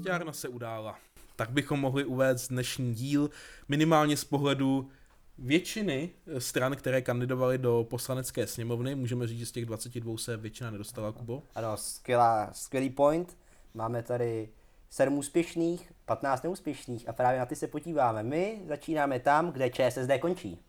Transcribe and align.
Kostěrna 0.00 0.32
se 0.32 0.48
udála. 0.48 0.98
Tak 1.36 1.50
bychom 1.50 1.80
mohli 1.80 2.04
uvést 2.04 2.48
dnešní 2.48 2.94
díl 2.94 3.30
minimálně 3.68 4.16
z 4.16 4.24
pohledu 4.24 4.90
většiny 5.38 6.10
stran, 6.38 6.76
které 6.76 7.02
kandidovaly 7.02 7.58
do 7.58 7.86
poslanecké 7.90 8.46
sněmovny. 8.46 8.94
Můžeme 8.94 9.26
říct, 9.26 9.38
že 9.38 9.46
z 9.46 9.52
těch 9.52 9.66
22 9.66 10.18
se 10.18 10.36
většina 10.36 10.70
nedostala, 10.70 11.12
Kubo. 11.12 11.42
Ano, 11.54 11.76
skvělá, 11.76 12.50
skvělý 12.52 12.90
point. 12.90 13.38
Máme 13.74 14.02
tady 14.02 14.48
7 14.90 15.18
úspěšných, 15.18 15.92
15 16.04 16.42
neúspěšných 16.42 17.08
a 17.08 17.12
právě 17.12 17.38
na 17.38 17.46
ty 17.46 17.56
se 17.56 17.66
podíváme. 17.66 18.22
My 18.22 18.62
začínáme 18.68 19.20
tam, 19.20 19.52
kde 19.52 19.70
ČSSD 19.70 20.10
končí. 20.20 20.60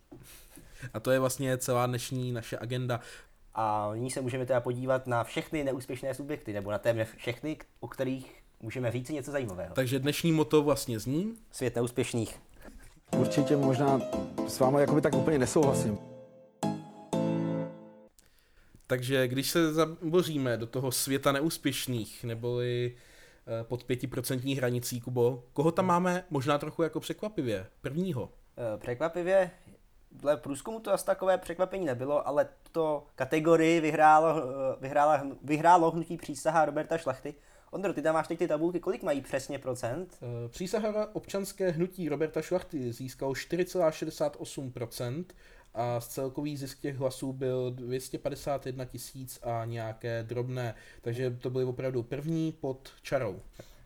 A 0.94 1.00
to 1.00 1.12
je 1.12 1.20
vlastně 1.20 1.58
celá 1.58 1.86
dnešní 1.88 2.32
naše 2.32 2.58
agenda. 2.58 3.00
A 3.54 3.92
nyní 3.94 4.12
se 4.12 4.22
můžeme 4.22 4.46
teda 4.46 4.62
podívat 4.62 5.08
na 5.08 5.24
všechny 5.24 5.64
neúspěšné 5.64 6.14
subjekty, 6.14 6.54
nebo 6.54 6.72
na 6.72 6.78
téměř 6.78 7.08
všechny, 7.16 7.58
o 7.80 7.88
kterých 7.88 8.41
můžeme 8.62 8.92
říct 8.92 9.10
něco 9.10 9.32
zajímavého. 9.32 9.74
Takže 9.76 10.00
dnešní 10.00 10.32
moto 10.32 10.64
vlastně 10.64 11.00
zní? 11.00 11.36
Svět 11.52 11.76
neúspěšných. 11.76 12.40
Určitě 13.18 13.58
možná 13.58 14.02
s 14.48 14.60
váma 14.60 14.80
jakoby 14.80 15.02
tak 15.02 15.14
úplně 15.14 15.40
nesouhlasím. 15.40 15.98
Takže 18.88 19.28
když 19.28 19.50
se 19.50 19.74
zaboříme 19.74 20.58
do 20.58 20.68
toho 20.68 20.92
světa 20.92 21.32
neúspěšných, 21.32 22.24
neboli 22.24 22.96
eh, 22.96 23.64
pod 23.64 23.84
pětiprocentní 23.84 24.56
hranicí, 24.56 25.02
Kubo, 25.02 25.44
koho 25.54 25.72
tam 25.72 25.86
máme 25.86 26.24
možná 26.30 26.58
trochu 26.58 26.84
jako 26.84 27.00
překvapivě? 27.00 27.68
Prvního. 27.82 28.30
Eh, 28.58 28.78
překvapivě, 28.78 29.52
dle 30.12 30.38
průzkumu 30.38 30.80
to 30.80 30.94
asi 30.94 31.06
takové 31.06 31.38
překvapení 31.38 31.86
nebylo, 31.86 32.28
ale 32.28 32.48
to 32.72 33.06
kategorii 33.16 33.80
vyhrálo, 33.80 34.36
eh, 34.38 34.78
vyhrálo, 34.82 35.36
vyhrálo 35.44 35.92
hnutí 35.92 36.18
přísaha 36.18 36.66
Roberta 36.66 36.98
Šlachty. 36.98 37.36
Ondro, 37.74 37.94
ty 37.94 38.02
tam 38.02 38.14
máš 38.14 38.28
teď 38.28 38.40
ty 38.40 38.48
tabulky, 38.48 38.80
kolik 38.80 39.04
mají 39.04 39.22
přesně 39.22 39.60
procent? 39.60 40.20
Přísaha 40.48 41.16
občanské 41.16 41.72
hnutí 41.72 42.10
Roberta 42.10 42.42
Šlachty 42.42 42.94
získal 42.94 43.32
4,68% 43.32 45.26
a 45.74 46.02
celkový 46.02 46.58
zisk 46.58 46.80
těch 46.80 46.98
hlasů 46.98 47.34
byl 47.34 47.72
251 47.72 48.86
tisíc 48.86 49.40
a 49.44 49.66
nějaké 49.66 50.24
drobné, 50.24 50.76
takže 51.02 51.32
to 51.32 51.50
byly 51.50 51.64
opravdu 51.64 52.04
první 52.04 52.52
pod 52.52 52.90
čarou. 53.02 53.42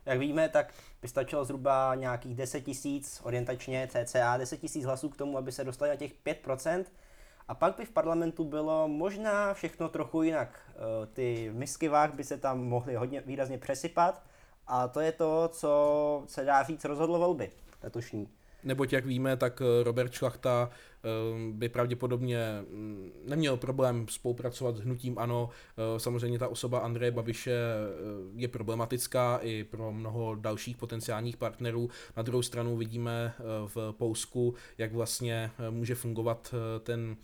Jak 0.05 0.19
víme, 0.19 0.49
tak 0.49 0.73
by 1.01 1.07
stačilo 1.07 1.45
zhruba 1.45 1.95
nějakých 1.95 2.35
10 2.35 2.61
tisíc, 2.61 3.21
orientačně 3.23 3.89
cca 3.91 4.37
10 4.37 4.57
tisíc 4.57 4.85
hlasů 4.85 5.09
k 5.09 5.17
tomu, 5.17 5.37
aby 5.37 5.51
se 5.51 5.63
dostali 5.63 5.89
na 5.89 5.95
těch 5.95 6.11
5%. 6.25 6.85
A 7.47 7.55
pak 7.55 7.77
by 7.77 7.85
v 7.85 7.91
parlamentu 7.91 8.43
bylo 8.43 8.87
možná 8.87 9.53
všechno 9.53 9.89
trochu 9.89 10.23
jinak. 10.23 10.59
Eh, 10.69 11.05
ty 11.05 11.51
misky 11.53 11.87
váh 11.87 12.13
by 12.13 12.23
se 12.23 12.37
tam 12.37 12.63
mohly 12.63 12.95
hodně 12.95 13.21
výrazně 13.21 13.57
přesypat 13.57 14.23
a 14.67 14.87
to 14.87 14.99
je 14.99 15.11
to, 15.11 15.49
co 15.53 16.23
se 16.27 16.45
dá 16.45 16.63
říct 16.63 16.85
rozhodlo 16.85 17.19
volby 17.19 17.51
letošní. 17.83 18.29
Neboť, 18.65 18.93
jak 18.93 19.05
víme, 19.05 19.37
tak 19.37 19.61
eh, 19.61 19.83
Robert 19.83 20.13
Šlachta 20.13 20.69
eh, 20.69 21.07
by 21.51 21.69
pravděpodobně 21.69 22.63
mm, 22.69 23.11
neměl 23.27 23.57
problém 23.57 24.05
spolupracovat 24.09 24.75
s 24.77 24.79
hnutím 24.79 25.17
ANO. 25.17 25.49
Eh, 25.49 25.99
samozřejmě 25.99 26.39
ta 26.39 26.47
osoba 26.47 26.79
Andreje 26.79 27.11
Babiše 27.11 27.59
je 28.35 28.47
problematická 28.47 29.39
i 29.41 29.63
pro 29.63 29.91
mnoho 29.91 30.35
dalších 30.35 30.77
potenciálních 30.77 31.37
partnerů. 31.37 31.89
Na 32.17 32.23
druhou 32.23 32.41
stranu 32.41 32.77
vidíme 32.77 33.33
v 33.65 33.91
Polsku, 33.91 34.53
jak 34.77 34.93
vlastně 34.93 35.51
může 35.69 35.95
fungovat 35.95 36.55
ten 36.83 37.17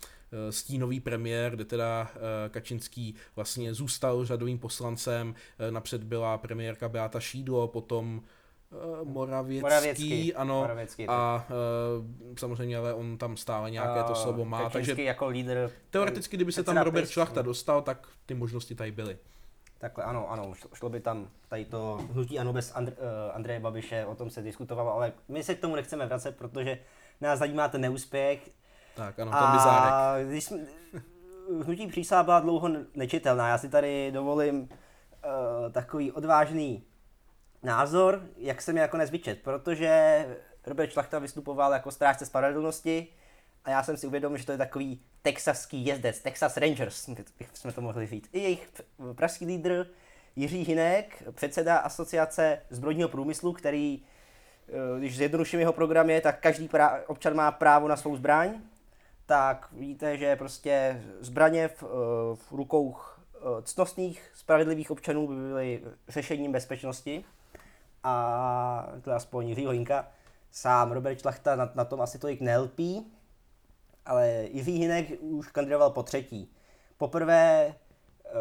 stínový 0.50 1.00
premiér, 1.00 1.52
kde 1.52 1.64
teda 1.64 2.10
Kačinský 2.50 3.14
vlastně 3.36 3.74
zůstal 3.74 4.24
řadovým 4.24 4.58
poslancem, 4.58 5.34
napřed 5.70 6.04
byla 6.04 6.38
premiérka 6.38 6.88
Beata 6.88 7.20
Šídlo, 7.20 7.68
potom 7.68 8.22
Moravěcký, 9.04 9.60
Moravěcký, 9.62 10.34
ano, 10.34 10.60
Moravěcký, 10.60 11.08
a 11.08 11.46
uh, 11.98 12.36
samozřejmě, 12.36 12.78
ale 12.78 12.94
on 12.94 13.18
tam 13.18 13.36
stále 13.36 13.70
nějaké 13.70 14.02
to 14.02 14.14
slovo 14.14 14.44
má, 14.44 14.70
takže 14.70 15.02
jako 15.02 15.28
lídr, 15.28 15.70
teoreticky, 15.90 16.36
kdyby 16.36 16.52
se 16.52 16.62
tam 16.62 16.76
Robert 16.76 17.08
Šlachta 17.08 17.42
dostal, 17.42 17.82
tak 17.82 18.08
ty 18.26 18.34
možnosti 18.34 18.74
tady 18.74 18.90
byly. 18.92 19.18
Takhle, 19.78 20.04
ano, 20.04 20.30
ano, 20.30 20.52
šlo 20.74 20.88
by 20.88 21.00
tam 21.00 21.28
tady 21.48 21.64
to 21.64 21.98
hnutí 22.12 22.38
ano 22.38 22.52
bez 22.52 22.72
Andr, 22.74 22.92
uh, 22.92 23.36
Andreje 23.36 23.60
Babiše, 23.60 24.06
o 24.06 24.14
tom 24.14 24.30
se 24.30 24.42
diskutovalo, 24.42 24.94
ale 24.94 25.12
my 25.28 25.42
se 25.42 25.54
k 25.54 25.60
tomu 25.60 25.76
nechceme 25.76 26.06
vracet, 26.06 26.36
protože 26.36 26.78
nás 27.20 27.38
zajímá 27.38 27.68
ten 27.68 27.80
neúspěch. 27.80 28.50
Tak, 28.94 29.18
ano, 29.18 29.30
ten 29.30 29.52
bizárek. 29.52 30.28
Když 30.28 30.44
jsme, 30.44 30.58
hnutí 31.64 31.86
přísá 31.86 32.22
byla 32.22 32.40
dlouho 32.40 32.68
nečitelná, 32.94 33.48
já 33.48 33.58
si 33.58 33.68
tady 33.68 34.10
dovolím 34.12 34.60
uh, 34.60 34.68
takový 35.72 36.12
odvážný 36.12 36.84
názor, 37.62 38.22
jak 38.36 38.62
jsem 38.62 38.76
jako 38.76 38.96
nezvyčet, 38.96 39.42
protože 39.42 40.26
Robert 40.66 40.92
Šlachta 40.92 41.18
vystupoval 41.18 41.72
jako 41.72 41.90
strážce 41.90 42.26
spravedlnosti 42.26 43.06
a 43.64 43.70
já 43.70 43.82
jsem 43.82 43.96
si 43.96 44.06
uvědomil, 44.06 44.38
že 44.38 44.46
to 44.46 44.52
je 44.52 44.58
takový 44.58 45.00
texaský 45.22 45.86
jezdec, 45.86 46.20
Texas 46.20 46.56
Rangers, 46.56 47.08
jsme 47.54 47.72
to 47.72 47.80
mohli 47.80 48.06
říct. 48.06 48.28
I 48.32 48.40
jejich 48.40 48.70
pražský 49.14 49.46
lídr 49.46 49.86
Jiří 50.36 50.64
Hinek, 50.64 51.22
předseda 51.30 51.76
asociace 51.76 52.58
zbrojního 52.70 53.08
průmyslu, 53.08 53.52
který, 53.52 54.02
eh, 54.68 54.98
když 54.98 55.16
zjednoduším 55.16 55.60
jeho 55.60 55.72
program 55.72 56.10
je, 56.10 56.20
tak 56.20 56.40
každý 56.40 56.70
občan 57.06 57.34
má 57.34 57.50
právo 57.50 57.88
na 57.88 57.96
svou 57.96 58.16
zbraň, 58.16 58.60
tak 59.26 59.68
víte, 59.72 60.16
že 60.16 60.36
prostě 60.36 61.02
zbraně 61.20 61.68
v, 61.68 61.82
eh, 61.82 61.86
v 62.36 62.52
rukou 62.52 62.96
eh, 63.34 63.62
ctnostných, 63.62 64.30
spravedlivých 64.34 64.90
občanů 64.90 65.28
by 65.28 65.34
byly 65.34 65.82
řešením 66.08 66.52
bezpečnosti 66.52 67.24
a 68.04 68.88
to 69.02 69.12
aspoň 69.12 69.48
Jiří 69.48 69.64
Holinka, 69.64 70.08
sám 70.50 70.92
Robert 70.92 71.20
Šlachta 71.20 71.56
na, 71.56 71.72
na 71.74 71.84
tom 71.84 72.00
asi 72.00 72.18
tolik 72.18 72.40
nelpí, 72.40 73.12
ale 74.06 74.28
Jiří 74.50 74.78
Hinek 74.78 75.06
už 75.20 75.48
kandidoval 75.48 75.90
po 75.90 76.02
třetí. 76.02 76.52
Poprvé 76.98 77.74
uh, 78.24 78.32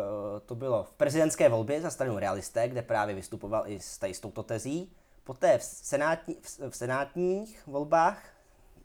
to 0.45 0.55
bylo 0.55 0.83
v 0.83 0.93
prezidentské 0.93 1.49
volbě 1.49 1.81
za 1.81 1.89
stranu 1.89 2.19
Realisté, 2.19 2.69
kde 2.69 2.81
právě 2.81 3.15
vystupoval 3.15 3.63
i 3.67 3.79
s, 3.79 3.97
tady, 3.97 4.13
s 4.13 4.19
touto 4.19 4.43
tezí. 4.43 4.93
Poté 5.23 5.57
v, 5.57 5.63
senátní, 5.63 6.37
v, 6.41 6.69
v 6.69 6.75
senátních 6.75 7.67
volbách, 7.67 8.23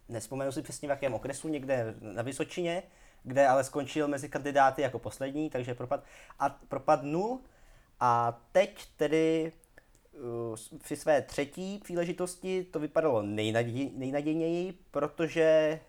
nespomenu 0.08 0.52
si 0.52 0.62
přesně 0.62 0.88
v 0.88 0.90
jakém 0.90 1.14
okresu, 1.14 1.48
někde 1.48 1.94
na 2.00 2.22
Vysočině, 2.22 2.82
kde 3.22 3.46
ale 3.46 3.64
skončil 3.64 4.08
mezi 4.08 4.28
kandidáty 4.28 4.82
jako 4.82 4.98
poslední, 4.98 5.50
takže 5.50 5.74
propad, 5.74 6.04
a 6.38 6.48
propadnul. 6.68 7.40
A 8.00 8.40
teď 8.52 8.86
tedy 8.96 9.52
Eh, 9.52 9.65
při 10.82 10.96
své 10.96 11.22
třetí 11.22 11.78
příležitosti 11.78 12.64
to 12.64 12.78
vypadalo 12.78 13.22
nejnaděj, 13.22 13.90
nejnadějněji, 13.94 14.78
protože 14.90 15.80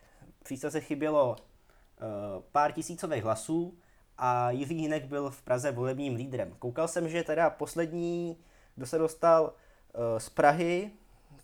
přísaze 0.43 0.79
chybělo 0.79 1.29
uh, 1.29 2.43
pár 2.51 2.71
tisícových 2.71 3.23
hlasů 3.23 3.77
a 4.17 4.51
Jiří 4.51 4.75
Hinek 4.75 5.05
byl 5.05 5.29
v 5.29 5.41
Praze 5.41 5.71
volebním 5.71 6.15
lídrem. 6.15 6.55
Koukal 6.59 6.87
jsem, 6.87 7.09
že 7.09 7.23
teda 7.23 7.49
poslední, 7.49 8.37
kdo 8.75 8.85
se 8.85 8.97
dostal 8.97 9.43
uh, 9.43 10.19
z 10.19 10.29
Prahy, 10.29 10.91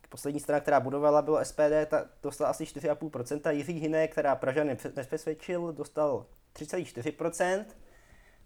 poslední 0.10 0.40
strana, 0.40 0.60
která 0.60 0.80
budovala, 0.80 1.22
bylo 1.22 1.46
SPD, 1.46 1.86
ta 1.88 2.06
dostala 2.24 2.50
asi 2.50 2.64
4,5%. 2.64 3.50
Jiří 3.50 3.74
Hinek, 3.74 4.12
která 4.12 4.36
Pražany 4.36 4.78
nepřesvědčil, 4.96 5.74
dostal 5.74 6.26
3,4%. 6.56 7.66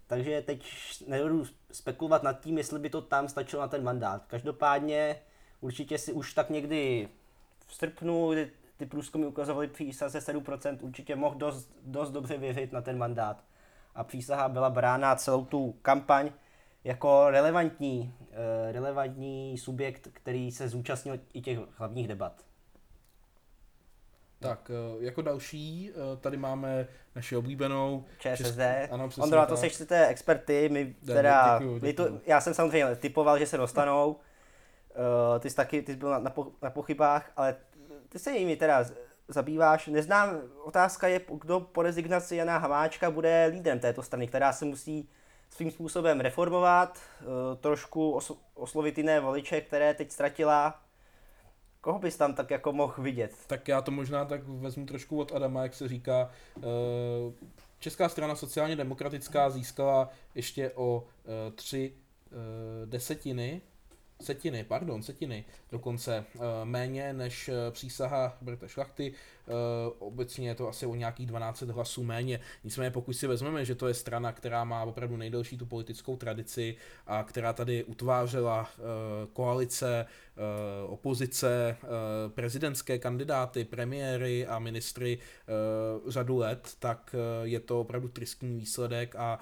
Takže 0.08 0.42
teď 0.42 0.64
nebudu 1.06 1.44
spekulovat 1.72 2.22
nad 2.22 2.40
tím, 2.40 2.58
jestli 2.58 2.78
by 2.78 2.90
to 2.90 3.02
tam 3.02 3.28
stačilo 3.28 3.62
na 3.62 3.68
ten 3.68 3.84
mandát. 3.84 4.24
Každopádně 4.26 5.16
určitě 5.60 5.98
si 5.98 6.12
už 6.12 6.34
tak 6.34 6.50
někdy 6.50 7.08
v 7.66 7.74
srpnu, 7.74 8.32
kdy 8.32 8.50
ty 8.76 8.86
průzkumy 8.86 9.26
ukazovaly 9.26 9.68
přísaze 9.68 10.18
7%, 10.18 10.78
určitě 10.80 11.16
mohl 11.16 11.34
dost, 11.34 11.70
dost 11.82 12.10
dobře 12.10 12.36
věřit 12.36 12.72
na 12.72 12.80
ten 12.80 12.98
mandát. 12.98 13.44
A 13.94 14.04
přísaha 14.04 14.48
byla 14.48 14.70
brána 14.70 15.16
celou 15.16 15.44
tu 15.44 15.72
kampaň 15.82 16.30
jako 16.84 17.30
relevantní, 17.30 18.14
uh, 18.20 18.72
relevantní 18.72 19.58
subjekt, 19.58 20.08
který 20.12 20.52
se 20.52 20.68
zúčastnil 20.68 21.20
i 21.32 21.40
těch 21.40 21.58
hlavních 21.76 22.08
debat. 22.08 22.47
Tak, 24.40 24.70
eh, 24.70 25.04
jako 25.04 25.22
další, 25.22 25.90
eh, 25.90 26.16
tady 26.16 26.36
máme 26.36 26.86
naši 27.16 27.36
oblíbenou 27.36 28.04
ČSSD. 28.18 28.56
Česk... 28.56 28.92
Ano, 28.92 29.08
Ondro, 29.18 29.38
na 29.38 29.46
to 29.46 29.56
seš 29.56 29.76
ty 29.76 29.94
experty, 29.94 30.68
my 30.68 30.94
teda, 31.06 31.58
děkuju, 31.58 31.78
děkuju. 31.78 31.92
to, 31.92 32.20
já 32.26 32.40
jsem 32.40 32.54
samozřejmě 32.54 32.96
typoval, 32.96 33.38
že 33.38 33.46
se 33.46 33.56
dostanou, 33.56 34.10
uh, 34.10 35.38
ty 35.40 35.50
jsi 35.50 35.56
taky, 35.56 35.82
ty 35.82 35.92
jsi 35.92 35.98
byl 35.98 36.10
na, 36.10 36.18
na, 36.18 36.30
po, 36.30 36.46
na 36.62 36.70
pochybách, 36.70 37.30
ale 37.36 37.56
ty 38.08 38.18
se 38.18 38.32
jimi 38.32 38.56
teda 38.56 38.84
zabýváš. 39.28 39.86
Neznám, 39.86 40.40
otázka 40.64 41.08
je, 41.08 41.20
kdo 41.40 41.60
po 41.60 41.82
rezignaci 41.82 42.36
Jana 42.36 42.58
Hamáčka 42.58 43.10
bude 43.10 43.48
lídrem 43.52 43.80
této 43.80 44.02
strany, 44.02 44.26
která 44.26 44.52
se 44.52 44.64
musí 44.64 45.08
svým 45.50 45.70
způsobem 45.70 46.20
reformovat, 46.20 46.98
uh, 47.20 47.26
trošku 47.60 48.12
os, 48.12 48.32
oslovit 48.54 48.98
jiné 48.98 49.20
voliče, 49.20 49.60
které 49.60 49.94
teď 49.94 50.12
ztratila 50.12 50.80
Koho 51.80 51.98
bys 51.98 52.16
tam 52.16 52.34
tak 52.34 52.50
jako 52.50 52.72
mohl 52.72 53.02
vidět? 53.02 53.34
Tak 53.46 53.68
já 53.68 53.80
to 53.80 53.90
možná 53.90 54.24
tak 54.24 54.40
vezmu 54.44 54.86
trošku 54.86 55.18
od 55.18 55.32
Adama, 55.32 55.62
jak 55.62 55.74
se 55.74 55.88
říká. 55.88 56.30
Eh, 56.56 56.62
Česká 57.78 58.08
strana 58.08 58.36
sociálně 58.36 58.76
demokratická 58.76 59.50
získala 59.50 60.10
ještě 60.34 60.70
o 60.74 61.06
eh, 61.06 61.50
tři 61.50 61.92
eh, 61.92 62.86
desetiny 62.86 63.60
setiny, 64.20 64.64
pardon, 64.64 65.02
setiny 65.02 65.44
dokonce 65.70 66.24
méně 66.64 67.12
než 67.12 67.50
přísaha 67.70 68.38
Brta 68.40 68.68
Šlachty. 68.68 69.14
Uh, 69.48 69.54
obecně 69.98 70.48
je 70.48 70.54
to 70.54 70.68
asi 70.68 70.86
o 70.86 70.94
nějakých 70.94 71.26
12 71.26 71.62
hlasů 71.62 72.04
méně. 72.04 72.40
Nicméně 72.64 72.90
pokud 72.90 73.12
si 73.12 73.26
vezmeme, 73.26 73.64
že 73.64 73.74
to 73.74 73.88
je 73.88 73.94
strana, 73.94 74.32
která 74.32 74.64
má 74.64 74.84
opravdu 74.84 75.16
nejdelší 75.16 75.58
tu 75.58 75.66
politickou 75.66 76.16
tradici 76.16 76.76
a 77.06 77.22
která 77.22 77.52
tady 77.52 77.84
utvářela 77.84 78.60
uh, 78.60 78.84
koalice, 79.32 80.06
uh, 80.86 80.92
opozice, 80.92 81.76
prezidentské 82.28 82.98
kandidáty, 82.98 83.64
premiéry 83.64 84.46
a 84.46 84.58
ministry 84.58 85.18
řadu 86.08 86.36
let, 86.36 86.74
tak 86.78 87.14
je 87.42 87.60
to 87.60 87.80
opravdu 87.80 88.08
tristní 88.08 88.58
výsledek 88.58 89.16
a 89.16 89.38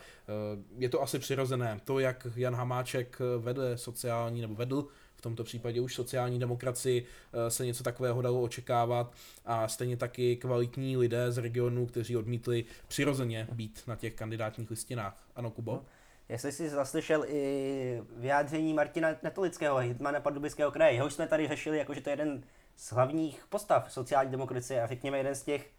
je 0.79 0.89
to 0.89 1.03
asi 1.03 1.19
přirozené. 1.19 1.81
To, 1.85 1.99
jak 1.99 2.27
Jan 2.37 2.55
Hamáček 2.55 3.19
vede 3.39 3.79
sociální 3.79 4.41
nebo 4.41 4.55
vedl 4.55 4.89
tomto 5.27 5.45
případě 5.45 5.81
už 5.81 5.95
sociální 5.95 6.39
demokracii 6.39 7.05
eh, 7.33 7.51
se 7.51 7.67
něco 7.67 7.85
takového 7.85 8.23
dalo 8.23 8.43
očekávat 8.43 9.13
a 9.45 9.69
stejně 9.69 9.97
taky 9.97 10.37
kvalitní 10.37 10.97
lidé 10.97 11.33
z 11.33 11.39
regionu, 11.39 11.87
kteří 11.87 12.17
odmítli 12.17 12.65
přirozeně 12.89 13.49
být 13.53 13.83
na 13.87 13.97
těch 13.97 14.15
kandidátních 14.15 14.71
listinách. 14.71 15.27
Ano, 15.37 15.51
Kubo? 15.51 15.73
No. 15.73 15.85
Jestli 16.29 16.53
jsi 16.53 16.69
zaslyšel 16.69 17.25
i 17.29 18.03
vyjádření 18.17 18.75
Martina 18.75 19.09
Netolického, 19.23 19.79
hitmana 19.79 20.21
Pardubického 20.21 20.71
kraje, 20.71 20.95
jehož 20.95 21.15
jsme 21.15 21.27
tady 21.27 21.49
řešili, 21.49 21.79
jakože 21.79 22.01
to 22.01 22.11
je 22.11 22.13
jeden 22.13 22.43
z 22.77 22.93
hlavních 22.93 23.47
postav 23.49 23.93
sociální 23.93 24.31
demokracie 24.31 24.83
a 24.83 24.87
řekněme 24.87 25.19
jeden 25.19 25.35
z 25.35 25.43
těch, 25.43 25.71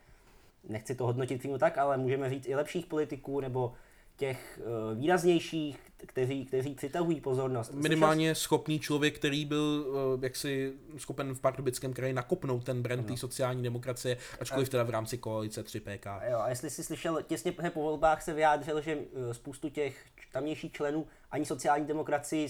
nechci 0.69 0.95
to 0.95 1.05
hodnotit 1.05 1.39
přímo 1.39 1.57
tak, 1.57 1.77
ale 1.77 1.97
můžeme 1.97 2.29
říct 2.29 2.47
i 2.47 2.55
lepších 2.55 2.85
politiků 2.85 3.39
nebo 3.39 3.73
těch 4.17 4.59
uh, 4.59 4.97
výraznějších, 4.99 5.79
kteří, 5.97 6.45
kteří 6.45 6.75
přitahují 6.75 7.21
pozornost. 7.21 7.73
Minimálně 7.73 8.35
Slyšel... 8.35 8.43
schopný 8.43 8.79
člověk, 8.79 9.15
který 9.15 9.45
byl 9.45 9.85
uh, 10.15 10.23
jaksi 10.23 10.73
schopen 10.97 11.35
v 11.35 11.39
Pardubickém 11.39 11.93
kraji 11.93 12.13
nakopnout 12.13 12.63
ten 12.63 12.81
brand 12.81 13.07
té 13.07 13.17
sociální 13.17 13.63
demokracie, 13.63 14.17
ačkoliv 14.39 14.69
teda 14.69 14.83
v 14.83 14.89
rámci 14.89 15.17
koalice 15.17 15.61
3PK. 15.61 16.31
Jo, 16.31 16.39
a 16.39 16.49
jestli 16.49 16.69
jsi 16.69 16.83
slyšel, 16.83 17.21
těsně 17.21 17.51
po 17.51 17.81
volbách 17.81 18.21
se 18.21 18.33
vyjádřil, 18.33 18.81
že 18.81 18.95
uh, 18.95 19.31
spoustu 19.31 19.69
těch 19.69 20.05
tamnějších 20.31 20.71
členů 20.71 21.07
ani 21.31 21.45
sociální 21.45 21.85
demokracii 21.85 22.47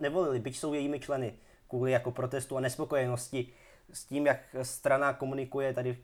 nevolili, 0.00 0.38
byť 0.38 0.58
jsou 0.58 0.74
jejími 0.74 1.00
členy, 1.00 1.34
kvůli 1.68 1.92
jako 1.92 2.10
protestu 2.10 2.56
a 2.56 2.60
nespokojenosti 2.60 3.52
s 3.92 4.04
tím, 4.04 4.26
jak 4.26 4.40
strana 4.62 5.12
komunikuje 5.12 5.74
tady 5.74 5.98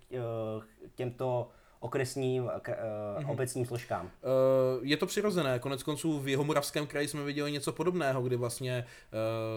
těmto 0.95 1.51
okresním, 1.81 2.51
k, 2.63 2.77
uh, 3.19 3.31
obecním 3.31 3.67
složkám. 3.67 4.07
Uh, 4.07 4.87
je 4.87 4.97
to 4.97 5.07
přirozené, 5.07 5.59
konec 5.59 5.83
konců 5.83 6.21
v 6.21 6.29
Jihomoravském 6.29 6.87
kraji 6.87 7.09
jsme 7.09 7.25
viděli 7.25 7.53
něco 7.53 7.73
podobného, 7.73 8.23
kdy 8.23 8.37
vlastně 8.37 8.85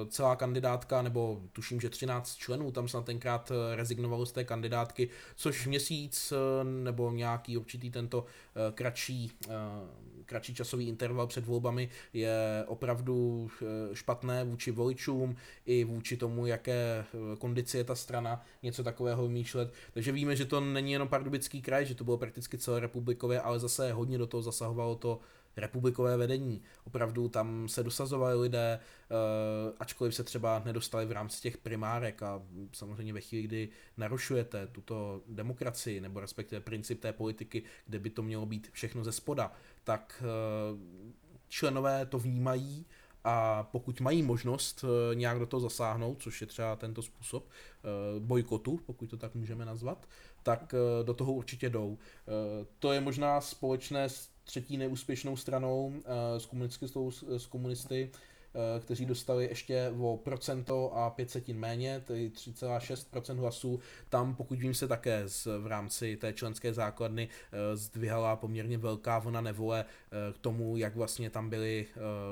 uh, 0.04 0.10
celá 0.10 0.36
kandidátka, 0.36 1.01
nebo 1.01 1.42
tuším, 1.54 1.81
že 1.81 1.89
13 1.89 2.36
členů 2.36 2.71
tam 2.71 2.88
snad 2.88 3.06
tenkrát 3.06 3.51
rezignovalo 3.75 4.25
z 4.25 4.31
té 4.31 4.44
kandidátky, 4.44 5.10
což 5.36 5.68
měsíc 5.68 6.31
uh, 6.31 6.69
nebo 6.69 7.12
nějaký 7.12 7.57
určitý 7.57 7.92
tento 7.92 8.19
uh, 8.19 8.25
kratší 8.74 9.31
uh, 9.48 9.54
kratší 10.30 10.54
časový 10.54 10.88
interval 10.88 11.28
před 11.28 11.46
volbami 11.46 11.90
je 12.14 12.64
opravdu 12.68 13.48
eh, 13.62 13.96
špatné 13.96 14.44
vůči 14.44 14.72
voličům 14.72 15.36
i 15.66 15.84
vůči 15.84 16.18
tomu, 16.18 16.46
jaké 16.46 17.06
eh, 17.14 17.36
kondici 17.38 17.78
je 17.78 17.84
ta 17.84 17.96
strana 17.96 18.46
něco 18.64 18.84
takového 18.84 19.28
vymýšlet. 19.28 19.74
Takže 19.94 20.12
víme, 20.12 20.36
že 20.36 20.46
to 20.46 20.62
není 20.62 20.92
jenom 20.92 21.08
pardubický 21.08 21.62
kraj, 21.62 21.86
že 21.86 21.96
to 21.96 22.04
bylo 22.04 22.18
prakticky 22.18 22.58
celé 22.58 22.80
republikové, 22.80 23.42
ale 23.42 23.60
zase 23.60 23.94
hodně 23.94 24.18
do 24.18 24.28
toho 24.28 24.44
zasahovalo 24.44 24.96
to 24.96 25.20
republikové 25.57 26.18
vedení. 26.18 26.62
Opravdu 26.84 27.30
tam 27.30 27.68
se 27.68 27.84
dosazovali 27.84 28.40
lidé, 28.40 28.80
uh, 28.80 29.75
ačkoliv 29.80 30.16
se 30.16 30.24
třeba 30.24 30.62
nedostali 30.66 31.06
v 31.06 31.12
rámci 31.12 31.42
těch 31.42 31.57
primárek 31.57 32.24
a 32.24 32.42
samozřejmě 32.72 33.13
ve 33.13 33.22
chvíli, 33.22 33.44
kdy 33.44 33.69
narušujete 33.98 34.68
tuto 34.68 35.22
demokracii 35.28 36.01
nebo 36.01 36.19
respektive 36.19 36.62
princip 36.62 37.01
té 37.01 37.13
politiky, 37.13 37.63
kde 37.86 38.00
by 38.00 38.10
to 38.10 38.24
mělo 38.24 38.46
být 38.46 38.69
všechno 38.72 39.04
ze 39.04 39.12
spoda, 39.12 39.51
tak 39.84 40.24
uh, 40.24 40.80
členové 41.48 42.06
to 42.06 42.19
vnímají 42.19 42.86
a 43.24 43.63
pokud 43.63 44.02
mají 44.02 44.24
možnost 44.24 44.84
uh, 44.84 44.90
nějak 45.16 45.40
do 45.40 45.45
toho 45.45 45.62
zasáhnout, 45.62 46.22
což 46.22 46.42
je 46.42 46.48
třeba 46.48 46.75
tento 46.75 47.02
způsob 47.02 47.50
bojkotu, 48.19 48.80
pokud 48.86 49.10
to 49.10 49.18
tak 49.18 49.36
můžeme 49.36 49.66
nazvat, 49.66 50.07
tak 50.44 50.74
uh, 50.74 51.06
do 51.06 51.14
toho 51.14 51.34
určitě 51.34 51.70
jdou. 51.70 51.98
To 52.80 52.92
je 52.92 53.02
možná 53.02 53.42
společné 53.42 54.10
s 54.10 54.30
třetí 54.44 54.78
neúspěšnou 54.78 55.38
stranou 55.38 55.94
s, 56.38 56.46
komunistou, 56.46 57.12
s 57.12 57.46
komunisty, 57.46 58.12
Eh, 58.14 58.29
kteří 58.80 59.06
dostali 59.06 59.46
ještě 59.46 59.94
o 60.00 60.18
procento 60.18 60.94
a 60.96 61.10
500 61.10 61.48
méně, 61.48 62.01
tedy 62.06 62.30
3,6% 62.30 63.36
hlasů. 63.36 63.80
Tam, 64.10 64.36
pokud 64.36 64.60
vím, 64.60 64.74
se 64.74 64.88
také 64.88 65.24
z, 65.28 65.48
v 65.60 65.68
rámci 65.68 66.18
té 66.18 66.34
členské 66.34 66.74
základny 66.74 67.28
eh, 67.51 67.78
zdvihala 67.78 68.36
poměrně 68.36 68.78
velká 68.78 69.19
vlna 69.19 69.42
nevole 69.42 69.86
eh, 69.86 70.34
k 70.34 70.38
tomu, 70.38 70.78
jak 70.78 70.96
vlastně 70.96 71.30
tam 71.30 71.50
byly 71.50 71.86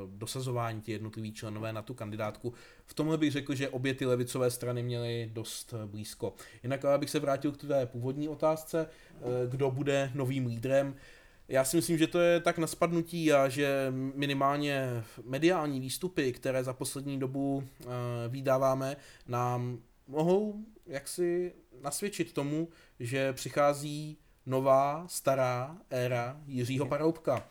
dosazováni 0.07 0.81
ti 0.81 0.91
jednotliví 0.91 1.33
členové 1.33 1.73
na 1.73 1.81
tu 1.81 1.93
kandidátku. 1.93 2.53
V 2.85 2.93
tomhle 2.93 3.17
bych 3.17 3.31
řekl, 3.31 3.55
že 3.55 3.69
obě 3.69 3.93
ty 3.93 4.05
levicové 4.05 4.51
strany 4.51 4.83
měly 4.83 5.29
dost 5.33 5.73
blízko. 5.85 6.33
Jinak 6.63 6.85
ale 6.85 6.97
bych 6.97 7.09
se 7.09 7.19
vrátil 7.19 7.51
k 7.51 7.57
té 7.57 7.85
původní 7.85 8.29
otázce, 8.29 8.89
kdo 9.49 9.71
bude 9.71 10.11
novým 10.13 10.45
lídrem. 10.45 10.95
Já 11.49 11.63
si 11.63 11.77
myslím, 11.77 11.97
že 11.97 12.07
to 12.07 12.19
je 12.19 12.39
tak 12.39 12.57
na 12.57 12.67
spadnutí 12.67 13.33
a 13.33 13.49
že 13.49 13.87
minimálně 14.15 15.03
mediální 15.23 15.79
výstupy, 15.79 16.33
které 16.33 16.63
za 16.63 16.73
poslední 16.73 17.19
dobu 17.19 17.55
uh, 17.55 17.91
vydáváme, 18.27 18.95
nám 19.27 19.79
mohou 20.07 20.55
jaksi 20.85 21.53
nasvědčit 21.81 22.33
tomu, 22.33 22.69
že 22.99 23.33
přichází 23.33 24.17
nová, 24.45 25.05
stará 25.07 25.77
éra 25.89 26.41
Jiřího 26.47 26.85
Paroubka. 26.85 27.47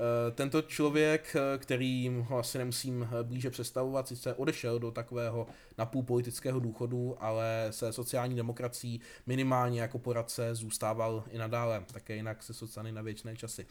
Eh, 0.00 0.30
tento 0.30 0.62
člověk, 0.62 1.36
eh, 1.36 1.58
který 1.58 2.24
ho 2.28 2.38
asi 2.38 2.58
nemusím 2.58 3.08
eh, 3.12 3.22
blíže 3.22 3.50
představovat, 3.50 4.08
sice 4.08 4.34
odešel 4.34 4.78
do 4.78 4.90
takového 4.90 5.46
napůl 5.78 6.02
politického 6.02 6.60
důchodu, 6.60 7.16
ale 7.20 7.66
se 7.70 7.92
sociální 7.92 8.36
demokracií 8.36 9.00
minimálně 9.26 9.80
jako 9.80 9.98
poradce 9.98 10.54
zůstával 10.54 11.24
i 11.30 11.38
nadále, 11.38 11.84
také 11.92 12.16
jinak 12.16 12.42
se 12.42 12.54
sociální 12.54 12.92
na 12.92 13.02
věčné 13.02 13.36
časy. 13.36 13.66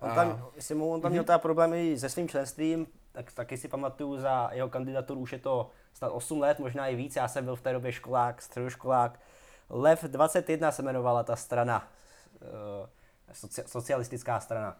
On 0.00 0.10
tam, 0.10 0.46
jestli 0.56 0.74
mu, 0.74 0.92
on 0.92 1.00
tam 1.00 1.10
měl 1.10 1.22
mhm. 1.22 1.26
teda 1.26 1.38
problémy 1.38 1.98
se 1.98 2.08
svým 2.08 2.28
členstvím, 2.28 2.86
tak 3.12 3.32
taky 3.32 3.58
si 3.58 3.68
pamatuju 3.68 4.20
za 4.20 4.50
jeho 4.52 4.68
kandidaturu, 4.68 5.20
už 5.20 5.32
je 5.32 5.38
to 5.38 5.70
snad 5.94 6.08
8 6.08 6.40
let, 6.40 6.58
možná 6.58 6.88
i 6.88 6.96
víc, 6.96 7.16
já 7.16 7.28
jsem 7.28 7.44
byl 7.44 7.56
v 7.56 7.60
té 7.60 7.72
době 7.72 7.92
školák, 7.92 8.42
středoškolák. 8.42 9.20
Lev 9.70 10.04
21 10.04 10.72
se 10.72 10.82
jmenovala 10.82 11.22
ta 11.22 11.36
strana, 11.36 11.88
socialistická 13.66 14.40
strana. 14.40 14.76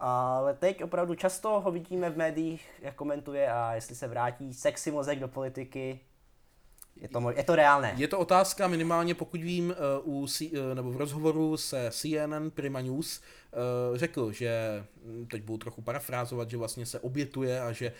Ale 0.00 0.54
teď 0.54 0.82
opravdu 0.82 1.14
často 1.14 1.60
ho 1.60 1.70
vidíme 1.70 2.10
v 2.10 2.16
médiích, 2.16 2.70
jak 2.82 2.94
komentuje 2.94 3.52
a 3.52 3.74
jestli 3.74 3.94
se 3.94 4.08
vrátí 4.08 4.54
sexy 4.54 4.90
mozek 4.90 5.18
do 5.18 5.28
politiky, 5.28 6.00
je 7.00 7.08
to, 7.08 7.30
je 7.36 7.44
to 7.44 7.56
reálné. 7.56 7.94
Je 7.96 8.08
to 8.08 8.18
otázka 8.18 8.68
minimálně, 8.68 9.14
pokud 9.14 9.40
vím, 9.40 9.70
eh, 9.70 10.00
u, 10.04 10.26
eh, 10.40 10.74
nebo 10.74 10.90
v 10.90 10.96
rozhovoru 10.96 11.56
se 11.56 11.90
CNN 11.90 12.50
Prima 12.50 12.80
News 12.80 13.20
eh, 13.52 13.98
řekl, 13.98 14.32
že, 14.32 14.84
hm, 15.04 15.26
teď 15.30 15.42
budu 15.42 15.58
trochu 15.58 15.82
parafrázovat, 15.82 16.50
že 16.50 16.56
vlastně 16.56 16.86
se 16.86 17.00
obětuje 17.00 17.60
a 17.60 17.72
že 17.72 17.92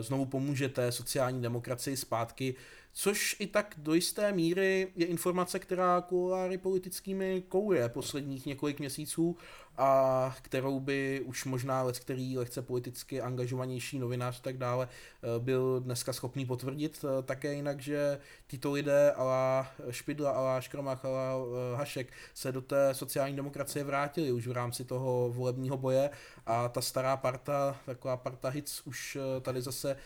znovu 0.00 0.26
pomůže 0.26 0.68
té 0.68 0.92
sociální 0.92 1.42
demokracii 1.42 1.96
zpátky, 1.96 2.54
což 2.92 3.36
i 3.38 3.46
tak 3.46 3.74
do 3.78 3.94
jisté 3.94 4.32
míry 4.32 4.88
je 4.96 5.06
informace, 5.06 5.58
která 5.58 6.00
kuláry 6.00 6.58
politickými 6.58 7.42
kouje 7.48 7.88
posledních 7.88 8.46
několik 8.46 8.78
měsíců 8.78 9.36
a 9.76 10.36
kterou 10.42 10.80
by 10.80 11.22
už 11.24 11.44
možná 11.44 11.82
let, 11.82 11.98
který 11.98 12.38
lehce 12.38 12.62
politicky 12.62 13.20
angažovanější 13.20 13.98
novinář 13.98 14.40
tak 14.40 14.58
dále 14.58 14.88
eh, 14.88 15.40
byl 15.40 15.80
dneska 15.80 16.12
schopný 16.12 16.46
potvrdit. 16.46 17.04
Eh, 17.04 17.22
také 17.22 17.54
jinak, 17.54 17.80
že 17.80 18.18
tyto 18.46 18.72
lidé 18.72 19.12
ala 19.12 19.68
Špidla, 19.90 20.30
ala 20.30 20.60
Škromach, 20.60 21.04
ala 21.04 21.32
eh, 21.34 21.76
Hašek 21.76 22.12
se 22.34 22.52
do 22.52 22.60
té 22.60 22.94
sociální 22.94 23.36
demokracie 23.36 23.84
vrátili 23.84 24.32
už 24.32 24.46
v 24.46 24.52
rámci 24.52 24.84
toho 24.84 25.32
volebního 25.32 25.76
boje 25.76 26.10
a 26.46 26.68
ta 26.68 26.80
stará 26.80 27.16
parta, 27.16 27.76
taková 27.86 28.16
parta 28.16 28.48
Hic 28.48 28.82
už 28.84 29.18
tady 29.42 29.62
zase 29.62 29.96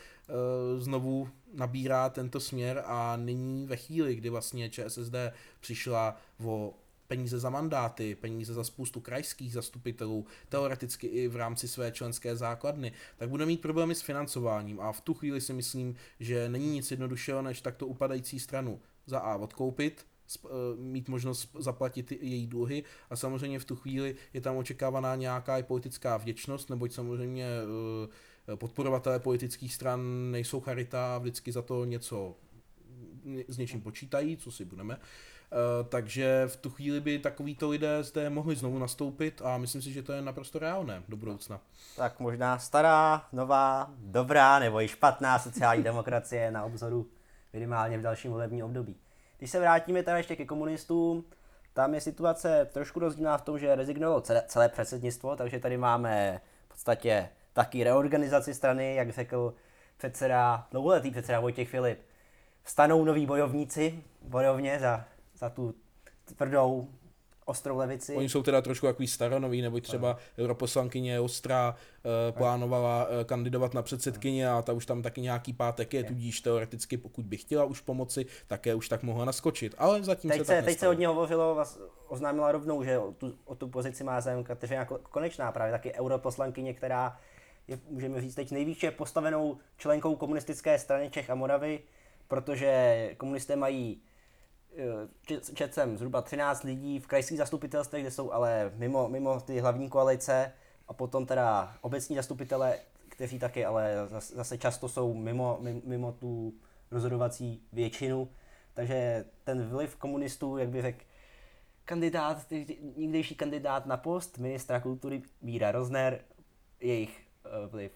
znovu 0.77 1.29
nabírá 1.53 2.09
tento 2.09 2.39
směr 2.39 2.83
a 2.85 3.17
nyní 3.17 3.67
ve 3.67 3.75
chvíli, 3.75 4.15
kdy 4.15 4.29
vlastně 4.29 4.69
ČSSD 4.69 5.15
přišla 5.59 6.15
o 6.45 6.73
peníze 7.09 7.39
za 7.39 7.49
mandáty, 7.49 8.15
peníze 8.15 8.53
za 8.53 8.63
spoustu 8.63 8.99
krajských 8.99 9.53
zastupitelů, 9.53 10.25
teoreticky 10.49 11.07
i 11.07 11.27
v 11.27 11.35
rámci 11.35 11.67
své 11.67 11.91
členské 11.91 12.35
základny, 12.35 12.91
tak 13.17 13.29
bude 13.29 13.45
mít 13.45 13.61
problémy 13.61 13.95
s 13.95 14.01
financováním 14.01 14.79
a 14.79 14.91
v 14.91 15.01
tu 15.01 15.13
chvíli 15.13 15.41
si 15.41 15.53
myslím, 15.53 15.95
že 16.19 16.49
není 16.49 16.69
nic 16.69 16.91
jednoduššího, 16.91 17.41
než 17.41 17.61
takto 17.61 17.87
upadající 17.87 18.39
stranu 18.39 18.79
za 19.05 19.19
A 19.19 19.35
odkoupit, 19.35 20.05
eh, 20.05 20.49
mít 20.77 21.09
možnost 21.09 21.55
zaplatit 21.59 22.11
její 22.11 22.47
dluhy 22.47 22.83
a 23.09 23.15
samozřejmě 23.15 23.59
v 23.59 23.65
tu 23.65 23.75
chvíli 23.75 24.15
je 24.33 24.41
tam 24.41 24.57
očekávaná 24.57 25.15
nějaká 25.15 25.57
i 25.57 25.63
politická 25.63 26.17
vděčnost, 26.17 26.69
neboť 26.69 26.91
samozřejmě 26.91 27.45
eh, 28.53 28.55
podporovatelé 28.55 29.19
politických 29.19 29.73
stran 29.73 30.31
nejsou 30.31 30.59
charita 30.59 31.17
vždycky 31.17 31.51
za 31.51 31.61
to 31.61 31.85
něco 31.85 32.35
s 33.47 33.57
něčím 33.57 33.81
počítají, 33.81 34.37
co 34.37 34.51
si 34.51 34.65
budeme. 34.65 34.97
Uh, 34.97 35.03
takže 35.89 36.43
v 36.47 36.55
tu 36.55 36.69
chvíli 36.69 36.99
by 36.99 37.19
takovýto 37.19 37.69
lidé 37.69 38.03
zde 38.03 38.29
mohli 38.29 38.55
znovu 38.55 38.79
nastoupit 38.79 39.41
a 39.45 39.57
myslím 39.57 39.81
si, 39.81 39.91
že 39.91 40.03
to 40.03 40.13
je 40.13 40.21
naprosto 40.21 40.59
reálné 40.59 41.03
do 41.09 41.17
budoucna. 41.17 41.59
Tak 41.97 42.19
možná 42.19 42.59
stará, 42.59 43.27
nová, 43.31 43.91
dobrá 43.97 44.59
nebo 44.59 44.81
i 44.81 44.87
špatná 44.87 45.39
sociální 45.39 45.83
demokracie 45.83 46.51
na 46.51 46.63
obzoru 46.63 47.07
minimálně 47.53 47.97
v 47.97 48.01
dalším 48.01 48.31
volebním 48.31 48.65
období. 48.65 48.95
Když 49.37 49.51
se 49.51 49.59
vrátíme 49.59 50.03
teda 50.03 50.17
ještě 50.17 50.35
ke 50.35 50.45
komunistům, 50.45 51.23
tam 51.73 51.93
je 51.93 52.01
situace 52.01 52.69
trošku 52.73 52.99
rozdílná 52.99 53.37
v 53.37 53.41
tom, 53.41 53.59
že 53.59 53.75
rezignovalo 53.75 54.21
celé, 54.21 54.43
celé 54.47 54.69
předsednictvo, 54.69 55.35
takže 55.35 55.59
tady 55.59 55.77
máme 55.77 56.41
v 56.65 56.69
podstatě 56.69 57.29
taky 57.53 57.83
reorganizaci 57.83 58.53
strany, 58.53 58.95
jak 58.95 59.09
řekl 59.09 59.53
předseda, 59.97 60.67
dlouholetý 60.71 61.11
předseda 61.11 61.39
Vojtěch 61.39 61.69
Filip. 61.69 61.99
Stanou 62.65 63.05
noví 63.05 63.25
bojovníci, 63.25 64.03
bojovně 64.21 64.79
za, 64.79 65.05
za 65.39 65.49
tu 65.49 65.75
tvrdou 66.25 66.87
ostrou 67.45 67.77
levici. 67.77 68.15
Oni 68.15 68.29
jsou 68.29 68.43
teda 68.43 68.61
trošku 68.61 68.85
takový 68.85 69.07
staronoví, 69.07 69.61
nebo 69.61 69.79
třeba 69.79 70.17
europoslankyně 70.37 71.19
Ostrá 71.19 71.75
uh, 71.75 72.37
plánovala 72.37 73.07
uh, 73.07 73.23
kandidovat 73.23 73.73
na 73.73 73.81
předsedkyně 73.81 74.49
a 74.49 74.61
ta 74.61 74.73
už 74.73 74.85
tam 74.85 75.01
taky 75.01 75.21
nějaký 75.21 75.53
pátek 75.53 75.93
je, 75.93 76.03
tudíž 76.03 76.41
teoreticky 76.41 76.97
pokud 76.97 77.25
by 77.25 77.37
chtěla 77.37 77.63
už 77.63 77.81
pomoci, 77.81 78.25
také 78.47 78.75
už 78.75 78.89
tak 78.89 79.03
mohla 79.03 79.25
naskočit, 79.25 79.75
ale 79.77 80.03
zatím 80.03 80.29
teď 80.29 80.39
se, 80.39 80.45
se 80.45 80.55
tak 80.55 80.65
Teď 80.65 80.79
se 80.79 80.87
hodně 80.87 81.07
hovořilo, 81.07 81.63
oznámila 82.07 82.51
rovnou, 82.51 82.83
že 82.83 82.99
o 82.99 83.11
tu, 83.11 83.35
o 83.45 83.55
tu 83.55 83.67
pozici 83.67 84.03
má 84.03 84.21
zájem 84.21 84.43
Kateřina 84.43 84.85
Konečná, 84.85 85.51
právě 85.51 85.71
taky 85.71 85.93
europoslankyně, 85.93 86.73
která 86.73 87.19
je, 87.67 87.79
můžeme 87.89 88.21
říct, 88.21 88.35
teď 88.35 88.51
nejvýše 88.51 88.91
postavenou 88.91 89.57
členkou 89.77 90.15
komunistické 90.15 90.79
strany 90.79 91.09
Čech 91.09 91.29
a 91.29 91.35
Moravy, 91.35 91.79
protože 92.27 93.09
komunisté 93.17 93.55
mají 93.55 94.01
Eh, 94.01 94.08
čet 95.53 95.73
jsem 95.73 95.97
zhruba 95.97 96.21
13 96.21 96.63
lidí 96.63 96.99
v 96.99 97.07
krajských 97.07 97.37
zastupitelstvech, 97.37 98.03
kde 98.03 98.11
jsou 98.11 98.31
ale 98.31 98.71
mimo, 98.75 99.09
mimo 99.09 99.39
ty 99.39 99.59
hlavní 99.59 99.89
koalice 99.89 100.53
a 100.87 100.93
potom 100.93 101.25
teda 101.25 101.75
obecní 101.81 102.15
zastupitele, 102.15 102.79
kteří 103.09 103.39
taky 103.39 103.65
ale 103.65 103.95
zase 104.19 104.57
často 104.57 104.89
jsou 104.89 105.13
mimo, 105.13 105.59
mimo 105.83 106.11
tu 106.11 106.53
rozhodovací 106.91 107.61
většinu. 107.73 108.29
Takže 108.73 109.25
ten 109.43 109.69
vliv 109.69 109.95
komunistů, 109.95 110.57
jak 110.57 110.69
by 110.69 110.81
řekl 110.81 111.03
kandidát, 111.85 112.45
nikdejší 112.97 113.35
kandidát 113.35 113.85
na 113.85 113.97
post 113.97 114.37
ministra 114.37 114.79
kultury 114.79 115.21
Víra 115.41 115.71
Rozner, 115.71 116.19
jejich 116.79 117.27
eh, 117.45 117.67
vliv 117.67 117.91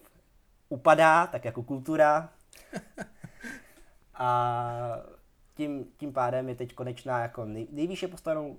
upadá, 0.68 1.26
tak 1.26 1.44
jako 1.44 1.62
kultura. 1.62 2.28
A 4.14 4.96
tím, 5.54 5.84
tím 5.96 6.12
pádem 6.12 6.48
je 6.48 6.54
teď 6.54 6.74
konečná 6.74 7.20
jako 7.20 7.44
nej, 7.44 7.66
nejvýše 7.70 8.08
postavenou 8.08 8.56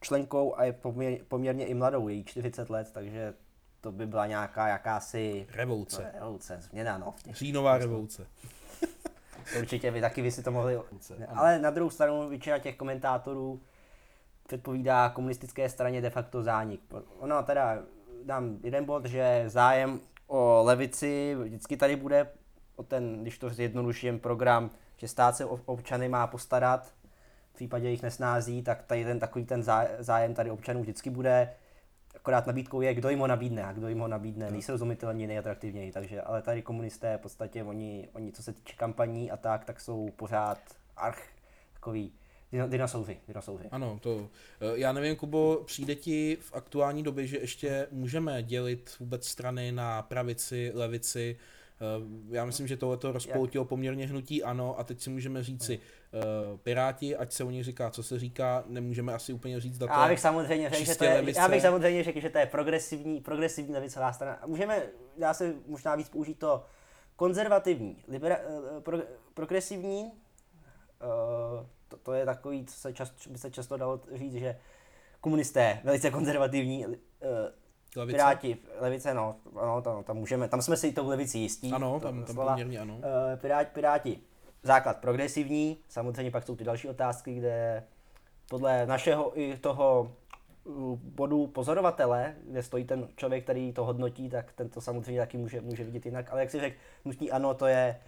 členkou 0.00 0.56
a 0.56 0.64
je 0.64 0.72
poměr, 0.72 1.18
poměrně 1.28 1.66
i 1.66 1.74
mladou, 1.74 2.08
její 2.08 2.24
40 2.24 2.70
let, 2.70 2.90
takže 2.92 3.34
to 3.80 3.92
by 3.92 4.06
byla 4.06 4.26
nějaká 4.26 4.68
jakási... 4.68 5.46
Revoluce. 5.54 6.02
No, 6.02 6.20
revoluce, 6.20 6.58
změna, 6.60 6.98
no. 6.98 7.14
Říjnová 7.30 7.78
revoluce. 7.78 8.26
Určitě 9.58 9.90
vy 9.90 10.00
taky 10.00 10.22
vy 10.22 10.30
si 10.30 10.42
to 10.42 10.50
mohli... 10.50 10.80
Ale 11.34 11.58
na 11.58 11.70
druhou 11.70 11.90
stranu 11.90 12.28
většina 12.28 12.58
těch 12.58 12.76
komentátorů 12.76 13.60
předpovídá 14.46 15.08
komunistické 15.08 15.68
straně 15.68 16.00
de 16.00 16.10
facto 16.10 16.42
zánik. 16.42 16.80
Ono 17.18 17.42
teda 17.42 17.82
dám 18.24 18.58
jeden 18.62 18.84
bod, 18.84 19.06
že 19.06 19.44
zájem 19.46 20.00
o 20.26 20.62
levici 20.64 21.36
vždycky 21.42 21.76
tady 21.76 21.96
bude, 21.96 22.28
o 22.76 22.82
ten, 22.82 23.22
když 23.22 23.38
to 23.38 23.50
zjednoduším, 23.50 24.20
program 24.20 24.70
že 24.98 25.08
stát 25.08 25.36
se 25.36 25.44
občany 25.44 26.08
má 26.08 26.26
postarat, 26.26 26.94
v 27.50 27.54
případě 27.54 27.86
jejich 27.86 28.02
nesnází, 28.02 28.62
tak 28.62 28.82
tady 28.82 29.04
ten 29.04 29.18
takový 29.18 29.44
ten 29.44 29.62
zájem 29.98 30.34
tady 30.34 30.50
občanů 30.50 30.80
vždycky 30.80 31.10
bude. 31.10 31.54
Akorát 32.16 32.46
nabídkou 32.46 32.80
je, 32.80 32.94
kdo 32.94 33.10
jim 33.10 33.18
ho 33.18 33.26
nabídne 33.26 33.64
a 33.64 33.72
kdo 33.72 33.88
jim 33.88 33.98
ho 33.98 34.08
nabídne 34.08 34.50
nejsrozumitelněji, 34.50 35.26
nejatraktivněji. 35.26 35.92
Takže, 35.92 36.22
ale 36.22 36.42
tady 36.42 36.62
komunisté 36.62 37.18
v 37.18 37.20
podstatě, 37.20 37.64
oni, 37.64 38.08
oni 38.12 38.32
co 38.32 38.42
se 38.42 38.52
týče 38.52 38.76
kampaní 38.76 39.30
a 39.30 39.36
tak, 39.36 39.64
tak 39.64 39.80
jsou 39.80 40.10
pořád 40.16 40.58
arch 40.96 41.22
takový 41.74 42.12
Dinosauři, 42.52 43.16
dinosauři. 43.28 43.64
Ano, 43.70 43.98
to. 44.02 44.28
Eh, 44.60 44.78
já 44.78 44.92
nevím, 44.92 45.16
Kubo, 45.16 45.62
přijde 45.66 45.94
ti 45.94 46.38
v 46.40 46.52
aktuální 46.54 47.02
době, 47.02 47.26
že 47.26 47.38
ještě 47.38 47.86
můžeme 47.90 48.42
dělit 48.42 48.96
vůbec 49.00 49.26
strany 49.26 49.72
na 49.72 50.02
pravici, 50.02 50.72
levici, 50.74 51.36
já 52.30 52.44
myslím, 52.44 52.66
že 52.66 52.76
tohleto 52.76 53.12
rozpoutilo 53.12 53.64
poměrně 53.64 54.06
hnutí 54.06 54.42
ano 54.42 54.78
a 54.78 54.84
teď 54.84 55.00
si 55.00 55.10
můžeme 55.10 55.42
říci 55.42 55.78
uh, 55.78 56.58
Piráti, 56.58 57.16
ať 57.16 57.32
se 57.32 57.44
o 57.44 57.50
nich 57.50 57.64
říká, 57.64 57.90
co 57.90 58.02
se 58.02 58.18
říká, 58.18 58.64
nemůžeme 58.66 59.14
asi 59.14 59.32
úplně 59.32 59.60
říct 59.60 59.78
data. 59.78 60.02
Já 60.02 60.08
bych 60.08 60.20
samozřejmě 60.20 60.70
řekl, 60.70 60.84
že 60.84 60.94
to 60.94 61.04
je, 61.04 61.24
já 61.36 61.48
bych 61.48 61.62
samozřejmě 61.62 62.04
řekl, 62.04 62.20
že 62.20 62.30
to 62.30 62.38
je 62.38 62.46
progresivní, 62.46 63.20
progresivní 63.20 63.74
levicová 63.74 64.12
strana. 64.12 64.42
Můžeme, 64.46 64.82
dá 65.18 65.34
se 65.34 65.54
možná 65.66 65.94
víc 65.94 66.08
použít 66.08 66.38
to 66.38 66.64
konzervativní, 67.16 68.04
libera, 68.08 68.36
uh, 68.48 68.80
pro, 68.80 68.98
progresivní, 69.34 70.04
uh, 70.04 71.66
to, 71.88 71.96
to, 71.96 72.12
je 72.12 72.24
takový, 72.26 72.64
co 72.64 72.80
se 72.80 72.92
často, 72.92 73.30
by 73.30 73.38
se 73.38 73.50
často 73.50 73.76
dalo 73.76 74.00
říct, 74.14 74.34
že 74.34 74.58
komunisté, 75.20 75.80
velice 75.84 76.10
konzervativní, 76.10 76.86
uh, 76.86 76.94
Levice? 77.96 78.16
Piráti, 78.16 78.58
levice, 78.80 79.14
no, 79.14 79.36
ano, 79.56 79.82
tam, 79.82 80.04
tam, 80.04 80.16
můžeme, 80.16 80.48
tam 80.48 80.62
jsme 80.62 80.76
si 80.76 80.92
tou 80.92 81.08
levici 81.08 81.38
jistí. 81.38 81.72
Ano, 81.72 82.00
tam, 82.00 82.24
tam 82.24 82.36
poměrně 82.36 82.78
ano. 82.78 82.94
Uh, 82.94 83.02
piráti, 83.36 83.70
piráti, 83.74 84.20
základ 84.62 84.96
progresivní, 84.96 85.78
samozřejmě 85.88 86.30
pak 86.30 86.44
jsou 86.44 86.56
ty 86.56 86.64
další 86.64 86.88
otázky, 86.88 87.34
kde 87.34 87.84
podle 88.48 88.86
našeho 88.86 89.40
i 89.40 89.56
toho 89.56 90.12
eh, 90.66 90.70
bodu 90.96 91.46
pozorovatele, 91.46 92.34
kde 92.44 92.62
stojí 92.62 92.84
ten 92.84 93.08
člověk, 93.16 93.44
který 93.44 93.72
to 93.72 93.84
hodnotí, 93.84 94.28
tak 94.28 94.52
ten 94.52 94.68
to 94.68 94.80
samozřejmě 94.80 95.20
taky 95.20 95.36
může, 95.36 95.60
může 95.60 95.84
vidět 95.84 96.06
jinak. 96.06 96.32
Ale 96.32 96.40
jak 96.40 96.50
si 96.50 96.60
řekl, 96.60 96.76
nutí 97.04 97.30
ano, 97.30 97.54
to 97.54 97.66
je 97.66 98.00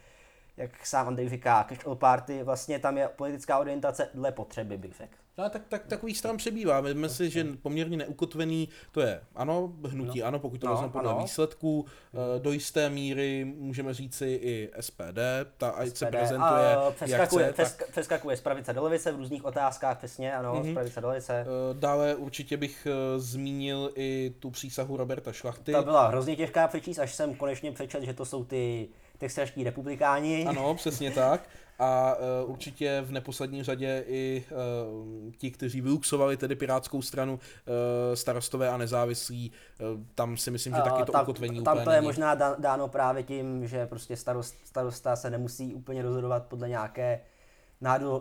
jak 0.57 0.87
sám 0.87 1.09
Andrej 1.09 1.29
říká, 1.29 1.65
cash 1.65 1.87
all 1.87 1.97
party, 1.97 2.43
vlastně 2.43 2.79
tam 2.79 2.99
je 2.99 3.09
politická 3.09 3.59
orientace 3.59 4.09
dle 4.15 4.33
potřeby, 4.33 4.79
bych 4.79 4.95
řekl. 4.95 5.15
No, 5.41 5.51
tak, 5.51 5.63
tak 5.69 5.87
takových 5.87 6.19
stran 6.19 6.37
přebývá. 6.37 6.81
Víme 6.81 7.09
si, 7.09 7.31
že 7.31 7.47
poměrně 7.63 7.97
neukotvený, 7.97 8.69
to 8.93 9.01
je 9.01 9.21
ano, 9.35 9.73
hnutí 9.89 10.21
no. 10.21 10.27
ano, 10.27 10.39
pokud 10.39 10.61
to 10.61 10.67
no, 10.67 10.73
vezmeme 10.73 10.93
podle 10.93 11.11
ano. 11.11 11.23
výsledků. 11.23 11.87
Hmm. 12.13 12.43
Do 12.43 12.53
jisté 12.53 12.91
míry 12.91 13.45
můžeme 13.45 13.95
říci 13.95 14.27
i 14.43 14.71
SPD, 14.81 15.19
ta 15.57 15.75
SPD, 15.85 15.97
se 15.97 16.07
prezentuje 16.07 16.77
a, 16.77 16.91
přeskakuje, 16.91 17.47
jak 17.47 17.55
chce, 17.55 17.77
tak... 17.79 17.91
přeskakuje 17.91 18.37
z 18.37 18.41
pravice 18.41 18.73
do 18.73 18.83
levice 18.83 19.13
v 19.13 19.17
různých 19.17 19.45
otázkách, 19.45 19.99
přesně, 19.99 20.35
ano, 20.35 20.55
mm-hmm. 20.55 20.71
z 20.71 20.75
pravice 20.75 21.01
do 21.01 21.09
levice. 21.09 21.41
Eh, 21.41 21.75
dále 21.75 22.15
určitě 22.15 22.57
bych 22.57 22.87
eh, 22.87 23.21
zmínil 23.21 23.91
i 23.95 24.35
tu 24.39 24.51
přísahu 24.51 24.97
Roberta 24.97 25.33
Šlachty. 25.33 25.73
Ta 25.73 25.83
byla 25.83 26.09
hrozně 26.09 26.37
těžká 26.37 26.69
přečíst, 26.69 26.99
až 26.99 27.15
jsem 27.15 27.35
konečně 27.35 27.73
přečet, 27.73 28.03
že 28.03 28.15
to 28.15 28.25
jsou 28.25 28.45
ty 28.45 28.89
textaští 29.19 29.65
republikáni. 29.65 30.47
Ano, 30.47 30.75
přesně 30.75 31.11
tak. 31.11 31.49
A 31.81 32.17
uh, 32.45 32.51
určitě 32.51 33.03
v 33.05 33.13
neposlední 33.13 33.63
řadě 33.63 34.05
i 34.07 34.45
uh, 34.51 35.33
ti, 35.39 35.51
kteří 35.51 35.81
vyluxovali 35.81 36.37
tedy 36.37 36.57
Pirátskou 36.57 37.03
stranu, 37.03 37.35
uh, 37.35 37.41
starostové 38.15 38.69
a 38.69 38.77
nezávislí, 38.77 39.53
uh, 39.81 40.01
tam 40.15 40.37
si 40.37 40.51
myslím, 40.51 40.75
že 40.75 40.83
taky 40.83 41.05
to 41.05 41.13
tam, 41.13 41.23
ukotvení 41.23 41.63
Tam 41.63 41.75
úplně 41.75 41.85
to 41.85 41.91
je 41.91 41.97
není. 41.97 42.07
možná 42.07 42.35
dáno 42.35 42.89
právě 42.89 43.23
tím, 43.23 43.67
že 43.67 43.87
prostě 43.87 44.17
starost, 44.17 44.55
starosta 44.65 45.17
se 45.17 45.31
nemusí 45.31 45.75
úplně 45.75 46.03
rozhodovat 46.03 46.47
podle 46.47 46.69
nějaké 46.69 47.21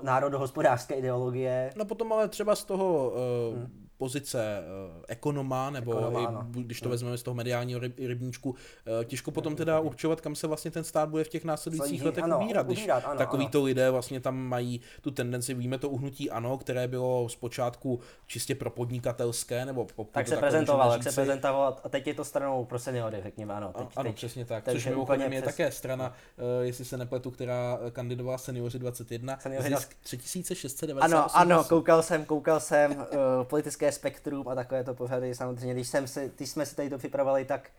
národohospodářské 0.04 0.96
ideologie. 0.96 1.74
No 1.76 1.86
potom 1.86 2.14
ale 2.14 2.28
třeba 2.28 2.56
z 2.56 2.64
toho 2.64 3.14
uh, 3.52 3.58
hmm 3.58 3.89
pozice 4.00 4.64
uh, 4.90 5.04
ekonoma, 5.08 5.70
nebo 5.70 5.92
ekonoma, 5.92 6.48
i, 6.58 6.64
když 6.64 6.80
to 6.80 6.86
hmm. 6.86 6.92
vezmeme 6.92 7.18
z 7.18 7.24
toho 7.24 7.36
mediálního 7.36 7.80
ryb, 7.80 8.00
rybníčku, 8.00 8.50
uh, 8.50 8.56
těžko 9.04 9.32
potom 9.32 9.56
teda 9.56 9.80
určovat, 9.80 10.22
kam 10.22 10.36
se 10.36 10.48
vlastně 10.48 10.72
ten 10.72 10.84
stát 10.84 11.10
bude 11.10 11.24
v 11.24 11.30
těch 11.30 11.46
následujících 11.46 12.04
letech 12.04 12.24
ano, 12.24 12.40
ubírat, 12.40 12.66
když 12.66 12.80
ubírat, 12.80 13.06
ano, 13.06 13.18
takovýto 13.18 13.58
ano. 13.58 13.66
lidé 13.66 13.92
vlastně 13.92 14.20
tam 14.20 14.38
mají 14.38 14.82
tu 15.02 15.12
tendenci, 15.12 15.54
víme 15.54 15.78
to 15.78 15.90
uhnutí 15.90 16.32
ano, 16.32 16.58
které 16.58 16.88
bylo 16.88 17.30
zpočátku 17.30 18.00
čistě 18.28 18.56
pro 18.56 18.70
podnikatelské, 18.70 19.66
nebo 19.66 19.86
po, 19.86 20.04
tak 20.04 20.28
se 20.28 20.38
prezentoval, 20.38 20.92
tak 20.92 21.04
se 21.04 21.12
prezentoval 21.12 21.78
a 21.84 21.90
teď 21.90 22.08
je 22.08 22.14
to 22.14 22.26
stranou 22.26 22.66
pro 22.66 22.80
seniory, 22.80 23.20
řekněme, 23.24 23.54
ano. 23.54 23.74
Teď, 23.78 23.88
ano, 23.96 24.10
teď, 24.10 24.16
přesně 24.16 24.46
tak, 24.46 24.70
což 24.72 24.86
mimochodem 24.86 25.34
je 25.34 25.42
přes... 25.42 25.56
také 25.56 25.72
strana, 25.72 26.14
uh, 26.38 26.66
jestli 26.66 26.86
se 26.86 26.98
nepletu, 26.98 27.32
která 27.32 27.80
kandidovala 27.92 28.38
seniori 28.38 28.80
21, 28.80 29.38
seniori 29.40 29.76
3698. 30.04 31.04
Ano, 31.04 31.28
ano, 31.34 31.64
koukal 31.64 32.02
jsem, 32.02 32.26
koukal 32.26 32.60
jsem, 32.60 32.92
uh, 32.92 33.06
politické 33.44 33.89
spektrum 33.92 34.48
a 34.48 34.56
takové 34.56 34.84
to 34.84 34.94
pořady. 34.94 35.36
Samozřejmě, 35.36 35.74
když, 35.74 35.88
jsem 35.88 36.08
si, 36.08 36.32
když 36.38 36.50
jsme 36.50 36.66
si 36.66 36.76
tady 36.76 36.90
to 36.90 36.98
připravovali, 36.98 37.46
tak 37.46 37.70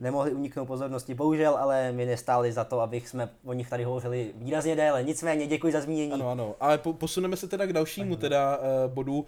nemohli 0.00 0.32
uniknout 0.32 0.66
pozornosti, 0.66 1.14
bohužel, 1.14 1.56
ale 1.56 1.92
my 1.92 2.06
nestáli 2.06 2.52
za 2.52 2.64
to, 2.64 2.80
abych 2.80 3.08
jsme 3.08 3.28
o 3.44 3.52
nich 3.52 3.70
tady 3.70 3.84
hovořili 3.84 4.32
výrazně 4.34 4.76
déle. 4.76 5.04
Nicméně 5.04 5.46
děkuji 5.46 5.72
za 5.72 5.80
zmínění. 5.80 6.12
Ano, 6.12 6.30
ano. 6.30 6.54
Ale 6.60 6.78
po, 6.78 6.92
posuneme 6.92 7.36
se 7.36 7.48
teda 7.48 7.66
k 7.66 7.72
dalšímu 7.72 8.16
teda 8.16 8.58
uh, 8.58 8.64
bodu. 8.92 9.18
Uh, 9.18 9.26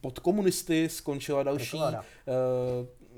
pod 0.00 0.18
komunisty 0.18 0.88
skončila 0.88 1.42
další 1.42 1.76
uh, 1.76 1.82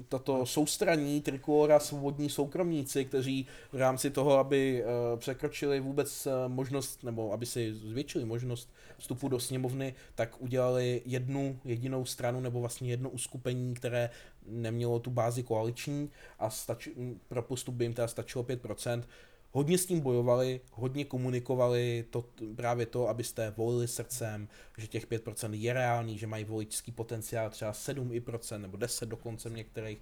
tato 0.08 0.46
soustraní 0.46 1.20
Trikolora 1.20 1.80
svobodní 1.80 2.30
soukromníci, 2.30 3.04
kteří 3.04 3.46
v 3.72 3.76
rámci 3.76 4.10
toho, 4.10 4.38
aby 4.38 4.84
uh, 4.84 5.18
překročili 5.18 5.80
vůbec 5.80 6.26
uh, 6.26 6.32
možnost, 6.52 7.04
nebo 7.04 7.32
aby 7.32 7.46
si 7.46 7.74
zvětšili 7.74 8.24
možnost 8.24 8.72
vstupu 8.98 9.28
do 9.28 9.40
sněmovny, 9.40 9.94
tak 10.14 10.42
udělali 10.42 11.02
jednu 11.04 11.58
jedinou 11.64 12.04
stranu, 12.04 12.40
nebo 12.40 12.60
vlastně 12.60 12.90
jedno 12.90 13.10
uskupení, 13.10 13.74
které 13.74 14.10
nemělo 14.46 14.98
tu 14.98 15.10
bázi 15.10 15.42
koaliční 15.42 16.10
a 16.38 16.50
stač, 16.50 16.88
pro 17.28 17.42
postup 17.42 17.74
by 17.74 17.84
jim 17.84 17.94
teda 17.94 18.08
stačilo 18.08 18.44
5%. 18.44 19.02
Hodně 19.52 19.78
s 19.78 19.86
tím 19.86 20.00
bojovali, 20.00 20.60
hodně 20.72 21.04
komunikovali 21.04 22.04
to, 22.10 22.24
právě 22.56 22.86
to, 22.86 23.08
abyste 23.08 23.54
volili 23.56 23.88
srdcem, 23.88 24.48
že 24.78 24.86
těch 24.86 25.08
5% 25.08 25.52
je 25.52 25.72
reálný, 25.72 26.18
že 26.18 26.26
mají 26.26 26.44
voličský 26.44 26.92
potenciál 26.92 27.50
třeba 27.50 27.72
7% 27.72 28.58
nebo 28.58 28.76
10 28.76 29.08
dokonce 29.08 29.48
v 29.48 29.52
některých. 29.52 29.98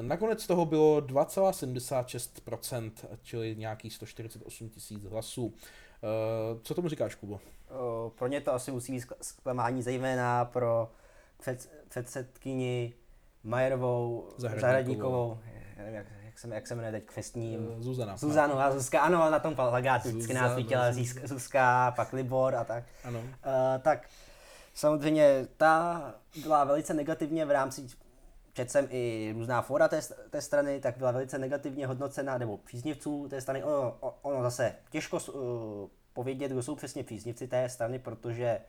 Nakonec 0.00 0.46
toho 0.46 0.66
bylo 0.66 1.00
2,76%, 1.00 2.92
čili 3.22 3.56
nějakých 3.56 3.94
148 3.94 4.68
tisíc 4.68 5.04
hlasů. 5.04 5.54
Eh, 6.02 6.58
Co 6.62 6.74
tomu 6.74 6.88
říkáš, 6.88 7.14
Kubo? 7.14 7.40
O, 7.70 8.12
pro 8.18 8.26
ně 8.26 8.40
to 8.40 8.52
asi 8.54 8.72
musí 8.72 8.92
být 8.92 9.04
zklamání, 9.20 9.82
zejména 9.82 10.44
pro 10.44 10.92
před, 11.40 11.70
předsedkyni 11.88 12.94
Majerovou, 13.44 14.28
Zahradníkovou. 14.36 14.60
Zahradníkovou, 14.60 15.38
já 15.76 15.82
nevím, 15.82 15.94
jak, 15.94 16.06
jak, 16.32 16.38
se, 16.38 16.48
jak 16.54 16.66
se 16.66 16.74
jmenuje 16.74 16.92
teď 16.92 17.04
křestním. 17.04 17.68
Eh, 17.78 17.82
Zuzana. 17.82 18.16
Zuzanu 18.16 18.58
a 18.58 18.70
Zuzka, 18.70 19.00
ano, 19.00 19.30
na 19.30 19.38
tom 19.38 19.54
plagátu 19.54 20.08
vždycky 20.08 20.34
nás 20.34 20.54
svítila 20.54 20.84
Zuzka. 21.24 21.92
Pak 21.96 22.12
Libor 22.12 22.54
a 22.54 22.64
tak. 22.64 22.84
Ano. 23.04 23.18
Uh, 23.20 23.26
tak 23.82 24.08
samozřejmě 24.74 25.46
ta 25.56 26.14
byla 26.42 26.64
velice 26.64 26.94
negativně 26.94 27.44
v 27.44 27.50
rámci, 27.50 27.86
četl 28.52 28.70
jsem 28.70 28.88
i 28.90 29.32
různá 29.34 29.62
fora 29.62 29.88
té, 29.88 30.00
té 30.30 30.40
strany, 30.40 30.80
tak 30.80 30.96
byla 30.96 31.10
velice 31.10 31.38
negativně 31.38 31.86
hodnocena, 31.86 32.38
nebo 32.38 32.56
příznivců 32.56 33.28
té 33.28 33.40
strany. 33.40 33.64
Ono, 33.64 33.96
ono 34.22 34.42
zase 34.42 34.74
těžko 34.90 35.16
uh, 35.16 35.42
povědět, 36.12 36.50
kdo 36.50 36.62
jsou 36.62 36.74
přesně 36.74 37.04
příznivci 37.04 37.48
té 37.48 37.68
strany, 37.68 37.98
protože 37.98 38.60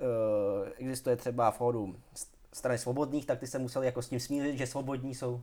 uh, 0.00 0.68
existuje 0.76 1.16
třeba 1.16 1.50
fórum 1.50 1.96
st- 2.14 2.32
strany 2.52 2.78
svobodných, 2.78 3.26
tak 3.26 3.38
ty 3.38 3.46
se 3.46 3.58
museli 3.58 3.86
jako 3.86 4.02
s 4.02 4.08
tím 4.08 4.20
smířit, 4.20 4.58
že 4.58 4.66
svobodní 4.66 5.14
jsou, 5.14 5.40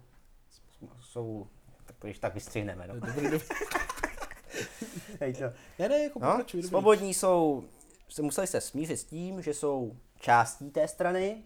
jsou 1.01 1.47
tak 1.85 1.97
to 1.99 2.07
když 2.07 2.19
tak 2.19 2.33
vystřihneme. 2.33 2.87
No. 2.87 2.93
Dobrý, 2.93 3.23
dobrý. 3.23 3.39
Hej, 5.19 5.33
to. 5.33 5.43
Ne, 5.79 5.89
ne, 5.89 5.99
jako 6.03 6.19
No, 6.19 6.27
pokračuj, 6.27 6.63
svobodní 6.63 7.13
jsou, 7.13 7.63
se 8.09 8.21
museli 8.21 8.47
se 8.47 8.61
smířit 8.61 8.99
s 8.99 9.03
tím, 9.03 9.41
že 9.41 9.53
jsou 9.53 9.97
částí 10.19 10.71
té 10.71 10.87
strany, 10.87 11.43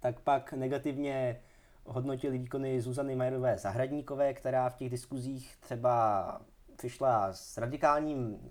tak 0.00 0.20
pak 0.20 0.52
negativně 0.52 1.40
hodnotili 1.84 2.38
výkony 2.38 2.80
Zuzany 2.80 3.16
Majerové 3.16 3.58
Zahradníkové, 3.58 4.34
která 4.34 4.68
v 4.68 4.76
těch 4.76 4.90
diskuzích 4.90 5.56
třeba 5.60 6.40
přišla 6.76 7.32
s 7.32 7.58
radikálním, 7.58 8.50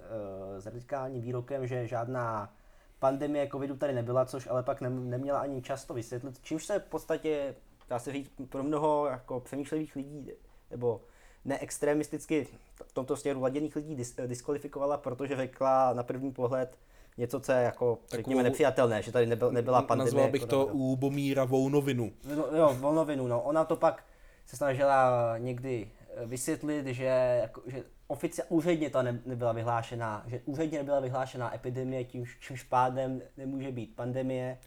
eh, 0.58 0.62
s 0.62 0.66
radikálním 0.66 1.22
výrokem, 1.22 1.68
že 1.68 1.88
žádná 1.88 2.54
pandemie 3.00 3.50
covidu 3.52 3.78
tady 3.78 3.94
nebyla, 3.94 4.26
což 4.26 4.48
ale 4.48 4.64
pak 4.64 4.82
nem- 4.82 5.10
neměla 5.10 5.40
ani 5.40 5.62
často 5.62 5.94
vysvětlit, 5.94 6.40
čímž 6.42 6.66
se 6.66 6.80
v 6.80 6.86
podstatě, 6.86 7.56
dá 7.90 8.00
se 8.00 8.12
říct, 8.12 8.32
pro 8.50 8.64
mnoho 8.64 9.06
jako 9.06 9.40
přemýšlivých 9.40 9.96
lidí, 9.96 10.32
nebo 10.72 11.02
neextremisticky 11.46 12.48
v 12.86 12.94
tomto 12.94 13.16
směru 13.16 13.42
laděných 13.42 13.76
lidí 13.76 13.96
dis- 13.96 14.28
diskvalifikovala, 14.28 14.98
protože 14.98 15.36
řekla 15.36 15.94
na 15.94 16.04
první 16.04 16.32
pohled 16.32 16.78
něco, 17.18 17.40
co 17.40 17.52
je 17.52 17.64
jako, 17.64 17.98
řekněme, 18.10 18.24
Takovou- 18.24 18.44
nepřijatelné, 18.44 19.02
že 19.02 19.12
tady 19.12 19.26
nebyl, 19.26 19.52
nebyla 19.52 19.82
pandemie. 19.82 20.06
Nazval 20.14 20.32
bych 20.32 20.42
jako 20.42 20.50
to 20.50 20.66
taková. 20.66 20.84
Lubomíra 20.84 21.46
Vounovinu. 21.46 22.12
No, 22.36 22.58
jo, 22.58 22.76
volnovinu, 22.80 23.28
no. 23.28 23.42
Ona 23.42 23.66
to 23.66 23.76
pak 23.76 24.04
se 24.46 24.58
snažila 24.58 25.38
někdy 25.38 25.92
eh, 26.16 26.26
vysvětlit, 26.26 26.86
že, 26.88 27.04
jako, 27.42 27.62
že 27.68 27.84
ofici- 28.10 28.44
úředně 28.50 28.90
to 28.90 29.02
ne, 29.04 29.20
nebyla 29.26 29.52
vyhlášená, 29.52 30.24
že 30.28 30.42
úředně 30.46 30.78
nebyla 30.78 31.00
vyhlášená 31.00 31.56
epidemie, 31.56 32.04
tím, 32.04 32.26
čímž 32.40 32.64
pádem 32.64 33.22
nemůže 33.38 33.72
být 33.72 33.96
pandemie. 33.96 34.58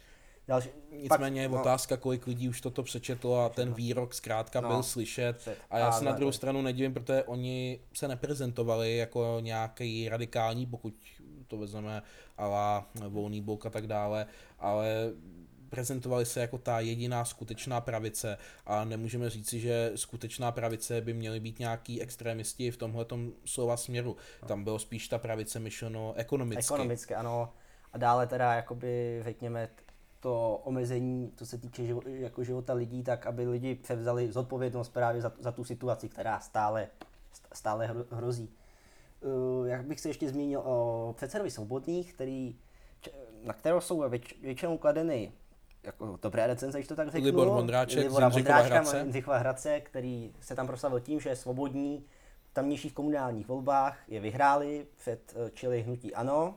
Další, 0.51 0.69
Nicméně 1.03 1.43
je 1.43 1.49
no, 1.49 1.61
otázka, 1.61 1.97
kolik 1.97 2.27
lidí 2.27 2.49
už 2.49 2.61
toto 2.61 2.83
přečetlo 2.83 3.45
a 3.45 3.49
ten 3.49 3.75
výrok 3.75 4.15
zkrátka 4.15 4.61
No. 4.61 4.69
byl 4.69 4.83
slyšet. 4.83 5.49
A 5.71 5.79
já 5.79 5.93
se 5.93 6.05
na 6.05 6.13
druhou 6.13 6.33
stranu 6.33 6.63
nedivím, 6.63 6.95
protože 6.95 7.25
oni 7.25 7.81
se 7.93 8.09
neprezentovali 8.09 8.97
jako 8.97 9.37
nějaký 9.41 10.09
radikální, 10.09 10.67
pokud 10.67 10.95
to 11.47 11.59
vezmeme 11.59 12.03
ala 12.37 12.91
volný 13.09 13.41
blok 13.41 13.67
a 13.67 13.71
tak 13.71 13.87
dále, 13.87 14.27
ale 14.59 15.13
prezentovali 15.69 16.27
se 16.27 16.41
jako 16.41 16.59
ta 16.59 16.81
jediná 16.81 17.25
skutečná 17.25 17.81
pravice 17.81 18.39
a 18.67 18.85
nemůžeme 18.85 19.31
říci, 19.31 19.61
že 19.61 19.93
skutečná 19.95 20.53
pravice 20.53 21.01
by 21.01 21.15
měly 21.15 21.41
být 21.41 21.59
nějaký 21.59 22.03
extremisti 22.03 22.71
v 22.71 22.77
tomhletom 22.77 23.33
slova 23.45 23.77
směru. 23.77 24.17
Tam 24.47 24.65
bylo 24.65 24.79
spíš 24.79 25.09
ta 25.09 25.19
pravice 25.19 25.59
myšleno 25.59 26.15
ekonomicky. 26.17 26.75
Ekonomicky, 26.75 27.15
ano. 27.15 27.53
A 27.93 27.99
dále 27.99 28.27
teda, 28.27 28.55
jakoby, 28.55 29.21
řekněme, 29.25 29.69
to 30.21 30.61
omezení, 30.65 31.33
co 31.37 31.47
se 31.47 31.59
týče 31.59 31.87
živo, 31.87 32.01
jako 32.07 32.45
života 32.45 32.73
lidí, 32.73 33.03
tak 33.03 33.27
aby 33.27 33.49
lidi 33.49 33.75
převzali 33.75 34.33
zodpovědnost 34.33 34.89
právě 34.89 35.23
za, 35.23 35.33
za 35.39 35.53
tu 35.53 35.65
situaci, 35.65 36.09
která 36.09 36.41
stále, 36.41 36.89
st- 37.35 37.49
stále 37.53 37.89
hro- 37.89 38.07
hrozí. 38.11 38.51
Uh, 39.21 39.67
jak 39.67 39.87
bych 39.87 40.01
se 40.01 40.09
ještě 40.09 40.29
zmínil 40.29 40.61
o 40.65 41.13
předsedovi 41.17 41.51
Svobodných, 41.51 42.15
který, 42.15 42.57
na 43.45 43.53
kterou 43.53 43.81
jsou 43.81 44.09
věč, 44.09 44.35
většinou 44.43 44.79
kladeny 44.79 45.33
jako 45.83 46.19
dobré 46.23 46.47
recenze, 46.47 46.79
když 46.79 46.89
to 46.89 46.97
tak 46.97 47.11
řeknu. 47.11 47.27
Libor 47.27 47.49
Vondráček 47.49 48.05
Libora 48.05 48.29
Vondráčka, 48.29 48.75
Hradce. 48.75 49.23
Hradce, 49.27 49.81
který 49.81 50.33
se 50.41 50.55
tam 50.55 50.67
proslavil 50.67 51.01
tím, 51.01 51.21
že 51.21 51.29
je 51.29 51.37
svobodní 51.37 52.05
v 52.51 52.55
tamnějších 52.55 52.93
komunálních 52.93 53.49
volbách, 53.49 53.99
je 54.09 54.21
vyhráli 54.21 54.87
před 54.97 55.35
eh, 55.37 55.51
čili 55.55 55.83
hnutí 55.83 56.15
ANO, 56.15 56.55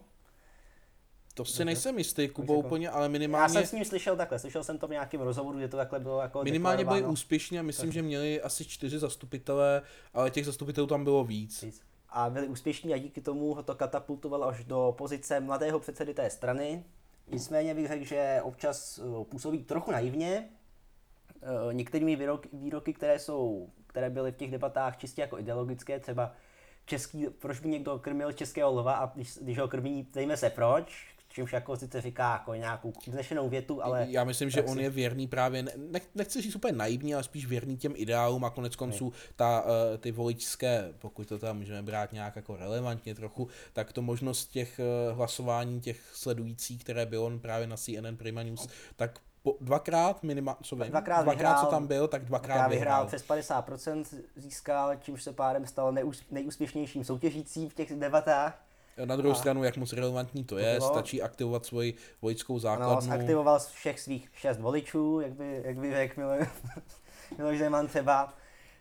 To 1.34 1.46
si 1.46 1.66
nejsem 1.66 1.98
jistý, 1.98 2.28
Kubo, 2.28 2.54
jako- 2.54 2.68
úplně, 2.68 2.90
ale 2.90 3.06
Já 3.06 3.10
minimálně... 3.10 3.54
jsem 3.54 3.66
s 3.66 3.72
ním 3.72 3.86
slyšel 3.86 4.16
takhle, 4.16 4.40
slyšel 4.40 4.64
jsem 4.64 4.78
to 4.78 4.88
v 4.88 4.92
nějakém 4.92 5.22
rozhovoru, 5.22 5.58
kde 5.58 5.68
to 5.68 5.78
takhle 5.78 6.00
bylo 6.00 6.22
jako 6.22 6.44
Minimálně 6.44 6.86
byli 6.86 7.06
úspěšní 7.06 7.60
a 7.60 7.62
myslím, 7.62 7.92
že 7.92 8.02
měli 8.02 8.42
asi 8.42 8.66
čtyři 8.66 9.00
zastupitele, 9.00 9.82
ale 10.14 10.32
těch 10.32 10.46
zastupitelů 10.46 10.88
tam 10.88 11.04
bylo 11.04 11.24
víc. 11.24 11.66
A 12.10 12.30
byli 12.30 12.48
úspěšní 12.48 12.94
a 12.94 12.98
díky 12.98 13.22
tomu 13.22 13.54
ho 13.54 13.64
to 13.64 13.76
katapultovalo 13.76 14.48
až 14.48 14.64
do 14.64 14.96
pozice 14.98 15.40
mladého 15.40 15.80
předsedy 15.80 16.14
té 16.14 16.30
strany. 16.30 16.84
Nicméně 17.28 17.76
bych 17.76 17.88
řekl, 17.88 18.06
že 18.06 18.40
občas 18.44 19.00
eh, 19.00 19.26
působí 19.26 19.64
trochu 19.64 19.92
naivně. 19.92 20.50
Eh, 21.42 21.74
Některými 21.74 22.16
výroky, 22.16 22.50
výroky, 22.54 22.94
které 22.94 23.20
jsou, 23.20 23.70
které 23.88 24.10
byly 24.10 24.32
v 24.32 24.36
těch 24.36 24.52
debatách 24.52 24.98
čistě 24.98 25.22
jako 25.22 25.40
ideologické, 25.40 26.00
třeba 26.00 26.32
český, 26.86 27.28
proč 27.40 27.60
by 27.60 27.70
někdo 27.70 28.00
krmil 28.00 28.32
českého 28.32 28.72
lva 28.74 28.94
a 28.94 29.06
když, 29.16 29.38
když 29.42 29.60
ho 29.60 29.68
krmí, 29.68 30.04
ptejme 30.04 30.38
se 30.38 30.50
proč, 30.50 31.13
čímž 31.34 31.54
jako 31.54 31.78
sice 31.78 32.02
říká 32.02 32.32
jako 32.32 32.54
nějakou 32.54 32.94
vznešenou 33.08 33.50
větu, 33.50 33.84
ale 33.84 34.06
Já 34.10 34.24
myslím, 34.24 34.50
že 34.50 34.64
on 34.64 34.80
je 34.80 34.90
věrný 34.90 35.28
právě, 35.28 35.64
ne- 35.64 35.72
nech, 35.78 36.08
nechci 36.16 36.42
říct 36.42 36.56
úplně 36.56 36.74
naivní, 36.74 37.14
ale 37.14 37.24
spíš 37.24 37.46
věrný 37.46 37.78
těm 37.78 37.94
ideálům 37.96 38.46
a 38.46 38.50
konec 38.50 38.76
konců 38.76 39.14
ta, 39.36 39.66
eh, 39.94 39.98
ty 39.98 40.12
voličské, 40.12 40.94
pokud 41.00 41.28
to 41.28 41.40
tam 41.40 41.58
můžeme 41.58 41.82
brát 41.84 42.14
nějak 42.14 42.36
jako 42.36 42.56
relevantně 42.56 43.16
trochu, 43.16 43.48
tak 43.74 43.94
to 43.94 44.02
možnost 44.02 44.46
těch 44.48 44.80
eh, 44.80 45.14
hlasování 45.14 45.82
těch 45.82 46.02
sledujících, 46.14 46.84
které 46.84 47.06
bylo 47.06 47.26
on 47.26 47.40
právě 47.40 47.68
na 47.68 47.78
CNN 47.78 48.16
Prima 48.18 48.44
News, 48.44 48.68
tak 48.96 49.20
po, 49.44 49.58
dvakrát 49.62 50.24
minimálně, 50.24 50.60
co 50.64 50.76
vím, 50.76 50.86
Dvakrát 50.88 51.22
dvakrát 51.24 51.50
vyhrál- 51.54 51.66
co 51.66 51.72
tam 51.72 51.88
byl, 51.88 52.08
tak 52.08 52.26
dvakrát 52.26 52.56
Já 52.56 52.68
vyhrál. 52.68 53.06
vyhrál 53.06 53.06
přes 53.08 53.24
50%, 53.24 54.06
získal, 54.36 54.96
čímž 54.96 55.24
se 55.24 55.34
pádem 55.34 55.66
stal 55.66 55.92
neús, 55.92 56.24
nejúspěšnějším 56.32 57.04
soutěžícím 57.04 57.70
v 57.70 57.74
těch 57.74 57.96
debatách. 57.96 58.63
Na 59.06 59.16
druhou 59.16 59.32
A- 59.36 59.38
stranu, 59.38 59.64
jak 59.64 59.78
moc 59.78 59.94
relevantní 59.94 60.44
to 60.44 60.58
je, 60.58 60.76
bylo. 60.78 60.88
stačí 60.94 61.22
aktivovat 61.22 61.66
svoji 61.66 61.94
Ano, 62.54 62.60
základnu. 62.60 63.02
zaktivoval 63.02 63.60
všech 63.60 64.00
svých 64.00 64.30
šest 64.34 64.60
voličů, 64.60 65.20
jak 65.20 65.32
by, 65.34 65.62
jak 65.66 65.78
by 65.78 65.94
řekl 65.94 66.22
Milo- 66.22 66.48
Miloš 67.38 67.60
Zeman 67.60 67.88
třeba. 67.88 68.34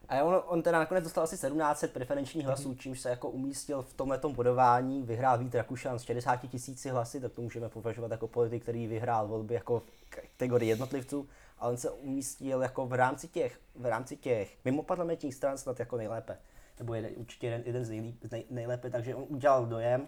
A 0.09 0.23
on, 0.23 0.43
on 0.47 0.63
teda 0.63 0.79
nakonec 0.79 1.05
dostal 1.05 1.25
asi 1.25 1.35
1700 1.37 1.93
preferenčních 1.93 2.47
hlasů, 2.47 2.75
čímž 2.75 3.01
se 3.01 3.11
jako 3.11 3.31
umístil 3.31 3.83
v 3.83 3.95
tomhletom 3.95 4.35
bodování, 4.35 5.03
vyhrál 5.03 5.39
Vít 5.39 5.55
Rakušan 5.55 5.99
s 5.99 6.03
60 6.03 6.37
tisíci 6.37 6.89
hlasy, 6.89 7.21
tak 7.21 7.33
to 7.33 7.43
můžeme 7.43 7.69
považovat 7.69 8.11
jako 8.11 8.29
politik, 8.29 8.63
který 8.63 8.87
vyhrál 8.87 9.29
volby 9.29 9.55
jako 9.55 9.81
v 9.81 9.85
kategorii 10.11 10.69
jednotlivců, 10.69 11.29
ale 11.59 11.71
on 11.73 11.77
se 11.77 11.91
umístil 11.91 12.63
jako 12.63 12.87
v 12.87 12.93
rámci 12.93 13.29
těch, 13.29 13.61
v 13.75 13.87
rámci 13.87 14.17
těch 14.17 14.57
mimo 14.65 14.83
parlamentních 14.83 15.35
stran 15.35 15.59
snad 15.59 15.81
jako 15.81 15.97
nejlépe. 15.97 16.39
Nebo 16.83 16.95
jeden, 16.95 17.11
určitě 17.17 17.47
jeden, 17.47 17.63
jeden 17.67 17.85
z, 17.85 17.89
nejlíp, 17.89 18.25
nej, 18.31 18.45
nejlépe, 18.51 18.91
takže 18.91 19.15
on 19.15 19.25
udělal 19.29 19.67
dojem. 19.67 20.07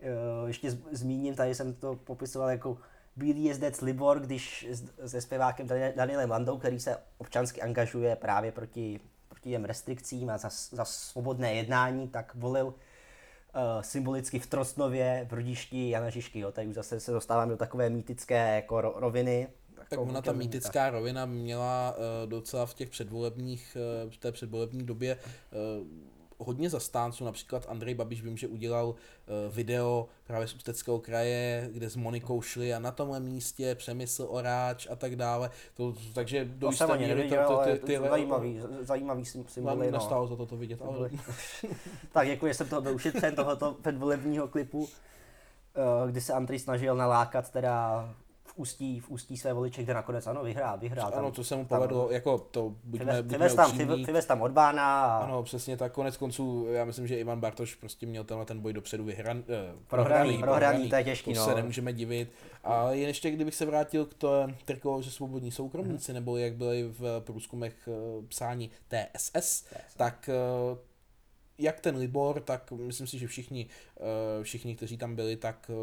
Eh, 0.00 0.06
Ještě 0.46 0.70
zmíním, 0.70 1.34
tady 1.34 1.54
jsem 1.54 1.74
to 1.74 1.96
popisoval 1.96 2.50
jako 2.50 2.78
bílý 3.16 3.44
jezdec 3.44 3.80
Libor, 3.80 4.20
když 4.20 4.68
se 5.06 5.20
zpěvákem 5.20 5.66
Danielem 5.96 6.30
Landou, 6.30 6.58
který 6.58 6.80
se 6.80 6.96
občansky 7.18 7.62
angažuje 7.62 8.16
právě 8.16 8.52
proti, 8.52 9.00
proti 9.28 9.50
těm 9.50 9.64
restrikcím 9.64 10.30
a 10.30 10.38
za, 10.38 10.48
za 10.70 10.84
svobodné 10.84 11.54
jednání, 11.54 12.08
tak 12.08 12.34
volil 12.34 12.66
uh, 12.66 12.74
symbolicky 13.80 14.38
v 14.38 14.46
Trostnově 14.46 15.26
v 15.30 15.32
rodišti 15.32 15.90
Jana 15.90 16.10
Žižky. 16.10 16.38
Jo. 16.38 16.52
Tady 16.52 16.66
už 16.66 16.74
zase 16.74 17.00
se 17.00 17.12
dostáváme 17.12 17.50
do 17.50 17.56
takové 17.56 17.90
mýtické 17.90 18.54
jako 18.54 18.80
roviny. 18.80 19.48
Tak 19.88 19.98
ona 19.98 20.22
ta 20.22 20.32
mýtická 20.32 20.90
rovina 20.90 21.26
měla 21.26 21.96
uh, 21.96 22.30
docela 22.30 22.66
v 22.66 22.74
těch 22.74 22.90
předvolebních, 22.90 23.76
uh, 24.04 24.10
v 24.10 24.16
té 24.16 24.32
předvolební 24.32 24.86
době 24.86 25.16
uh, 25.16 25.86
hodně 26.38 26.70
zastánců, 26.70 27.24
například 27.24 27.66
Andrej 27.68 27.94
Babiš 27.94 28.22
vím, 28.22 28.36
že 28.36 28.48
udělal 28.48 28.88
uh, 28.88 28.94
video 29.54 30.08
právě 30.26 30.48
z 30.48 30.54
Ústeckého 30.54 30.98
kraje, 30.98 31.70
kde 31.72 31.90
s 31.90 31.96
Monikou 31.96 32.42
šli 32.42 32.74
a 32.74 32.78
na 32.78 32.90
tomhle 32.90 33.20
místě 33.20 33.74
přemysl 33.74 34.26
Oráč 34.30 34.86
a 34.90 34.96
tak 34.96 35.16
dále. 35.16 35.50
To, 35.74 35.94
takže 36.14 36.44
do 36.44 36.66
to 36.66 36.70
jisté 36.70 36.98
míry 36.98 37.28
to, 37.28 37.36
to, 37.36 37.60
ty, 37.64 37.78
ty, 37.78 37.98
zajímavý, 38.08 38.60
zajímavý 38.80 39.24
symboly. 39.24 39.86
No. 39.86 39.92
Nastalo 39.92 40.26
za 40.26 40.36
to 40.36 40.46
to 40.46 40.56
vidět. 40.56 40.82
Ale... 40.82 41.10
tak 42.12 42.26
děkuji, 42.26 42.54
jsem 42.54 42.68
toho 42.68 42.82
byl 42.82 42.94
ušetřen 42.94 43.34
tohoto 43.34 43.76
předvolebního 43.82 44.48
klipu, 44.48 44.88
kdy 46.06 46.20
se 46.20 46.32
Andrej 46.32 46.58
snažil 46.58 46.96
nalákat 46.96 47.50
teda 47.50 48.08
ústí, 48.58 49.00
v 49.00 49.10
ústí 49.10 49.36
své 49.36 49.52
voliče, 49.52 49.82
kde 49.82 49.94
nakonec 49.94 50.26
ano, 50.26 50.44
vyhrál, 50.44 50.78
vyhrál. 50.78 51.12
Ano, 51.14 51.30
to 51.30 51.44
se 51.44 51.56
mu 51.56 51.64
povedlo, 51.64 52.04
tam, 52.04 52.12
jako 52.12 52.38
to 52.38 52.74
buďme, 52.84 53.22
buďme 53.22 53.50
tam, 53.50 53.72
Fives 54.04 54.26
tam 54.26 54.42
Orbána. 54.42 55.04
A... 55.04 55.18
Ano, 55.18 55.42
přesně 55.42 55.76
tak, 55.76 55.92
konec 55.92 56.16
konců, 56.16 56.66
já 56.70 56.84
myslím, 56.84 57.06
že 57.06 57.18
Ivan 57.18 57.40
Bartoš 57.40 57.74
prostě 57.74 58.06
měl 58.06 58.24
tenhle 58.24 58.46
ten 58.46 58.60
boj 58.60 58.72
dopředu 58.72 59.04
vyhran, 59.04 59.42
eh, 59.48 59.72
prohraný, 59.86 60.38
prohraný, 60.38 60.88
to 60.88 60.96
je 60.96 61.04
těžký, 61.04 61.32
no. 61.32 61.44
se 61.44 61.54
nemůžeme 61.54 61.92
divit. 61.92 62.32
A 62.64 62.90
jen 62.90 63.08
ještě, 63.08 63.30
kdybych 63.30 63.54
se 63.54 63.66
vrátil 63.66 64.04
k 64.04 64.14
to 64.14 64.48
že 65.00 65.10
svobodní 65.10 65.50
soukromníci, 65.50 66.10
mm-hmm. 66.10 66.14
nebo 66.14 66.36
jak 66.36 66.54
byly 66.54 66.82
v 66.82 67.20
průzkumech 67.20 67.88
eh, 67.88 68.26
psání 68.28 68.70
TSS, 68.88 69.32
TSS. 69.34 69.64
tak 69.96 70.30
eh, 70.32 70.87
jak 71.58 71.80
ten 71.80 71.96
Libor, 71.96 72.40
tak 72.40 72.70
myslím 72.70 73.06
si, 73.06 73.18
že 73.18 73.26
všichni, 73.26 73.66
eh, 73.96 74.42
všichni, 74.42 74.76
kteří 74.76 74.96
tam 74.96 75.16
byli, 75.16 75.36
tak 75.36 75.70
eh, 75.70 75.74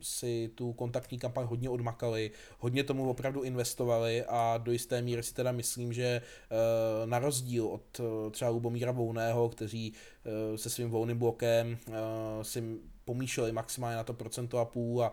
si 0.00 0.50
tu 0.54 0.72
kontaktní 0.72 1.18
kampaň 1.18 1.46
hodně 1.46 1.70
odmakali, 1.70 2.30
hodně 2.58 2.84
tomu 2.84 3.10
opravdu 3.10 3.42
investovali 3.42 4.24
a 4.28 4.58
do 4.58 4.72
jisté 4.72 5.02
míry 5.02 5.22
si 5.22 5.34
teda 5.34 5.52
myslím, 5.52 5.92
že 5.92 6.04
eh, 6.04 7.06
na 7.06 7.18
rozdíl 7.18 7.66
od 7.66 8.00
třeba 8.30 8.50
Lubomíra 8.50 8.92
Vouného, 8.92 9.48
kteří 9.48 9.92
se 10.56 10.70
svým 10.70 10.90
volným 10.90 11.18
blokem 11.18 11.78
si 12.42 12.62
pomýšleli 13.04 13.52
maximálně 13.52 13.96
na 13.96 14.04
to 14.04 14.14
procento 14.14 14.58
a 14.58 14.64
půl 14.64 15.04
a 15.04 15.12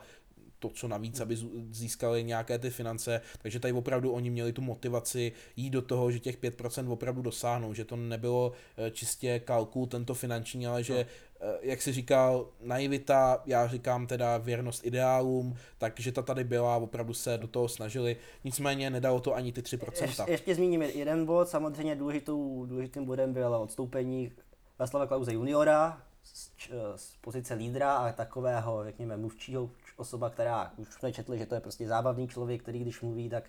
to, 0.60 0.70
co 0.70 0.88
navíc, 0.88 1.20
aby 1.20 1.38
získali 1.72 2.24
nějaké 2.24 2.60
ty 2.60 2.70
finance, 2.70 3.22
takže 3.42 3.60
tady 3.60 3.74
opravdu 3.74 4.12
oni 4.12 4.30
měli 4.30 4.54
tu 4.54 4.62
motivaci 4.62 5.32
jít 5.56 5.70
do 5.70 5.82
toho, 5.82 6.12
že 6.12 6.20
těch 6.20 6.42
5% 6.42 6.92
opravdu 6.92 7.22
dosáhnou, 7.22 7.74
že 7.74 7.86
to 7.86 7.96
nebylo 7.96 8.52
eh, 8.78 8.92
čistě 8.92 9.40
kalkul 9.40 9.88
tento 9.88 10.14
finanční, 10.14 10.68
ale 10.68 10.84
že 10.84 10.94
no. 10.94 11.48
eh, 11.50 11.58
jak 11.62 11.82
si 11.82 11.94
říkal, 11.94 12.50
naivita, 12.62 13.42
já 13.46 13.68
říkám 13.68 14.08
teda 14.08 14.38
věrnost 14.38 14.86
ideálům, 14.86 15.56
takže 15.78 16.12
ta 16.12 16.22
tady 16.22 16.44
byla, 16.44 16.78
opravdu 16.78 17.14
se 17.14 17.38
do 17.38 17.48
toho 17.48 17.70
snažili, 17.70 18.18
nicméně 18.44 18.90
nedalo 18.90 19.20
to 19.20 19.36
ani 19.36 19.52
ty 19.52 19.62
3%. 19.62 20.04
Ještě, 20.04 20.24
ještě 20.28 20.56
zmíním 20.56 20.82
jeden 20.82 21.26
bod, 21.26 21.48
samozřejmě 21.50 21.96
důležitou, 21.96 22.66
důležitým 22.66 23.06
bodem 23.06 23.34
bylo 23.34 23.62
odstoupení 23.62 24.32
Václava 24.80 25.08
Klauze 25.08 25.34
juniora 25.34 26.02
z, 26.24 26.52
z 26.96 27.16
pozice 27.22 27.54
lídra 27.54 27.94
a 27.94 28.12
takového, 28.12 28.84
řekněme, 28.84 29.18
mluvčího 29.18 29.70
osoba, 29.98 30.30
která 30.30 30.72
už 30.78 30.94
jsme 30.94 31.14
četli, 31.14 31.38
že 31.38 31.46
to 31.46 31.56
je 31.56 31.62
prostě 31.62 31.88
zábavný 31.88 32.28
člověk, 32.28 32.62
který 32.62 32.80
když 32.80 33.02
mluví, 33.02 33.30
tak 33.30 33.44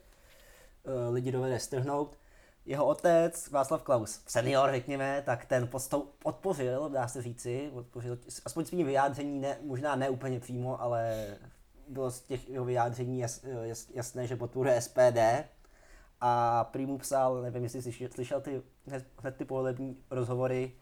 uh, 0.83 1.15
lidi 1.15 1.33
dovede 1.33 1.59
strhnout. 1.59 2.19
Jeho 2.67 2.87
otec, 2.87 3.51
Václav 3.51 3.83
Klaus, 3.83 4.21
senior, 4.27 4.71
řekněme, 4.71 5.23
tak 5.27 5.47
ten 5.47 5.69
postou 5.69 6.09
podpořil, 6.19 6.89
dá 6.89 7.09
se 7.09 7.23
říci, 7.23 7.71
podpořil, 7.73 8.19
aspoň 8.45 8.65
svým 8.65 8.87
vyjádření, 8.87 9.39
ne, 9.39 9.59
možná 9.63 9.97
ne 9.97 10.11
úplně 10.11 10.41
přímo, 10.41 10.83
ale 10.83 11.27
bylo 11.89 12.11
z 12.11 12.21
těch 12.21 12.49
jeho 12.49 12.65
vyjádření 12.65 13.19
jas, 13.19 13.45
jas, 13.63 13.91
jasné, 13.95 14.27
že 14.27 14.37
podporuje 14.37 14.81
SPD. 14.81 15.19
A 16.21 16.65
prý 16.65 16.87
mu 16.87 16.99
psal, 16.99 17.43
nevím, 17.43 17.63
jestli 17.63 17.83
jsi 17.83 18.09
slyšel 18.09 18.41
ty, 18.41 18.63
hned 19.21 19.37
ty 19.37 19.45
polední 19.45 19.97
rozhovory, 20.11 20.73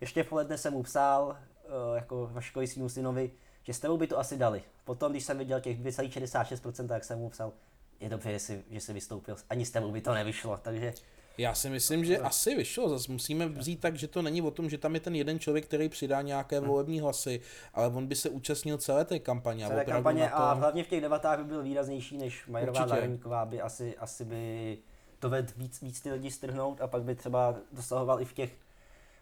ještě 0.00 0.22
v 0.22 0.28
poledne 0.28 0.58
jsem 0.58 0.72
mu 0.72 0.82
psal, 0.82 1.24
uh, 1.26 1.96
jako 1.96 2.30
Vaškovi 2.32 2.66
svým 2.66 2.88
synovi, 2.88 3.30
že 3.62 3.74
s 3.74 3.80
tebou 3.80 3.96
by 3.96 4.06
to 4.06 4.18
asi 4.18 4.36
dali. 4.36 4.62
Potom, 4.84 5.12
když 5.12 5.24
jsem 5.24 5.38
viděl 5.38 5.60
těch 5.60 5.80
2,66%, 5.80 6.88
tak 6.88 7.04
jsem 7.04 7.18
mu 7.18 7.28
psal, 7.30 7.52
je 8.00 8.08
dobře, 8.08 8.32
že 8.32 8.38
jsi, 8.38 8.64
že 8.70 8.80
jsi 8.80 8.92
vystoupil, 8.92 9.36
ani 9.50 9.66
s 9.66 9.70
tebou 9.70 9.92
by 9.92 10.00
to 10.00 10.14
nevyšlo, 10.14 10.58
takže... 10.62 10.92
Já 11.38 11.54
si 11.54 11.70
myslím, 11.70 12.04
že 12.04 12.18
asi 12.18 12.54
vyšlo, 12.54 12.88
zase 12.88 13.12
musíme 13.12 13.48
vzít 13.48 13.80
tak, 13.80 13.96
že 13.96 14.08
to 14.08 14.22
není 14.22 14.42
o 14.42 14.50
tom, 14.50 14.70
že 14.70 14.78
tam 14.78 14.94
je 14.94 15.00
ten 15.00 15.14
jeden 15.14 15.38
člověk, 15.38 15.64
který 15.64 15.88
přidá 15.88 16.22
nějaké 16.22 16.60
hm. 16.60 16.64
volební 16.64 17.00
hlasy, 17.00 17.40
ale 17.74 17.88
on 17.88 18.06
by 18.06 18.16
se 18.16 18.30
účastnil 18.30 18.78
celé 18.78 19.04
té 19.04 19.18
kampaně. 19.18 19.66
Celé 19.66 19.84
kampaně 19.84 20.28
to... 20.28 20.36
a 20.36 20.52
hlavně 20.52 20.84
v 20.84 20.88
těch 20.88 21.00
debatách 21.00 21.38
by 21.38 21.44
byl 21.44 21.62
výraznější 21.62 22.18
než 22.18 22.46
Majerová 22.46 22.88
Zahradníková, 22.88 23.44
by 23.44 23.60
asi, 23.60 23.96
asi 23.96 24.24
by 24.24 24.78
to 25.18 25.30
ved 25.30 25.56
víc, 25.56 25.82
víc 25.82 26.00
ty 26.00 26.12
lidi 26.12 26.30
strhnout 26.30 26.80
a 26.80 26.86
pak 26.86 27.02
by 27.02 27.14
třeba 27.14 27.54
dosahoval 27.72 28.20
i 28.20 28.24
v 28.24 28.32
těch 28.32 28.50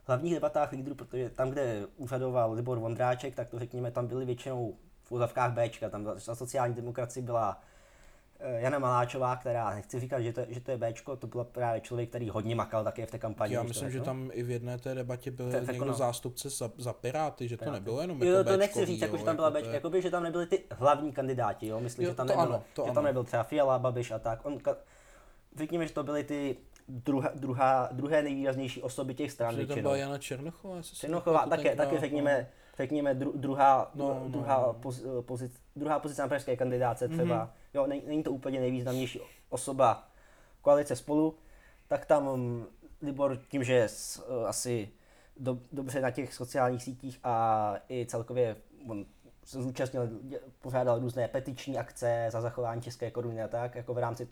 hlavních 0.09 0.35
debatách 0.35 0.73
lídrů, 0.73 0.94
protože 0.94 1.31
tam, 1.31 1.51
kde 1.51 1.87
úřadoval 1.97 2.53
Libor 2.53 2.79
Vondráček, 2.79 3.35
tak 3.35 3.49
to 3.49 3.59
řekněme, 3.59 3.90
tam 3.90 4.07
byly 4.07 4.25
většinou 4.25 4.75
v 5.05 5.12
úzavkách 5.12 5.53
Bčka, 5.53 5.90
tam 5.90 6.09
za 6.16 6.35
sociální 6.35 6.75
demokracii 6.75 7.23
byla 7.23 7.61
eh, 8.40 8.61
Jana 8.61 8.79
Maláčová, 8.79 9.37
která, 9.37 9.75
nechci 9.75 10.01
říkat, 10.01 10.21
že 10.21 10.33
to, 10.33 10.40
že 10.49 10.61
to 10.61 10.71
je 10.71 10.77
Bčko, 10.77 11.16
to 11.16 11.27
byl 11.27 11.44
právě 11.44 11.81
člověk, 11.81 12.09
který 12.09 12.31
hodně 12.31 12.55
makal 12.55 12.85
také 12.85 13.07
v 13.07 13.11
té 13.11 13.18
kampani. 13.18 13.55
Já 13.55 13.62
myslím, 13.62 13.90
že 13.90 14.01
tam 14.01 14.31
i 14.33 14.42
v 14.42 14.51
jedné 14.51 14.79
té 14.79 14.94
debatě 14.94 15.31
byl 15.31 15.51
Te, 15.51 15.73
někdo 15.73 15.85
no. 15.85 15.94
zástupce 15.94 16.51
za, 16.51 16.71
za 16.79 16.92
Piráty, 16.92 17.49
že 17.49 17.57
Piráty. 17.57 17.71
to 17.71 17.81
nebylo 17.81 18.01
jenom 18.01 18.23
jo, 18.23 18.33
jako 18.33 18.51
to 18.51 18.57
nechci 18.57 18.87
říct, 18.87 19.01
jako, 19.01 19.16
že 19.16 19.25
tam 19.25 19.37
byla 19.37 19.51
Bčka, 19.51 19.68
je... 19.68 19.75
jakoby, 19.75 20.03
že 20.03 20.11
tam 20.11 20.23
nebyly 20.23 20.47
ty 20.47 20.64
hlavní 20.71 21.12
kandidáti, 21.12 21.66
jo, 21.66 21.81
myslím, 21.81 22.05
jo, 22.05 22.11
že 22.11 22.16
tam 22.16 22.27
nebyl, 22.27 22.42
ano, 22.42 22.62
že 22.77 22.83
ano. 22.83 22.94
tam 22.94 23.05
nebyl 23.05 23.25
třeba 23.25 23.42
Fiala, 23.42 23.79
Babiš 23.79 24.11
a 24.11 24.18
tak. 24.18 24.47
On, 24.47 24.59
řekněme, 25.57 25.87
že 25.87 25.94
to 25.94 26.03
byly 26.03 26.25
ty 26.25 26.57
druhá, 26.88 27.31
druhá, 27.35 27.88
druhé 27.92 28.22
nejvýraznější 28.22 28.83
osoby 28.83 29.14
těch 29.14 29.33
stran. 29.33 29.57
Že 29.57 29.66
tam 29.66 29.83
byla 29.83 29.96
Jana 29.96 30.18
Černochová? 30.18 30.83
Černochová, 30.83 31.46
také, 31.46 31.77
také 31.77 32.01
řekněme, 32.01 32.48
řekněme 32.77 33.14
dru, 33.14 33.33
druhá, 33.37 33.90
no, 33.94 34.09
no, 34.09 34.29
druhá, 34.29 34.64
no. 34.66 34.72
Poz, 34.72 35.03
pozic, 35.20 35.53
druhá 35.77 35.98
pozice 35.98 36.22
na 36.22 36.29
pražské 36.29 36.57
kandidáce 36.57 37.09
třeba. 37.09 37.46
Mm-hmm. 37.46 37.51
Jo, 37.74 37.87
není, 37.87 38.03
není 38.07 38.22
to 38.22 38.31
úplně 38.31 38.61
nejvýznamnější 38.61 39.20
osoba 39.48 40.09
koalice 40.62 40.96
spolu, 40.96 41.35
tak 41.88 42.07
tam 42.07 42.29
um, 42.29 42.66
Libor 43.03 43.38
tím, 43.48 43.64
že 43.64 43.72
je 43.72 43.88
uh, 43.88 44.48
asi 44.48 44.88
do, 45.37 45.59
dobře 45.72 46.01
na 46.01 46.11
těch 46.11 46.35
sociálních 46.35 46.83
sítích 46.83 47.20
a 47.24 47.74
i 47.90 48.07
celkově 48.07 48.57
on 48.88 49.05
zúčastnil, 49.51 50.09
pořádal 50.61 50.99
různé 50.99 51.29
petiční 51.29 51.79
akce 51.79 52.29
za 52.33 52.41
zachování 52.41 52.83
české 52.83 53.11
koruny 53.11 53.43
a 53.43 53.49
tak, 53.49 53.75
jako 53.75 53.95
v 53.95 53.99
rámci, 53.99 54.29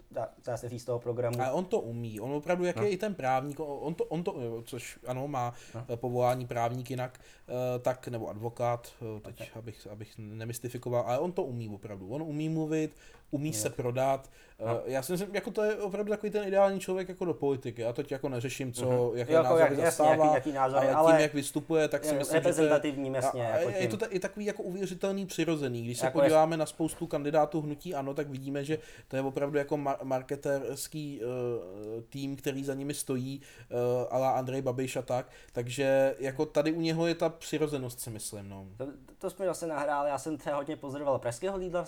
dá 0.47 0.57
se 0.57 0.69
říct, 0.69 0.85
toho 0.85 0.99
programu. 0.99 1.43
A 1.43 1.51
on 1.51 1.65
to 1.65 1.81
umí, 1.81 2.21
on 2.21 2.33
opravdu, 2.33 2.65
jak 2.65 2.77
no. 2.77 2.83
je 2.83 2.91
i 2.91 2.97
ten 2.97 3.15
právník, 3.15 3.61
on 3.61 3.95
to, 3.95 4.05
on 4.05 4.23
to, 4.23 4.63
což 4.65 4.99
ano, 5.07 5.29
má 5.29 5.55
no. 5.89 5.97
povolání 5.97 6.47
právník 6.47 6.91
jinak, 6.91 7.21
eh, 7.49 7.79
tak, 7.79 8.09
nebo 8.09 8.29
advokát, 8.29 8.93
eh, 9.17 9.21
teď 9.21 9.35
okay. 9.35 9.49
abych, 9.55 9.87
abych 9.87 10.15
nemystifikoval, 10.19 11.05
ale 11.07 11.19
on 11.19 11.33
to 11.33 11.43
umí 11.43 11.69
opravdu, 11.69 12.09
on 12.09 12.23
umí 12.23 12.49
mluvit, 12.49 12.97
umí 13.31 13.53
se 13.53 13.71
prodat. 13.71 14.31
No. 14.67 14.81
Já 14.85 15.03
si 15.03 15.13
myslím, 15.13 15.35
jako 15.35 15.51
to 15.51 15.63
je 15.63 15.77
opravdu 15.77 16.11
takový 16.11 16.33
ten 16.33 16.49
ideální 16.49 16.81
člověk 16.81 17.09
jako 17.09 17.25
do 17.25 17.35
politiky. 17.35 17.83
Já 17.83 17.93
teď 17.93 18.13
jako 18.13 18.29
neřeším, 18.29 18.73
co, 18.73 18.87
uh-huh. 18.87 19.15
jaké 19.15 19.33
jako, 19.33 19.45
názory 19.45 19.63
jak, 19.63 19.77
zastává, 19.77 20.25
jaký, 20.25 20.35
jaký 20.35 20.53
názory, 20.53 20.87
ale, 20.87 20.95
ale 20.95 21.13
tím, 21.13 21.21
jak 21.21 21.35
vystupuje, 21.35 21.89
tak 21.89 22.05
si 22.05 22.15
myslím, 22.15 22.35
reprezentativní, 22.35 23.11
že 23.11 23.17
jasně. 23.17 23.53
A, 23.53 23.59
jako 23.59 23.79
je 23.79 23.89
to 23.89 24.15
i 24.15 24.19
takový 24.19 24.47
jako 24.47 24.63
uvěřitelný 24.63 25.27
přirozený. 25.27 25.85
Když 25.85 25.99
se 25.99 26.07
jako 26.07 26.19
podíváme 26.19 26.55
je... 26.55 26.59
na 26.59 26.67
spoustu 26.67 27.07
kandidátů 27.07 27.61
hnutí 27.61 27.95
ano, 27.95 28.15
tak 28.15 28.29
vidíme, 28.29 28.65
že 28.65 28.79
to 29.09 29.17
je 29.17 29.23
opravdu 29.23 29.59
jako 29.59 29.77
mar- 29.77 29.99
marketerský 30.03 31.21
uh, 31.21 32.03
tým, 32.03 32.37
který 32.37 32.65
za 32.65 32.75
nimi 32.75 32.95
stojí, 32.95 33.41
uh, 33.71 34.07
ale 34.11 34.29
Andrej 34.29 34.63
Babiš 34.63 34.97
a 34.97 35.03
tak. 35.03 35.27
Takže 35.53 36.15
jako 36.19 36.47
tady 36.47 36.73
u 36.73 36.81
něho 36.81 37.07
je 37.07 37.15
ta 37.15 37.29
přirozenost, 37.29 38.01
si 38.01 38.11
myslím. 38.11 38.49
No. 38.49 38.67
To, 38.77 38.87
to 39.19 39.31
jsme 39.31 39.47
zase 39.47 39.67
nahráli, 39.67 40.11
já 40.11 40.19
jsem 40.19 40.39
třeba 40.39 40.57
hodně 40.57 40.77
pozoroval 40.77 41.19
pražského 41.19 41.57
lídra, 41.57 41.85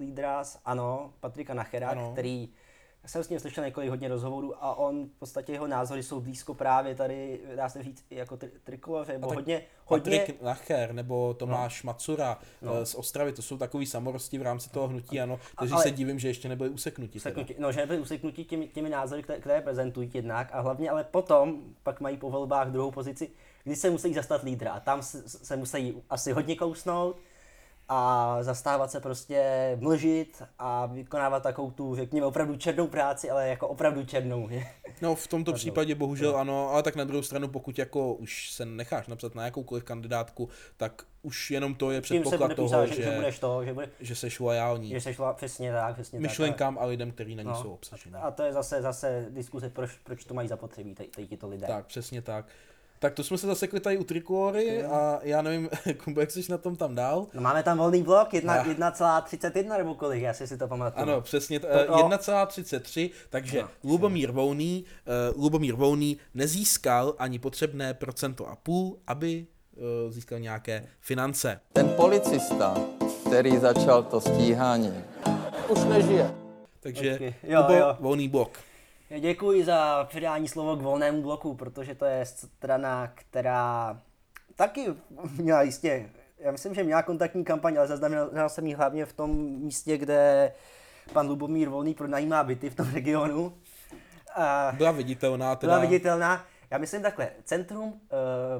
lídra 0.00 0.42
ano, 0.64 0.79
ano, 0.80 1.12
Patrika 1.20 1.54
Nachera, 1.54 1.88
ano. 1.88 2.12
který 2.12 2.48
já 3.02 3.08
jsem 3.08 3.24
s 3.24 3.28
ním 3.28 3.40
slyšel 3.40 3.64
několik 3.64 3.90
hodně 3.90 4.08
rozhovorů 4.08 4.64
a 4.64 4.74
on 4.74 5.06
v 5.06 5.18
podstatě 5.18 5.52
jeho 5.52 5.66
názory 5.66 6.02
jsou 6.02 6.20
blízko 6.20 6.54
právě 6.54 6.94
tady, 6.94 7.40
dá 7.56 7.68
se 7.68 7.82
říct, 7.82 8.04
jako 8.10 8.36
tri- 8.36 8.50
trikoloře, 8.64 9.12
nebo 9.12 9.26
hodně, 9.26 9.62
hodně... 9.84 10.18
Patrik 10.18 10.42
Nacher 10.42 10.92
nebo 10.92 11.34
Tomáš 11.34 11.82
no. 11.82 11.86
Macura 11.86 12.38
no. 12.62 12.86
z 12.86 12.94
Ostravy, 12.94 13.32
to 13.32 13.42
jsou 13.42 13.58
takový 13.58 13.86
samorosti 13.86 14.38
v 14.38 14.42
rámci 14.42 14.70
toho 14.70 14.88
hnutí, 14.88 15.20
ano, 15.20 15.40
kteří 15.56 15.72
ale... 15.72 15.82
se 15.82 15.90
divím, 15.90 16.18
že 16.18 16.28
ještě 16.28 16.48
nebyli 16.48 16.70
useknutí. 16.70 17.18
useknutí 17.18 17.54
no, 17.58 17.72
že 17.72 17.80
nebyli 17.80 17.98
useknutí 18.00 18.44
těmi, 18.44 18.68
těmi 18.68 18.88
názory, 18.88 19.22
které, 19.22 19.40
které 19.40 19.60
prezentují 19.60 20.10
jednak 20.14 20.48
a 20.52 20.60
hlavně 20.60 20.90
ale 20.90 21.04
potom 21.04 21.62
pak 21.82 22.00
mají 22.00 22.16
po 22.16 22.30
volbách 22.30 22.68
druhou 22.68 22.90
pozici, 22.90 23.30
kdy 23.64 23.76
se 23.76 23.90
musí 23.90 24.14
zastat 24.14 24.42
lídra 24.42 24.72
a 24.72 24.80
tam 24.80 25.02
se, 25.02 25.28
se 25.28 25.56
musí 25.56 26.02
asi 26.10 26.32
hodně 26.32 26.56
kousnout, 26.56 27.16
a 27.92 28.38
zastávat 28.42 28.90
se 28.90 29.00
prostě 29.00 29.42
mlžit 29.80 30.42
a 30.58 30.86
vykonávat 30.86 31.42
takovou 31.42 31.70
tu, 31.70 31.96
řekněme, 31.96 32.26
opravdu 32.26 32.56
černou 32.56 32.86
práci, 32.86 33.30
ale 33.30 33.48
jako 33.48 33.68
opravdu 33.68 34.04
černou. 34.04 34.48
No 35.02 35.14
v 35.14 35.26
tomto 35.26 35.52
případě 35.52 35.94
bohužel 35.94 36.36
ano, 36.36 36.68
ale 36.68 36.82
tak 36.82 36.96
na 36.96 37.04
druhou 37.04 37.22
stranu, 37.22 37.48
pokud 37.48 37.78
jako 37.78 38.14
už 38.14 38.50
se 38.50 38.66
necháš 38.66 39.06
napsat 39.06 39.34
na 39.34 39.44
jakoukoliv 39.44 39.84
kandidátku, 39.84 40.48
tak 40.76 41.02
už 41.22 41.50
jenom 41.50 41.74
to 41.74 41.90
je 41.90 41.98
se 41.98 42.02
předpoklad 42.02 42.54
toho, 42.54 42.86
že, 42.86 43.02
že, 43.02 43.10
budeš 43.10 43.38
to, 43.38 43.64
že, 43.64 43.74
bude, 43.74 43.88
že 44.00 44.14
jsi 44.14 44.28
loajální 44.40 44.90
že 44.90 45.00
seš 45.00 45.20
přesně 45.34 45.72
tak, 45.72 45.94
přesně 45.94 46.20
myšlenkám 46.20 46.78
a 46.78 46.84
lidem, 46.84 47.10
který 47.10 47.34
na 47.34 47.42
ní 47.42 47.48
tak. 47.48 47.56
jsou 47.56 47.68
No. 47.68 47.74
obsaženi. 47.74 48.16
A 48.16 48.30
to 48.30 48.42
je 48.42 48.52
zase, 48.52 48.82
zase 48.82 49.26
diskuse, 49.30 49.70
proč, 49.70 49.90
proč 50.04 50.24
to 50.24 50.34
mají 50.34 50.48
zapotřebí, 50.48 50.94
tady, 50.94 51.08
tady 51.08 51.26
tyto 51.26 51.48
lidé. 51.48 51.66
Tak, 51.66 51.86
přesně 51.86 52.22
tak. 52.22 52.46
Tak 53.02 53.14
to 53.14 53.24
jsme 53.24 53.38
se 53.38 53.46
zasekli 53.46 53.80
tady 53.80 53.98
u 53.98 54.04
Trikolory 54.04 54.84
a 54.84 55.18
já 55.22 55.42
nevím, 55.42 55.68
Kumbo, 56.04 56.20
jak 56.20 56.30
jsi 56.30 56.52
na 56.52 56.58
tom 56.58 56.76
tam 56.76 56.94
dál? 56.94 57.26
No 57.34 57.40
máme 57.40 57.62
tam 57.62 57.78
volný 57.78 58.02
blok, 58.02 58.34
jedna- 58.34 58.54
Ah. 58.60 58.64
1,31 58.66 59.78
nebo 59.78 59.94
kolik, 59.94 60.22
já 60.22 60.34
si 60.34 60.46
si 60.46 60.58
to 60.58 60.68
pamatuju. 60.68 61.02
Ano, 61.02 61.20
přesně, 61.20 61.60
t- 61.60 61.66
To- 61.66 61.72
eh, 61.72 61.86
no. 61.88 61.96
1,33, 62.08 63.10
takže 63.30 63.62
No, 63.62 63.68
Lubomír 63.84 64.30
Volný, 64.32 64.84
uh, 65.34 65.42
Lubomír 65.42 65.74
Volný 65.74 66.16
nezískal 66.34 67.14
ani 67.18 67.38
potřebné 67.38 67.94
procento 67.94 68.48
a 68.48 68.56
půl, 68.56 68.98
aby 69.06 69.46
uh, 70.06 70.12
získal 70.12 70.38
nějaké 70.38 70.86
finance. 71.00 71.60
Ten 71.72 71.88
policista, 71.88 72.76
který 73.26 73.58
začal 73.58 74.02
to 74.02 74.20
stíhání, 74.20 74.94
už 75.68 75.84
nežije. 75.84 76.34
Takže 76.80 77.10
Počkej, 77.10 77.34
jo, 77.42 77.62
Kubo, 77.62 77.78
jo. 77.78 77.96
volný 78.00 78.28
blok. 78.28 78.58
Děkuji 79.18 79.64
za 79.64 80.04
předání 80.04 80.48
slovo 80.48 80.76
k 80.76 80.82
volnému 80.82 81.22
bloku, 81.22 81.54
protože 81.54 81.94
to 81.94 82.04
je 82.04 82.26
strana, 82.26 83.12
která 83.14 84.00
taky 84.56 84.86
měla 85.36 85.62
jistě, 85.62 86.10
já 86.38 86.52
myslím, 86.52 86.74
že 86.74 86.84
měla 86.84 87.02
kontaktní 87.02 87.44
kampaň, 87.44 87.78
ale 87.78 87.86
zaznamenal 87.88 88.48
jsem 88.48 88.66
ji 88.66 88.74
hlavně 88.74 89.06
v 89.06 89.12
tom 89.12 89.30
místě, 89.40 89.98
kde 89.98 90.52
pan 91.12 91.28
Lubomír 91.28 91.68
Volný 91.68 91.94
pronajímá 91.94 92.44
byty 92.44 92.70
v 92.70 92.74
tom 92.74 92.92
regionu. 92.94 93.52
A 94.36 94.72
Byla 94.76 94.90
viditelná 94.90 95.56
teda. 95.56 95.70
byla 95.70 95.80
viditelná. 95.80 96.44
Já 96.70 96.78
myslím 96.78 97.02
takhle, 97.02 97.30
centrum 97.44 97.84
uh, 97.88 97.98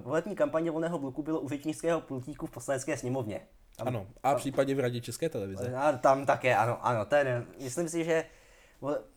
volební 0.03 0.37
kampaně 0.37 0.71
volného 0.71 0.99
bloku 0.99 1.23
bylo 1.23 1.41
u 1.41 1.49
řečnického 1.49 2.01
pultíku 2.01 2.47
v 2.47 2.51
poslanecké 2.51 2.97
sněmovně. 2.97 3.41
Tam, 3.77 3.89
Ano, 3.89 4.07
a 4.23 4.35
v 4.35 4.37
případě 4.37 4.75
v 4.75 4.81
radě 4.81 5.01
České 5.01 5.29
televize. 5.29 5.75
a 5.77 5.93
tam 5.93 6.27
také, 6.27 6.57
ano, 6.57 6.87
ano, 6.87 7.05
ten, 7.05 7.47
myslím 7.61 7.89
si, 7.89 8.05
že 8.05 8.25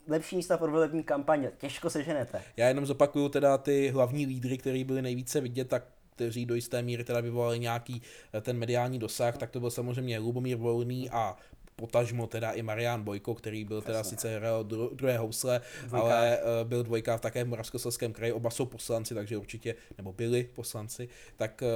lepší 0.08 0.36
místa 0.36 0.58
pro 0.58 0.72
volební 0.72 1.04
kampaň 1.04 1.48
těžko 1.58 1.90
seženete. 1.90 2.42
Já 2.58 2.68
jenom 2.68 2.86
zopakuju 2.86 3.30
teda 3.30 3.58
ty 3.58 3.90
hlavní 3.90 4.26
lídry, 4.26 4.58
který 4.58 4.84
byli 4.84 5.02
nejvíce 5.02 5.42
vidět, 5.42 5.70
tak 5.70 5.84
kteří 6.16 6.46
do 6.46 6.56
jisté 6.56 6.82
míry 6.82 7.04
teda 7.04 7.20
vyvolali 7.20 7.60
nějaký 7.60 8.02
eh, 8.34 8.42
ten 8.42 8.58
mediální 8.58 9.00
dosah, 9.00 9.38
tak 9.38 9.50
to 9.52 9.60
byl 9.60 9.70
samozřejmě 9.70 10.20
Lubomír 10.20 10.58
Volný 10.58 11.10
a 11.10 11.38
potažmo 11.76 12.28
teda 12.28 12.52
i 12.52 12.62
Marian 12.62 13.04
Bojko, 13.04 13.36
který 13.36 13.66
byl 13.66 13.82
teda 13.82 14.04
sice 14.04 14.36
hrál 14.38 14.64
dru- 14.64 14.96
druhé 14.96 15.18
housle, 15.18 15.62
Dvojka. 15.88 16.08
ale 16.08 16.38
eh, 16.38 16.42
byl 16.64 16.84
dvojka 16.84 17.18
v 17.18 17.22
také 17.22 17.44
v 17.44 17.48
Moravskoslezském 17.48 18.14
kraji, 18.14 18.32
oba 18.34 18.50
jsou 18.50 18.66
poslanci, 18.66 19.14
takže 19.16 19.38
určitě, 19.38 19.76
nebo 19.98 20.14
byli 20.14 20.44
poslanci, 20.44 21.10
tak 21.36 21.64
eh, 21.64 21.68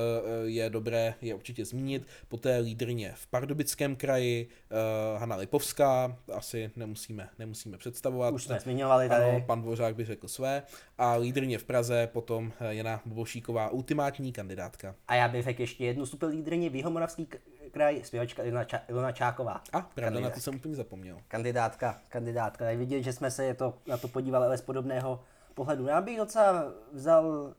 je 0.46 0.70
dobré 0.70 1.14
je 1.22 1.36
určitě 1.36 1.66
zmínit. 1.66 2.08
Poté 2.28 2.58
lídrně 2.58 3.14
v 3.16 3.28
Pardubickém 3.28 3.96
kraji, 3.96 4.48
eh, 4.72 5.20
Hana 5.20 5.36
Lipovská, 5.36 6.18
asi 6.34 6.72
nemusíme, 6.76 7.30
nemusíme 7.40 7.78
představovat. 7.78 8.34
Už 8.34 8.44
jsme 8.44 8.60
zmiňovali 8.60 9.10
tady. 9.10 9.24
Ano, 9.26 9.42
pan 9.48 9.62
Dvořák 9.62 9.96
by 9.96 10.06
řekl 10.06 10.28
své. 10.28 10.64
A 10.98 11.16
lídrně 11.16 11.58
v 11.58 11.64
Praze 11.64 12.10
potom 12.14 12.54
Jana 12.70 13.02
Bobošíková, 13.06 13.70
ultimátní 13.70 14.32
kandidátka. 14.32 14.96
A 15.08 15.16
já 15.16 15.28
bych 15.28 15.44
řekl 15.44 15.62
ještě 15.62 15.86
jednu 15.86 16.06
super 16.06 16.30
lídrině, 16.30 16.70
Jihomoravský 16.74 17.26
k- 17.26 17.38
kraj, 17.72 18.02
zpěvačka 18.04 18.44
Ilona, 18.44 18.64
Ča- 18.64 18.82
Ilona 18.88 19.12
Čáková. 19.12 19.62
A 19.74 19.82
pravda, 19.82 20.20
na 20.20 20.30
to 20.30 20.40
jsem 20.40 20.56
úplně 20.56 20.76
zapomněl. 20.76 21.18
Kandidátka, 21.28 22.02
kandidátka. 22.10 22.66
Tak 22.66 22.78
vidět, 22.78 23.02
že 23.04 23.14
jsme 23.14 23.32
se 23.32 23.46
je 23.46 23.54
to, 23.54 23.74
na 23.88 23.98
to 23.98 24.08
podívali 24.08 24.46
ale 24.46 24.58
z 24.58 24.62
podobného 24.62 25.24
pohledu. 25.54 25.88
Já 25.88 26.02
bych 26.02 26.18
docela 26.18 26.66
vzal 26.92 27.54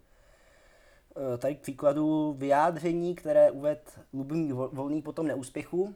eh, 1.35 1.39
tady 1.39 1.55
k 1.55 1.61
příkladu 1.61 2.35
vyjádření, 2.39 3.15
které 3.15 3.51
uvedl 3.51 3.81
Lubomír 4.13 4.55
Vo- 4.55 4.71
Volný 4.73 5.03
po 5.03 5.13
tom 5.13 5.27
neúspěchu. 5.27 5.95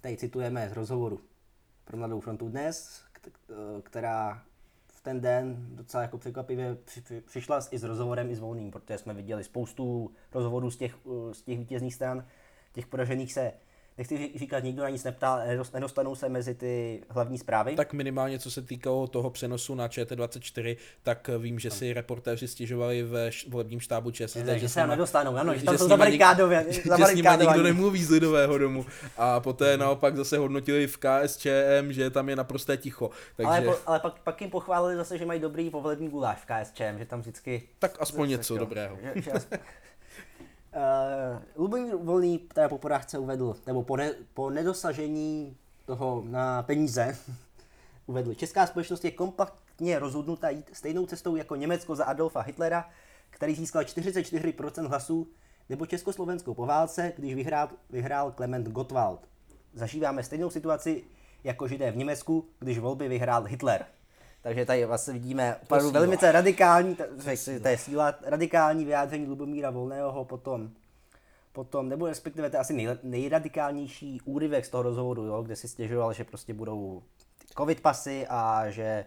Tady 0.00 0.16
citujeme 0.16 0.68
z 0.68 0.72
rozhovoru 0.72 1.20
pro 1.84 1.96
Mladou 1.96 2.20
frontu 2.20 2.48
dnes, 2.48 3.02
eh, 3.26 3.32
která 3.82 4.42
v 4.86 5.00
ten 5.00 5.20
den 5.20 5.66
docela 5.70 6.02
jako 6.02 6.18
překvapivě 6.18 6.74
při, 6.84 7.00
při, 7.00 7.20
přišla 7.20 7.60
s- 7.60 7.72
i 7.72 7.78
s 7.78 7.82
rozhovorem 7.84 8.30
i 8.30 8.36
s 8.36 8.38
Volným, 8.40 8.70
protože 8.70 8.98
jsme 8.98 9.14
viděli 9.14 9.44
spoustu 9.44 10.10
rozhovorů 10.34 10.70
z 10.70 10.76
těch, 10.76 10.94
eh, 11.06 11.34
z 11.34 11.42
těch 11.42 11.58
vítězných 11.58 11.94
stran, 11.94 12.24
těch 12.72 12.86
poražených 12.86 13.32
se 13.32 13.52
nechci 13.98 14.30
říkat, 14.34 14.64
nikdo 14.64 14.82
na 14.82 14.88
nic 14.88 15.04
neptá, 15.04 15.42
nedostanou 15.74 16.14
se 16.14 16.28
mezi 16.28 16.54
ty 16.54 17.02
hlavní 17.08 17.38
zprávy. 17.38 17.74
Tak 17.74 17.92
minimálně, 17.92 18.38
co 18.38 18.50
se 18.50 18.62
týkalo 18.62 19.06
toho 19.06 19.30
přenosu 19.30 19.74
na 19.74 19.88
ČT24, 19.88 20.76
tak 21.02 21.30
vím, 21.38 21.58
že 21.58 21.70
si 21.70 21.92
reportéři 21.92 22.48
stěžovali 22.48 23.02
ve 23.02 23.30
volebním 23.48 23.80
štábu 23.80 24.10
ČSSD, 24.10 24.36
že, 24.36 24.58
že 24.58 24.68
se 24.68 24.80
nima, 24.80 24.90
nedostanou, 24.90 25.36
ano, 25.36 25.54
že, 25.54 25.58
že 25.60 25.66
tam 25.66 25.78
jsou 25.78 25.88
zabarikádově. 25.88 26.66
Že 26.98 27.04
s 27.04 27.14
nima 27.14 27.36
nikdo 27.36 27.62
nemluví 27.62 28.04
z 28.04 28.10
Lidového 28.10 28.58
domu. 28.58 28.86
A 29.16 29.40
poté 29.40 29.76
naopak 29.76 30.16
zase 30.16 30.38
hodnotili 30.38 30.86
v 30.86 30.98
KSČM, 30.98 31.92
že 31.92 32.10
tam 32.10 32.28
je 32.28 32.36
naprosté 32.36 32.76
ticho. 32.76 33.10
Takže... 33.36 33.50
Ale, 33.50 33.60
po, 33.60 33.76
ale 33.86 34.00
pak, 34.00 34.20
pak 34.20 34.40
jim 34.40 34.50
pochválili 34.50 34.96
zase, 34.96 35.18
že 35.18 35.26
mají 35.26 35.40
dobrý 35.40 35.70
povolební 35.70 36.08
guláš 36.08 36.38
v 36.38 36.46
KSČM, 36.46 36.98
že 36.98 37.06
tam 37.06 37.20
vždycky... 37.20 37.62
Tak 37.78 37.96
aspoň 38.00 38.28
něco 38.28 38.58
dobrého. 38.58 38.98
Že, 39.02 39.22
že 39.22 39.32
aspoň... 39.32 39.58
Uh, 40.68 41.42
Lubomír 41.56 41.96
Volný 41.96 42.38
teda 42.38 42.68
po 42.68 42.78
porážce 42.78 43.18
uvedl, 43.18 43.56
nebo 43.66 43.82
po, 43.82 43.96
ne, 43.96 44.12
po 44.34 44.50
nedosažení 44.50 45.56
toho 45.84 46.24
na 46.26 46.62
peníze 46.62 47.18
uvedl, 48.06 48.34
česká 48.34 48.66
společnost 48.66 49.04
je 49.04 49.10
kompaktně 49.10 49.98
rozhodnuta 49.98 50.50
jít 50.50 50.70
stejnou 50.72 51.06
cestou 51.06 51.36
jako 51.36 51.56
Německo 51.56 51.96
za 51.96 52.04
Adolfa 52.04 52.40
Hitlera, 52.40 52.88
který 53.30 53.54
získal 53.54 53.82
44% 53.82 54.88
hlasů, 54.88 55.28
nebo 55.68 55.86
Československou 55.86 56.54
po 56.54 56.66
válce, 56.66 57.12
když 57.16 57.34
vyhrál, 57.34 57.68
vyhrál 57.90 58.32
Klement 58.32 58.68
Gottwald. 58.68 59.28
Zažíváme 59.74 60.22
stejnou 60.22 60.50
situaci 60.50 61.04
jako 61.44 61.68
Židé 61.68 61.90
v 61.90 61.96
Německu, 61.96 62.48
když 62.58 62.78
volby 62.78 63.08
vyhrál 63.08 63.44
Hitler. 63.44 63.86
Takže 64.48 64.64
tady 64.64 64.84
vlastně 64.84 65.12
vidíme 65.12 65.56
opravdu 65.62 65.90
velmi 65.90 66.16
radikální, 66.22 66.94
to, 66.94 67.68
je 67.68 67.78
síla, 67.78 68.14
radikální 68.22 68.84
vyjádření 68.84 69.26
Lubomíra 69.26 69.70
Volného 69.70 70.24
potom, 70.24 70.70
potom 71.52 71.88
nebo 71.88 72.06
respektive 72.06 72.50
to 72.50 72.56
je 72.56 72.60
asi 72.60 72.72
nej, 72.72 72.88
nejradikálnější 73.02 74.20
úryvek 74.24 74.64
z 74.64 74.68
toho 74.68 74.82
rozhovoru, 74.82 75.24
jo, 75.24 75.42
kde 75.42 75.56
si 75.56 75.68
stěžoval, 75.68 76.12
že 76.12 76.24
prostě 76.24 76.54
budou 76.54 77.02
covid 77.56 77.80
pasy 77.80 78.26
a 78.28 78.70
že 78.70 79.04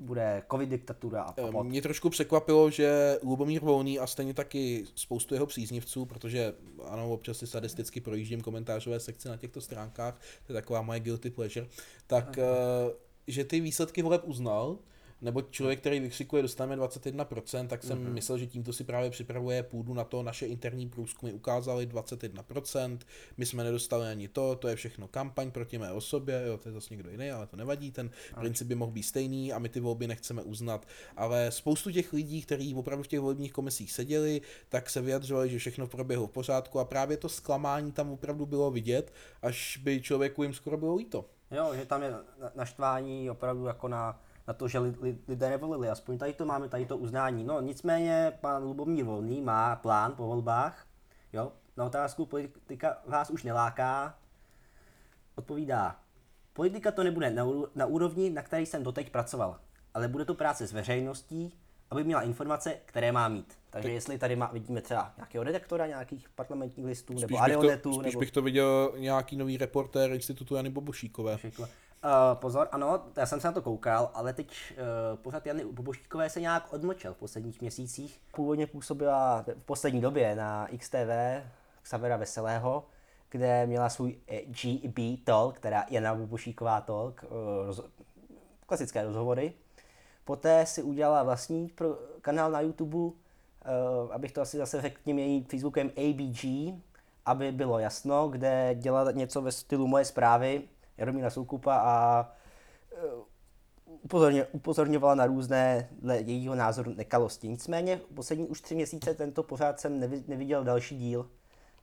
bude 0.00 0.42
covid 0.50 0.68
diktatura 0.68 1.22
a 1.22 1.32
pot. 1.32 1.62
Mě 1.62 1.82
trošku 1.82 2.10
překvapilo, 2.10 2.70
že 2.70 3.18
Lubomír 3.22 3.62
Volný 3.62 3.98
a 3.98 4.06
stejně 4.06 4.34
taky 4.34 4.84
spoustu 4.94 5.34
jeho 5.34 5.46
příznivců, 5.46 6.04
protože 6.04 6.54
ano, 6.84 7.12
občas 7.12 7.38
si 7.38 7.46
sadisticky 7.46 8.00
projíždím 8.00 8.40
komentářové 8.40 9.00
sekce 9.00 9.28
na 9.28 9.36
těchto 9.36 9.60
stránkách, 9.60 10.20
to 10.46 10.52
je 10.52 10.54
taková 10.54 10.82
moje 10.82 11.00
guilty 11.00 11.30
pleasure, 11.30 11.66
tak 12.06 12.38
eh, 12.38 12.42
že 13.30 13.44
ty 13.44 13.60
výsledky 13.60 14.02
voleb 14.02 14.22
uznal, 14.24 14.78
nebo 15.22 15.42
člověk, 15.42 15.80
který 15.80 16.00
vykřikuje, 16.00 16.42
dostaneme 16.42 16.82
21%, 16.82 17.66
tak 17.66 17.82
jsem 17.82 17.98
mm-hmm. 17.98 18.12
myslel, 18.12 18.38
že 18.38 18.46
tímto 18.46 18.72
si 18.72 18.84
právě 18.84 19.10
připravuje 19.10 19.62
půdu 19.62 19.94
na 19.94 20.04
to, 20.04 20.22
naše 20.22 20.46
interní 20.46 20.88
průzkumy 20.88 21.32
ukázaly 21.32 21.88
21%, 21.88 22.98
my 23.36 23.46
jsme 23.46 23.64
nedostali 23.64 24.08
ani 24.08 24.28
to, 24.28 24.54
to 24.56 24.68
je 24.68 24.76
všechno 24.76 25.08
kampaň 25.08 25.50
proti 25.50 25.78
mé 25.78 25.92
osobě, 25.92 26.42
jo, 26.46 26.56
to 26.56 26.68
je 26.68 26.72
zase 26.72 26.94
někdo 26.94 27.10
jiný, 27.10 27.30
ale 27.30 27.46
to 27.46 27.56
nevadí, 27.56 27.90
ten 27.92 28.10
princip 28.34 28.68
by 28.68 28.74
mohl 28.74 28.92
být 28.92 29.02
stejný 29.02 29.52
a 29.52 29.58
my 29.58 29.68
ty 29.68 29.80
volby 29.80 30.06
nechceme 30.06 30.42
uznat. 30.42 30.86
Ale 31.16 31.50
spoustu 31.50 31.90
těch 31.90 32.12
lidí, 32.12 32.42
kteří 32.42 32.74
opravdu 32.74 33.02
v 33.02 33.08
těch 33.08 33.20
volebních 33.20 33.52
komisích 33.52 33.92
seděli, 33.92 34.40
tak 34.68 34.90
se 34.90 35.00
vyjadřovali, 35.00 35.50
že 35.50 35.58
všechno 35.58 35.86
proběhlo 35.86 36.26
v 36.26 36.30
pořádku 36.30 36.78
a 36.78 36.84
právě 36.84 37.16
to 37.16 37.28
zklamání 37.28 37.92
tam 37.92 38.10
opravdu 38.10 38.46
bylo 38.46 38.70
vidět, 38.70 39.12
až 39.42 39.76
by 39.76 40.02
člověku 40.02 40.42
jim 40.42 40.54
skoro 40.54 40.76
bylo 40.76 40.96
líto. 40.96 41.24
Jo, 41.50 41.74
že 41.74 41.86
tam 41.86 42.02
je 42.02 42.10
na- 42.10 42.22
naštvání 42.54 43.30
opravdu 43.30 43.66
jako 43.66 43.88
na, 43.88 44.20
na 44.48 44.54
to, 44.54 44.68
že 44.68 44.78
li, 44.78 44.94
li, 45.00 45.18
lidé 45.28 45.50
nevolili. 45.50 45.88
Aspoň 45.88 46.18
tady 46.18 46.32
to 46.32 46.44
máme, 46.44 46.68
tady 46.68 46.86
to 46.86 46.96
uznání. 46.96 47.44
No 47.44 47.60
nicméně 47.60 48.32
pan 48.40 48.62
Lubomír 48.62 49.04
Volný 49.04 49.40
má 49.40 49.76
plán 49.76 50.12
po 50.16 50.26
volbách. 50.26 50.86
Jo, 51.32 51.52
na 51.76 51.84
otázku 51.84 52.26
politika 52.26 52.96
vás 53.06 53.30
už 53.30 53.42
neláká. 53.42 54.14
Odpovídá, 55.34 55.96
politika 56.52 56.92
to 56.92 57.04
nebude 57.04 57.30
na 57.74 57.86
úrovni, 57.86 58.30
na 58.30 58.42
které 58.42 58.62
jsem 58.62 58.82
doteď 58.82 59.10
pracoval, 59.10 59.60
ale 59.94 60.08
bude 60.08 60.24
to 60.24 60.34
práce 60.34 60.66
s 60.66 60.72
veřejností, 60.72 61.59
aby 61.90 62.04
měla 62.04 62.22
informace, 62.22 62.76
které 62.84 63.12
má 63.12 63.28
mít. 63.28 63.58
Takže 63.70 63.92
jestli 63.92 64.18
tady 64.18 64.36
má, 64.36 64.50
vidíme 64.52 64.80
třeba 64.80 65.12
nějakého 65.16 65.44
redaktora 65.44 65.86
nějakých 65.86 66.28
parlamentních 66.28 66.86
listů, 66.86 67.12
nebo 67.12 67.20
Spíš, 67.20 67.30
bych 67.30 67.38
to, 67.38 67.44
Adionetu, 67.44 67.94
spíš 67.94 68.04
nebo 68.04 68.20
bych 68.20 68.30
to 68.30 68.42
viděl 68.42 68.92
nějaký 68.98 69.36
nový 69.36 69.56
reportér 69.56 70.12
institutu 70.12 70.54
Jany 70.54 70.70
Bobošíkové. 70.70 71.36
Všechno. 71.36 71.64
Uh, 71.64 71.70
pozor, 72.34 72.68
ano, 72.72 73.02
já 73.16 73.26
jsem 73.26 73.40
se 73.40 73.46
na 73.46 73.52
to 73.52 73.62
koukal, 73.62 74.10
ale 74.14 74.32
teď 74.32 74.50
uh, 74.50 75.18
pořád 75.18 75.46
Jany 75.46 75.64
Boboštíkové 75.64 76.30
se 76.30 76.40
nějak 76.40 76.72
odmlčel 76.72 77.14
v 77.14 77.16
posledních 77.16 77.60
měsících. 77.60 78.20
Původně 78.34 78.66
působila 78.66 79.44
v 79.56 79.64
poslední 79.64 80.00
době 80.00 80.36
na 80.36 80.68
XTV 80.78 81.10
Xavera 81.82 82.16
Veselého, 82.16 82.86
kde 83.28 83.66
měla 83.66 83.88
svůj 83.88 84.18
eh, 84.28 84.40
GB 84.42 85.24
Talk, 85.24 85.56
která 85.56 85.84
Jana 85.90 86.14
Bubušíková 86.14 86.80
Talk, 86.80 87.24
roz, 87.66 87.80
klasické 88.66 89.02
rozhovory. 89.02 89.52
Poté 90.30 90.66
si 90.66 90.82
udělala 90.82 91.22
vlastní 91.22 91.68
pro, 91.68 91.98
kanál 92.20 92.50
na 92.50 92.60
YouTube, 92.60 92.96
uh, 92.96 93.12
abych 94.10 94.32
to 94.32 94.40
asi 94.40 94.56
zase 94.56 94.80
řekl 94.80 95.00
tím 95.04 95.18
jejím 95.18 95.44
Facebookem 95.44 95.90
ABG, 95.96 96.44
aby 97.26 97.52
bylo 97.52 97.78
jasno, 97.78 98.28
kde 98.28 98.74
dělala 98.74 99.10
něco 99.10 99.42
ve 99.42 99.52
stylu 99.52 99.86
moje 99.86 100.04
zprávy, 100.04 100.62
Jaromíra 100.98 101.30
Soukupa 101.30 101.76
a 101.76 102.28
uh, 103.04 103.22
upozorně, 103.86 104.44
upozorňovala 104.44 105.14
na 105.14 105.26
různé 105.26 105.88
dle 106.02 106.18
jejího 106.18 106.54
názoru 106.54 106.94
nekalosti. 106.94 107.48
Nicméně 107.48 108.00
poslední 108.14 108.46
už 108.46 108.60
tři 108.60 108.74
měsíce 108.74 109.14
tento 109.14 109.42
pořád 109.42 109.80
jsem 109.80 110.00
nevi, 110.00 110.24
neviděl 110.28 110.64
další 110.64 110.98
díl, 110.98 111.30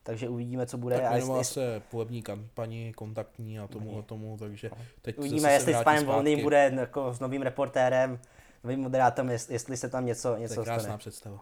takže 0.08 0.30
uvidíme, 0.30 0.66
co 0.66 0.78
bude. 0.78 0.96
Tak 0.96 1.06
a 1.06 1.12
věnoval 1.14 1.38
jestli, 1.38 1.54
se 1.54 1.82
volební 1.92 2.22
kampani, 2.22 2.94
kontaktní 2.96 3.60
a 3.60 3.68
tomu 3.68 4.00
a 4.00 4.02
tomu, 4.02 4.38
takže 4.40 4.70
teď 5.02 5.18
uvidíme, 5.20 5.52
jestli 5.54 5.74
s 5.74 5.84
panem. 5.84 6.06
Volným 6.06 6.42
bude 6.42 6.72
jako 6.80 7.14
s 7.14 7.20
novým 7.20 7.42
reportérem, 7.42 8.20
novým 8.64 8.80
moderátorem, 8.80 9.30
jest- 9.32 9.52
jestli 9.52 9.78
se 9.78 9.90
tam 9.90 10.06
něco, 10.06 10.30
To 10.34 10.38
něco 10.38 10.62
je 10.62 10.66
krásná 10.66 10.84
stane. 10.84 10.98
představa. 10.98 11.40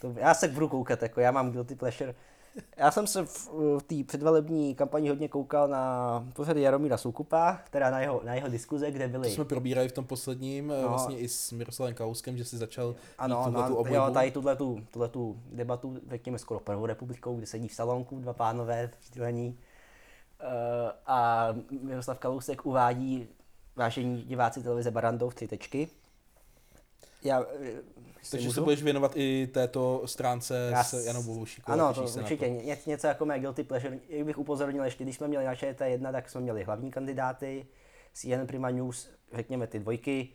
To, 0.00 0.14
já 0.16 0.34
se 0.34 0.48
budu 0.48 0.68
koukat, 0.68 1.02
jako 1.02 1.20
já 1.20 1.30
mám 1.30 1.50
guilty 1.52 1.74
pleasure. 1.74 2.14
Já 2.76 2.90
jsem 2.90 3.06
se 3.06 3.24
v, 3.26 3.48
v 3.78 3.82
té 3.86 3.94
předvolební 4.06 4.74
kampani 4.74 5.08
hodně 5.08 5.28
koukal 5.28 5.68
na 5.68 6.24
pořady 6.32 6.60
Jaromíra 6.60 6.96
Soukupa, 6.96 7.60
teda 7.70 7.90
na 7.90 8.00
jeho, 8.00 8.20
na 8.24 8.34
jeho 8.34 8.48
diskuze, 8.48 8.90
kde 8.90 9.08
To 9.08 9.12
byly... 9.18 9.30
jsme 9.30 9.44
probírali 9.44 9.88
v 9.88 9.92
tom 9.92 10.04
posledním, 10.04 10.66
no. 10.66 10.82
No. 10.82 10.88
vlastně 10.88 11.18
i 11.18 11.28
s 11.28 11.52
Miroslavem 11.52 11.94
Kauskem, 11.94 12.36
že 12.36 12.44
si 12.44 12.56
začal 12.56 12.94
Ano, 13.18 13.50
no, 13.50 13.76
obhajobu. 13.76 13.94
jo, 13.94 14.14
tady 14.14 14.30
tuhle 14.30 14.56
tu, 14.56 14.80
tuhle 14.90 15.08
tu 15.08 15.36
debatu, 15.52 15.98
řekněme 16.10 16.38
skoro 16.38 16.60
prvou 16.60 16.86
republikou, 16.86 17.36
kde 17.36 17.46
sedí 17.46 17.68
v 17.68 17.74
salonku 17.74 18.18
dva 18.20 18.32
pánové 18.32 18.90
vzdělení 19.02 19.48
uh, 19.48 20.46
a 21.06 21.48
Miroslav 21.82 22.18
Kalousek 22.18 22.66
uvádí 22.66 23.28
vážení 23.76 24.22
diváci 24.22 24.62
televize 24.62 24.90
Barandov 24.90 25.34
tři 25.34 25.48
tečky. 25.48 25.88
Já, 27.24 27.46
eh, 27.62 27.82
Takže 28.30 28.46
můžu? 28.46 28.54
se 28.54 28.60
budeš 28.60 28.82
věnovat 28.82 29.12
i 29.14 29.46
této 29.46 30.02
stránce 30.06 30.68
Já 30.72 30.84
s 30.84 31.06
Janou 31.06 31.22
Bobušíkovou. 31.22 31.74
Ano, 31.74 31.94
to 31.94 32.02
určitě. 32.02 32.48
Ně, 32.48 32.78
něco 32.86 33.06
jako 33.06 33.24
mé 33.26 33.40
guilty 33.40 33.62
pleasure. 33.64 33.98
Jak 34.08 34.26
bych 34.26 34.38
upozornil 34.38 34.84
ještě, 34.84 35.04
když 35.04 35.16
jsme 35.16 35.28
měli 35.28 35.44
na 35.44 35.54
ČT1, 35.54 36.12
tak 36.12 36.28
jsme 36.30 36.40
měli 36.40 36.64
hlavní 36.64 36.90
kandidáty, 36.90 37.66
CNN 38.12 38.46
Prima 38.46 38.70
News, 38.70 39.10
řekněme 39.32 39.66
ty 39.66 39.78
dvojky, 39.78 40.28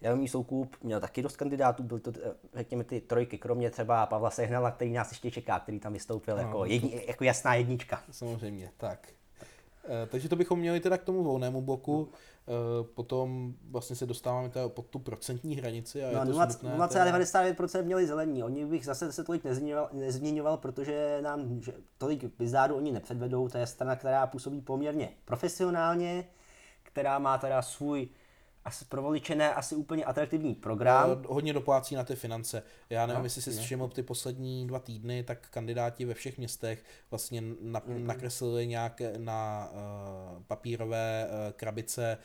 Jaromír 0.00 0.28
Soukup 0.28 0.76
měl 0.82 1.00
taky 1.00 1.22
dost 1.22 1.36
kandidátů, 1.36 1.82
byly 1.82 2.00
to, 2.00 2.12
eh, 2.24 2.32
řekněme, 2.54 2.84
ty 2.84 3.00
trojky, 3.00 3.38
kromě 3.38 3.70
třeba 3.70 4.06
Pavla 4.06 4.30
Sehnala, 4.30 4.70
který 4.70 4.92
nás 4.92 5.10
ještě 5.10 5.30
čeká, 5.30 5.60
který 5.60 5.80
tam 5.80 5.92
vystoupil 5.92 6.34
Ano, 6.34 6.42
jako, 6.42 6.58
to- 6.58 6.64
jedni, 6.64 7.04
jako 7.06 7.24
jasná 7.24 7.54
jednička. 7.54 8.02
Samozřejmě, 8.10 8.70
tak. 8.76 9.08
Eh, 9.84 10.06
Takže 10.10 10.28
to 10.28 10.36
bychom 10.36 10.58
měli 10.58 10.80
teda 10.80 10.98
k 10.98 11.04
tomu 11.04 11.24
volnému 11.24 11.62
bloku, 11.62 12.08
Eh, 12.48 12.84
potom 12.94 13.54
vlastně 13.70 13.96
se 13.96 14.06
dostáváme 14.06 14.48
teda 14.48 14.68
pod 14.68 14.86
tu 14.86 14.98
procentní 14.98 15.56
hranici 15.56 16.04
a 16.04 16.08
je 16.08 16.14
No, 16.16 16.20
to 16.26 16.32
0 16.32 16.50
smutné. 16.50 16.70
teda. 16.70 16.86
0,99% 16.86 17.84
měli 17.84 18.06
zelení. 18.06 18.42
Oni 18.44 18.66
bych 18.66 18.84
zase 18.84 19.12
se 19.12 19.24
tolik 19.24 19.44
nezměňoval, 19.44 19.88
nezměňoval 19.92 20.56
protože 20.56 21.18
nám 21.22 21.60
že 21.60 21.72
tolik 21.98 22.24
bizdáru 22.38 22.76
oni 22.76 22.92
nepředvedou. 22.92 23.48
To 23.48 23.58
je 23.58 23.66
strana, 23.66 23.96
která 23.96 24.26
působí 24.26 24.60
poměrně 24.60 25.08
profesionálně, 25.24 26.24
která 26.82 27.18
má 27.18 27.38
teda 27.38 27.62
svůj 27.62 28.08
asi 28.70 28.84
pro 28.84 29.02
voliče 29.02 29.34
ne 29.34 29.54
asi 29.54 29.74
úplně 29.74 30.04
atraktivní 30.04 30.54
program. 30.54 31.10
Eh, 31.10 31.26
hodně 31.28 31.52
doplácí 31.52 31.94
na 31.94 32.04
ty 32.04 32.16
finance. 32.16 32.62
Já 32.90 33.06
nevím, 33.06 33.18
No, 33.20 33.26
jestli 33.26 33.54
ne. 33.54 33.62
všiml 33.62 33.88
ty 33.88 34.02
poslední 34.02 34.66
dva 34.66 34.78
týdny, 34.78 35.22
tak 35.22 35.48
kandidáti 35.50 36.04
ve 36.04 36.14
všech 36.14 36.38
městech 36.38 36.84
vlastně 37.10 37.42
na, 37.60 37.82
Mhm. 37.86 38.06
nakreslili 38.06 38.66
nějaké 38.66 39.12
na 39.18 39.68
uh, 39.72 40.42
papírové 40.42 41.26
uh, 41.28 41.52
krabice 41.52 42.18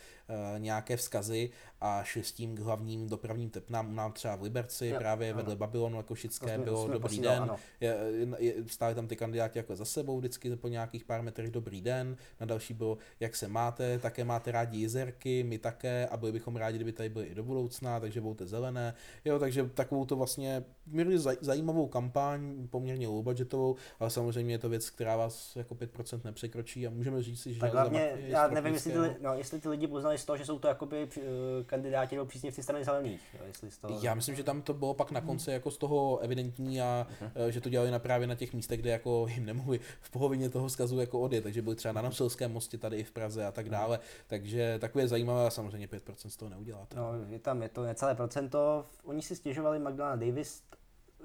uh, 0.54 0.58
nějaké 0.60 0.96
vzkazy 0.96 1.50
a 1.80 2.04
tím 2.32 2.56
k 2.56 2.58
hlavním 2.58 3.08
dopravním 3.08 3.50
tepnám. 3.50 3.90
U 3.90 3.94
nás 3.94 4.12
třeba 4.12 4.36
v 4.36 4.42
Liberci, 4.42 4.86
Jo, 4.86 4.98
právě 4.98 5.28
ano. 5.28 5.36
vedle 5.36 5.56
Babylonu 5.56 5.96
jako 5.96 6.14
Šické, 6.14 6.54
jsme- 6.54 6.64
bylo 6.64 6.84
jsme 6.84 6.92
dobrý 6.92 7.18
den. 7.20 7.42
ano. 7.42 7.56
Je, 7.80 7.96
je, 8.38 8.54
stáli 8.66 8.94
tam 8.94 9.06
ty 9.06 9.16
kandidáti 9.16 9.58
jako 9.58 9.76
za 9.76 9.84
sebou, 9.84 10.18
vždycky 10.18 10.56
po 10.56 10.68
nějakých 10.68 11.04
pár 11.04 11.22
metrech 11.22 11.50
dobrý 11.50 11.80
den. 11.80 12.16
Na 12.40 12.46
další 12.46 12.74
bylo, 12.74 12.98
jak 13.20 13.36
se 13.36 13.48
máte, 13.48 13.98
také 13.98 14.24
máte 14.24 14.52
rádi 14.52 14.80
jezerky, 14.82 15.42
my 15.42 15.58
také 15.58 16.06
a 16.06 16.16
byli 16.16 16.32
bychom 16.32 16.56
rádi, 16.56 16.78
kdyby 16.78 16.92
tady 16.92 17.08
byly 17.08 17.24
i 17.26 17.34
do 17.34 17.44
budoucna, 17.44 18.00
takže 18.00 18.20
volte 18.20 18.46
zelené. 18.46 18.94
Jo, 19.24 19.38
takže 19.38 19.64
takovou 19.74 20.04
to 20.04 20.16
vlastně 20.16 20.64
zaj- 21.16 21.36
zajímavou 21.40 21.86
kampaň, 21.88 22.68
poměrně 22.70 23.08
low 23.08 23.22
budgetovou, 23.24 23.76
ale 24.00 24.10
samozřejmě 24.10 24.54
je 24.54 24.58
to 24.58 24.68
věc, 24.68 24.90
která 24.90 25.16
vás 25.16 25.56
jako 25.56 25.74
5% 25.74 26.20
nepřekročí 26.24 26.86
a 26.86 26.90
můžeme 26.90 27.22
říct 27.22 27.42
si, 27.42 27.54
že 27.54 27.60
Tak 27.60 27.72
hlavně, 27.72 28.12
já 28.18 28.48
nevím, 28.48 28.74
jestli 28.74 28.92
ty, 28.92 28.98
no, 29.20 29.34
jestli 29.34 29.60
ty 29.60 29.68
lidi 29.68 29.86
poznali 29.86 30.18
z 30.18 30.24
toho, 30.24 30.36
že 30.36 30.44
jsou 30.44 30.58
to 30.58 30.68
jakoby 30.68 31.08
eh, 31.16 31.20
kandidáti 31.66 32.14
nebo 32.16 32.26
příznivci 32.26 32.62
strany 32.62 32.84
zelených. 32.84 33.20
Jo, 33.34 33.40
jestli 33.46 33.70
z 33.70 33.78
toho... 33.78 33.98
Já 34.02 34.14
myslím, 34.14 34.34
že 34.34 34.44
tam 34.44 34.62
to 34.62 34.74
bylo 34.74 34.94
pak 34.94 35.10
na 35.10 35.20
konci 35.20 35.50
jako 35.50 35.70
z 35.70 35.78
toho 35.78 36.18
evidentní 36.18 36.80
a 36.80 37.06
eh, 37.34 37.52
že 37.52 37.60
to 37.60 37.68
dělali 37.68 37.90
na 37.90 37.98
právě 37.98 38.26
na 38.26 38.34
těch 38.34 38.52
místech, 38.54 38.80
kde 38.80 38.90
jako 38.90 39.26
jim 39.30 39.46
nemohli 39.46 39.80
v 40.00 40.10
polovině 40.10 40.50
toho 40.50 40.70
zkazu 40.70 41.00
jako 41.00 41.20
odjet, 41.20 41.42
takže 41.42 41.62
byli 41.62 41.76
třeba 41.76 41.92
na 41.92 42.02
Namselském 42.02 42.52
mostě 42.52 42.78
tady 42.78 42.96
i 42.96 43.04
v 43.04 43.12
Praze 43.12 43.46
a 43.46 43.52
tak 43.52 43.68
dále, 43.68 43.98
takže 44.26 44.78
takové 44.78 45.08
zajímavé 45.08 45.46
a 45.46 45.50
samozřejmě 45.50 45.86
5% 45.86 46.28
z 46.28 46.36
toho 46.36 46.48
neuděláte. 46.48 46.96
No, 46.96 47.12
je 47.28 47.38
tam, 47.38 47.62
je 47.62 47.68
to 47.68 47.84
necelé 47.84 48.14
procento. 48.14 48.86
Oni 49.04 49.22
si 49.22 49.36
stěžovali 49.36 49.78
Magdalena 49.78 50.26
Davis, 50.26 50.62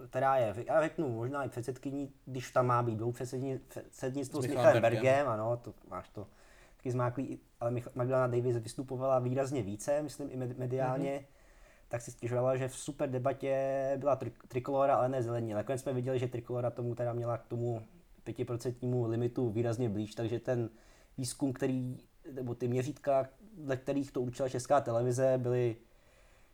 která 0.09 0.37
je, 0.37 0.53
já 0.67 0.81
řeknu, 0.81 1.09
možná 1.09 1.43
i 1.43 1.49
předsedkyní, 1.49 2.11
když 2.25 2.51
tam 2.51 2.67
má 2.67 2.83
být 2.83 2.95
dvou 2.95 3.11
předsední- 3.11 3.59
předsednictvo 3.67 4.41
S 4.41 4.45
s, 4.45 4.47
Michalem. 4.47 4.81
Bergem, 4.81 5.27
ano, 5.27 5.57
to 5.57 5.73
máš 5.89 6.09
to 6.09 6.27
taky 6.81 6.91
zmáklý, 6.91 7.39
ale 7.59 7.71
Magdalena 7.95 8.27
Davis 8.27 8.57
vystupovala 8.57 9.19
výrazně 9.19 9.61
více, 9.61 10.01
myslím 10.01 10.29
i 10.31 10.37
med- 10.37 10.57
mediálně, 10.57 11.11
mm-hmm. 11.11 11.25
tak 11.87 12.01
si 12.01 12.11
stěžovala, 12.11 12.55
že 12.55 12.67
v 12.67 12.75
super 12.75 13.09
debatě 13.09 13.93
byla 13.97 14.15
tri- 14.15 14.31
trikolora, 14.47 14.95
ale 14.95 15.09
ne 15.09 15.23
zelení. 15.23 15.53
Nakonec 15.53 15.81
jsme 15.81 15.93
viděli, 15.93 16.19
že 16.19 16.27
trikolora 16.27 16.69
tomu 16.69 16.95
teda 16.95 17.13
měla 17.13 17.37
k 17.37 17.45
tomu 17.45 17.81
5% 18.25 19.09
limitu 19.09 19.49
výrazně 19.49 19.89
blíž, 19.89 20.15
takže 20.15 20.39
ten 20.39 20.69
výzkum, 21.17 21.53
který, 21.53 21.97
nebo 22.31 22.55
ty 22.55 22.67
měřítka, 22.67 23.29
dle 23.57 23.77
kterých 23.77 24.11
to 24.11 24.21
určila 24.21 24.49
česká 24.49 24.81
televize, 24.81 25.37
byly 25.37 25.75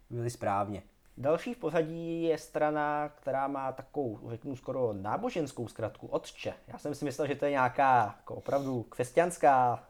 byli 0.09 0.29
správně. 0.29 0.83
Další 1.17 1.53
v 1.53 1.57
pořadí 1.57 2.23
je 2.23 2.37
strana, 2.37 3.09
která 3.09 3.47
má 3.47 3.71
takovou, 3.71 4.19
řeknu 4.29 4.55
skoro 4.55 4.93
náboženskou 4.93 5.67
zkratku, 5.67 6.07
Otče. 6.07 6.53
Já 6.67 6.77
jsem 6.77 6.95
si 6.95 7.05
myslel, 7.05 7.27
že 7.27 7.35
to 7.35 7.45
je 7.45 7.51
nějaká 7.51 8.15
jako 8.17 8.35
opravdu 8.35 8.83
křesťanská 8.83 9.87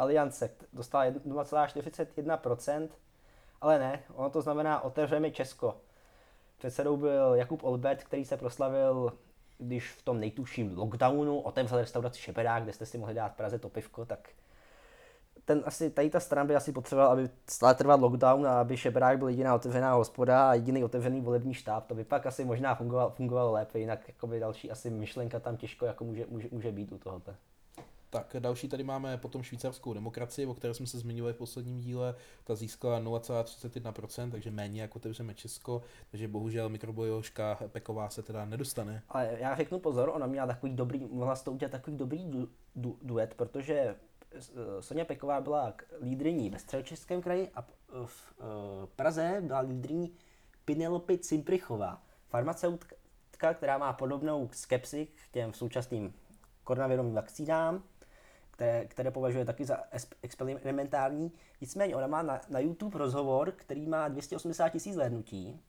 aliance, 0.00 0.50
dostala 0.72 1.04
0,41%, 1.04 2.88
ale 3.60 3.78
ne, 3.78 4.02
ono 4.14 4.30
to 4.30 4.42
znamená 4.42 4.80
Otevřeme 4.80 5.30
Česko. 5.30 5.76
Předsedou 6.58 6.96
byl 6.96 7.34
Jakub 7.34 7.64
Olbert, 7.64 8.04
který 8.04 8.24
se 8.24 8.36
proslavil, 8.36 9.12
když 9.58 9.92
v 9.92 10.02
tom 10.02 10.20
nejtuším 10.20 10.78
lockdownu 10.78 11.40
otevřel 11.40 11.78
restauraci 11.78 12.20
Šepedák, 12.20 12.62
kde 12.62 12.72
jste 12.72 12.86
si 12.86 12.98
mohli 12.98 13.14
dát 13.14 13.32
v 13.32 13.36
Praze 13.36 13.58
to 13.58 13.68
pivko, 13.68 14.04
tak 14.04 14.28
ten 15.44 15.62
asi, 15.66 15.90
tady 15.90 16.10
ta 16.10 16.20
strana 16.20 16.44
by 16.44 16.56
asi 16.56 16.72
potřebovala, 16.72 17.12
aby 17.12 17.30
stále 17.48 17.74
trval 17.74 18.00
lockdown 18.00 18.46
a 18.46 18.60
aby 18.60 18.76
Šebrák 18.76 19.18
byl 19.18 19.28
jediná 19.28 19.54
otevřená 19.54 19.94
hospoda 19.94 20.50
a 20.50 20.54
jediný 20.54 20.84
otevřený 20.84 21.20
volební 21.20 21.54
štáb. 21.54 21.86
To 21.86 21.94
by 21.94 22.04
pak 22.04 22.26
asi 22.26 22.44
možná 22.44 22.74
fungovalo, 22.74 23.10
fungovalo 23.10 23.52
lépe, 23.52 23.78
jinak 23.78 24.08
jakoby 24.08 24.40
další 24.40 24.70
asi 24.70 24.90
myšlenka 24.90 25.40
tam 25.40 25.56
těžko 25.56 25.86
jako 25.86 26.04
může, 26.04 26.26
může, 26.28 26.48
může 26.52 26.72
být 26.72 26.92
u 26.92 26.98
tohoto. 26.98 27.34
Tak 28.10 28.36
další 28.38 28.68
tady 28.68 28.84
máme 28.84 29.18
potom 29.18 29.42
švýcarskou 29.42 29.94
demokracii, 29.94 30.46
o 30.46 30.54
které 30.54 30.74
jsme 30.74 30.86
se 30.86 30.98
zmiňovali 30.98 31.32
v 31.34 31.36
posledním 31.36 31.80
díle. 31.80 32.14
Ta 32.44 32.54
získala 32.54 33.00
0,31%, 33.00 34.30
takže 34.30 34.50
méně 34.50 34.82
jako 34.82 34.96
otevřeme 34.98 35.34
Česko, 35.34 35.82
takže 36.10 36.28
bohužel 36.28 36.68
mikrobojoška 36.68 37.58
Peková 37.68 38.10
se 38.10 38.22
teda 38.22 38.44
nedostane. 38.44 39.02
Ale 39.08 39.36
já 39.40 39.56
řeknu 39.56 39.78
pozor, 39.78 40.10
ona 40.14 40.26
měla 40.26 40.46
takový 40.46 40.72
dobrý, 40.72 41.04
mohla 41.04 41.36
z 41.36 41.42
toho 41.42 41.54
udělat 41.54 41.72
takový 41.72 41.96
dobrý 41.96 42.24
du, 42.24 42.48
du, 42.76 42.98
duet, 43.02 43.34
protože 43.34 43.74
eh, 43.74 43.96
Sonja 44.80 45.04
Peková 45.04 45.40
byla 45.40 45.74
lídryní 46.02 46.50
ve 46.50 46.58
středočeském 46.58 47.22
kraji 47.22 47.50
a 47.54 47.62
p- 47.62 47.72
v 48.04 48.32
eh, 48.40 48.44
Praze 48.96 49.36
byla 49.40 49.60
lídryní 49.60 50.12
Penelope 50.64 51.18
Cimprichová, 51.18 52.02
farmaceutka, 52.28 53.54
která 53.54 53.78
má 53.78 53.92
podobnou 53.92 54.48
skepsi 54.52 55.06
k 55.06 55.32
těm 55.32 55.52
současným 55.52 56.14
koronavirovým 56.64 57.14
vakcínám, 57.14 57.82
které, 58.60 58.84
které 58.84 59.10
považuje 59.10 59.44
taky 59.44 59.64
za 59.64 59.78
experimentální. 60.22 61.32
Nicméně 61.60 61.96
ona 61.96 62.06
má 62.06 62.22
na, 62.22 62.40
na 62.48 62.58
YouTube 62.58 62.98
rozhovor, 62.98 63.52
který 63.52 63.86
má 63.86 64.08
280 64.08 64.68
tisíc 64.68 64.94
zhlédnutí 64.94 65.60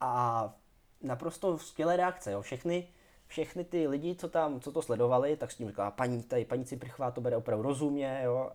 a 0.00 0.54
naprosto 1.02 1.58
skvělé 1.58 1.96
reakce. 1.96 2.32
Jo. 2.32 2.42
Všechny, 2.42 2.88
všechny 3.26 3.64
ty 3.64 3.88
lidi, 3.88 4.14
co 4.14 4.28
tam, 4.28 4.60
co 4.60 4.72
to 4.72 4.82
sledovali, 4.82 5.36
tak 5.36 5.52
s 5.52 5.56
tím 5.56 5.68
říkala, 5.68 5.90
paní, 5.90 6.22
tady, 6.22 6.44
paní 6.44 6.64
Ciprchová 6.64 7.10
to 7.10 7.20
bere 7.20 7.36
opravdu 7.36 7.62
rozumně, 7.62 8.20
jo, 8.24 8.50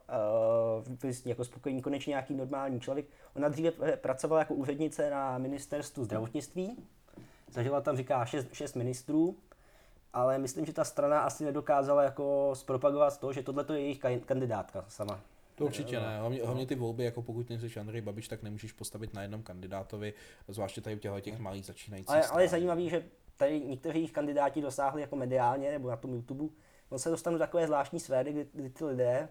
uh, 1.04 1.12
jako 1.26 1.46
spokojení, 1.46 1.82
konečně 1.82 2.12
nějaký 2.12 2.34
normální 2.34 2.80
člověk. 2.80 3.06
Ona 3.36 3.50
dříve 3.50 3.72
pracovala 3.98 4.40
jako 4.40 4.54
úřednice 4.54 5.10
na 5.10 5.38
ministerstvu 5.38 6.06
zdravotnictví, 6.06 6.88
zažila 7.52 7.82
tam, 7.82 7.98
říká, 7.98 8.26
šest, 8.26 8.48
šest 8.54 8.76
ministrů, 8.76 9.38
ale 10.14 10.38
myslím, 10.38 10.66
že 10.66 10.74
ta 10.74 10.84
strana 10.84 11.20
asi 11.20 11.46
nedokázala 11.46 12.04
jako 12.04 12.52
zpropagovat 12.54 13.20
to, 13.20 13.34
že 13.34 13.44
tohle 13.44 13.66
je 13.74 13.80
jejich 13.80 14.00
ka- 14.00 14.20
kandidátka 14.20 14.86
sama. 14.88 15.22
To 15.56 15.66
určitě 15.66 16.00
ne. 16.00 16.20
Hlavně, 16.20 16.44
hlavně 16.44 16.66
ty 16.66 16.76
volby, 16.76 17.04
jako 17.04 17.22
pokud 17.22 17.50
nejsi 17.50 17.80
Andrej 17.80 18.02
Babiš, 18.02 18.28
tak 18.28 18.44
nemůžeš 18.44 18.72
postavit 18.72 19.14
na 19.14 19.22
jednom 19.22 19.44
kandidátovi, 19.44 20.14
zvláště 20.48 20.82
tady 20.82 20.96
u 20.96 21.00
těchto 21.00 21.20
těch 21.20 21.40
malých 21.40 21.66
začínajících 21.66 22.10
Ale, 22.10 22.24
stran. 22.24 22.34
ale 22.34 22.44
je 22.44 22.50
zajímavý, 22.50 22.90
že 22.90 23.04
tady 23.38 23.60
někteří 23.60 23.98
jejich 24.00 24.12
kandidáti 24.12 24.62
dosáhli 24.62 25.02
jako 25.02 25.16
mediálně 25.16 25.72
nebo 25.72 25.90
na 25.90 25.98
tom 25.98 26.14
YouTube, 26.14 26.54
on 26.90 27.00
se 27.00 27.10
dostanou 27.10 27.36
do 27.36 27.40
takové 27.40 27.66
zvláštní 27.66 28.00
sféry, 28.00 28.32
kdy, 28.34 28.48
kdy 28.54 28.70
ty 28.70 28.86
lidé 28.86 29.30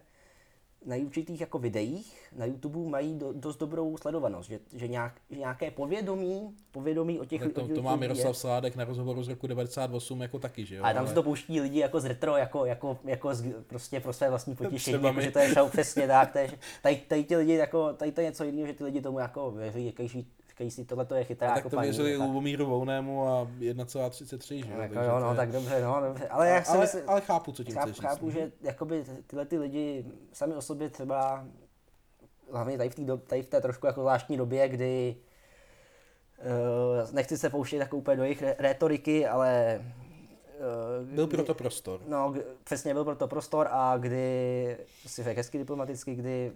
na 0.87 0.97
určitých 0.97 1.41
jako 1.41 1.59
videích 1.59 2.31
na 2.37 2.45
YouTube 2.45 2.91
mají 2.91 3.15
do, 3.15 3.33
dost 3.33 3.57
dobrou 3.57 3.97
sledovanost, 3.97 4.49
že, 4.49 4.61
že, 4.73 4.89
nějak, 4.89 5.15
že 5.31 5.39
nějaké 5.39 5.71
povědomí, 5.71 6.57
povědomí 6.73 7.21
o 7.21 7.25
těch 7.25 7.41
Tak 7.41 7.53
to, 7.53 7.69
to 7.69 7.83
má 7.83 7.97
Miroslav 7.97 8.29
je. 8.29 8.35
Sládek 8.35 8.77
na 8.77 8.85
rozhovoru 8.85 9.23
z 9.23 9.29
roku 9.29 9.47
98 9.47 10.23
jako 10.23 10.39
taky, 10.39 10.67
že 10.67 10.77
jo? 10.77 10.85
Ale 10.85 10.95
tam 10.95 11.09
si 11.09 11.15
to 11.15 11.23
pouští 11.23 11.61
lidi 11.61 11.79
jako 11.79 12.01
z 12.01 12.05
retro, 12.05 12.37
jako, 12.37 12.67
jako, 12.67 12.99
jako 13.05 13.35
z, 13.35 13.53
prostě 13.67 14.01
pro 14.01 14.13
své 14.13 14.31
vlastní 14.31 14.57
potěšení, 14.57 15.05
jako, 15.05 15.13
my. 15.13 15.23
že 15.23 15.31
to 15.31 15.39
je 15.39 15.55
show 15.55 15.71
přesně 15.71 16.07
tak, 16.07 16.33
to 16.33 16.39
je, 16.39 16.53
tady, 16.83 16.97
tady, 16.97 17.25
ty 17.25 17.37
lidi 17.37 17.53
jako, 17.53 17.93
tady 17.93 18.13
to 18.13 18.21
je 18.21 18.27
něco 18.27 18.45
jiného, 18.45 18.67
že 18.67 18.75
ty 18.75 18.85
lidi 18.85 19.01
tomu 19.01 19.19
jako 19.19 19.51
věří, 19.51 19.87
říkají, 19.87 20.27
říkají 20.59 20.71
si, 20.71 20.85
tohle 20.85 21.05
to 21.05 21.15
je 21.15 21.25
chytrá, 21.25 21.51
A 21.51 21.55
tak 21.55 21.63
to 21.63 21.71
paní, 21.77 21.83
věřili 21.89 22.19
tak. 22.19 22.27
Lubomíru 22.27 22.67
Volnému 22.67 23.29
a 23.29 23.45
1,33, 23.45 24.65
že 24.67 24.73
jo? 24.73 24.81
Jako 24.81 24.95
jo, 24.95 25.21
no, 25.21 25.31
je- 25.31 25.37
tak 25.37 25.53
dobře, 25.53 25.81
no, 25.83 26.01
dobře. 26.01 26.29
Ale 26.29 26.49
jak 26.49 26.69
ale, 26.69 26.77
si 26.77 26.81
myslím, 26.81 27.11
ale 27.11 27.21
chápu, 27.21 27.53
co 27.53 27.65
tím 27.65 27.75
chápu, 27.75 27.93
chceš 27.93 28.05
chápu, 28.05 28.31
že 28.31 28.53
jakoby 28.61 29.05
tyhle 29.27 29.47
ty 29.47 29.59
lidi 29.59 30.05
sami 30.33 30.55
o 30.55 30.63
sobě 30.63 30.89
třeba, 30.91 31.45
hlavně 32.53 32.79
tady 32.79 32.91
v, 32.91 32.95
té 32.95 33.03
do, 33.03 33.17
tady 33.17 33.43
v 33.43 33.49
té 33.49 33.61
trošku 33.61 33.87
jako 33.87 34.01
zvláštní 34.01 34.37
době, 34.37 34.69
kdy 34.69 35.17
uh, 37.05 37.13
nechci 37.15 37.39
se 37.39 37.51
pouštět 37.51 37.77
jako 37.77 37.97
úplně 37.97 38.17
do 38.17 38.23
jejich 38.23 38.43
re- 38.43 38.57
rétoriky, 38.59 39.27
ale 39.27 39.85
uh, 41.01 41.15
Byl 41.15 41.27
proto 41.27 41.55
prostor. 41.55 42.01
No, 42.09 42.35
přesně 42.65 42.95
byl 42.95 43.05
proto 43.05 43.29
prostor 43.29 43.69
a 43.71 43.97
kdy, 43.97 44.77
si 45.07 45.23
řekl 45.23 45.39
hezky 45.39 45.59
diplomaticky, 45.59 46.15
kdy 46.15 46.53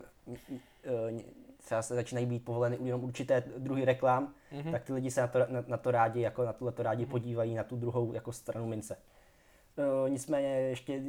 eh, 0.85 1.23
třeba 1.65 1.83
se 1.83 1.95
začínají 1.95 2.27
být 2.27 2.45
povoleny 2.45 2.79
jenom 2.81 3.05
určité 3.05 3.45
druhy 3.59 3.85
reklam, 3.85 4.35
mm-hmm. 4.53 4.71
tak 4.73 4.83
ty 4.83 4.93
lidi 4.93 5.11
se 5.11 5.21
na 5.21 5.27
to, 5.27 5.39
na, 5.39 5.65
na 5.67 5.77
to 5.77 5.91
rádi, 5.91 6.21
jako 6.21 6.45
na 6.45 6.53
tohle 6.53 6.73
to 6.73 6.83
rádi 6.83 7.07
podívají, 7.07 7.55
na 7.55 7.65
tu 7.65 7.77
druhou 7.77 8.13
jako 8.13 8.33
stranu 8.33 8.67
mince. 8.67 8.97
No, 9.77 10.09
nicméně 10.09 10.49
ještě 10.49 11.03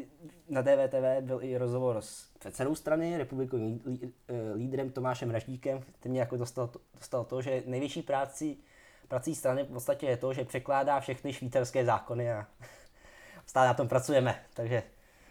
na 0.50 0.62
DVTV 0.62 1.22
byl 1.22 1.40
i 1.44 1.58
rozhovor 1.58 2.02
s 2.02 2.28
předsedou 2.40 2.76
strany, 2.76 3.18
republikovým 3.18 4.00
eh, 4.04 4.10
lídrem 4.56 4.92
Tomášem 4.92 5.32
Raždíkem, 5.32 5.82
který 6.00 6.12
mě 6.12 6.20
jako 6.20 6.38
dostal 6.38 6.68
to, 6.68 6.80
dostal 6.96 7.26
to, 7.26 7.42
že 7.42 7.64
největší 7.66 8.02
práci, 8.02 8.58
prací 9.08 9.36
strany 9.36 9.64
v 9.64 9.68
podstatě 9.68 10.06
je 10.06 10.18
to, 10.18 10.34
že 10.34 10.46
překládá 10.46 11.00
všechny 11.00 11.34
švýcarské 11.34 11.86
zákony 11.86 12.32
a 12.32 12.48
stále 13.46 13.68
na 13.68 13.74
tom 13.74 13.88
pracujeme, 13.88 14.40
takže 14.54 14.84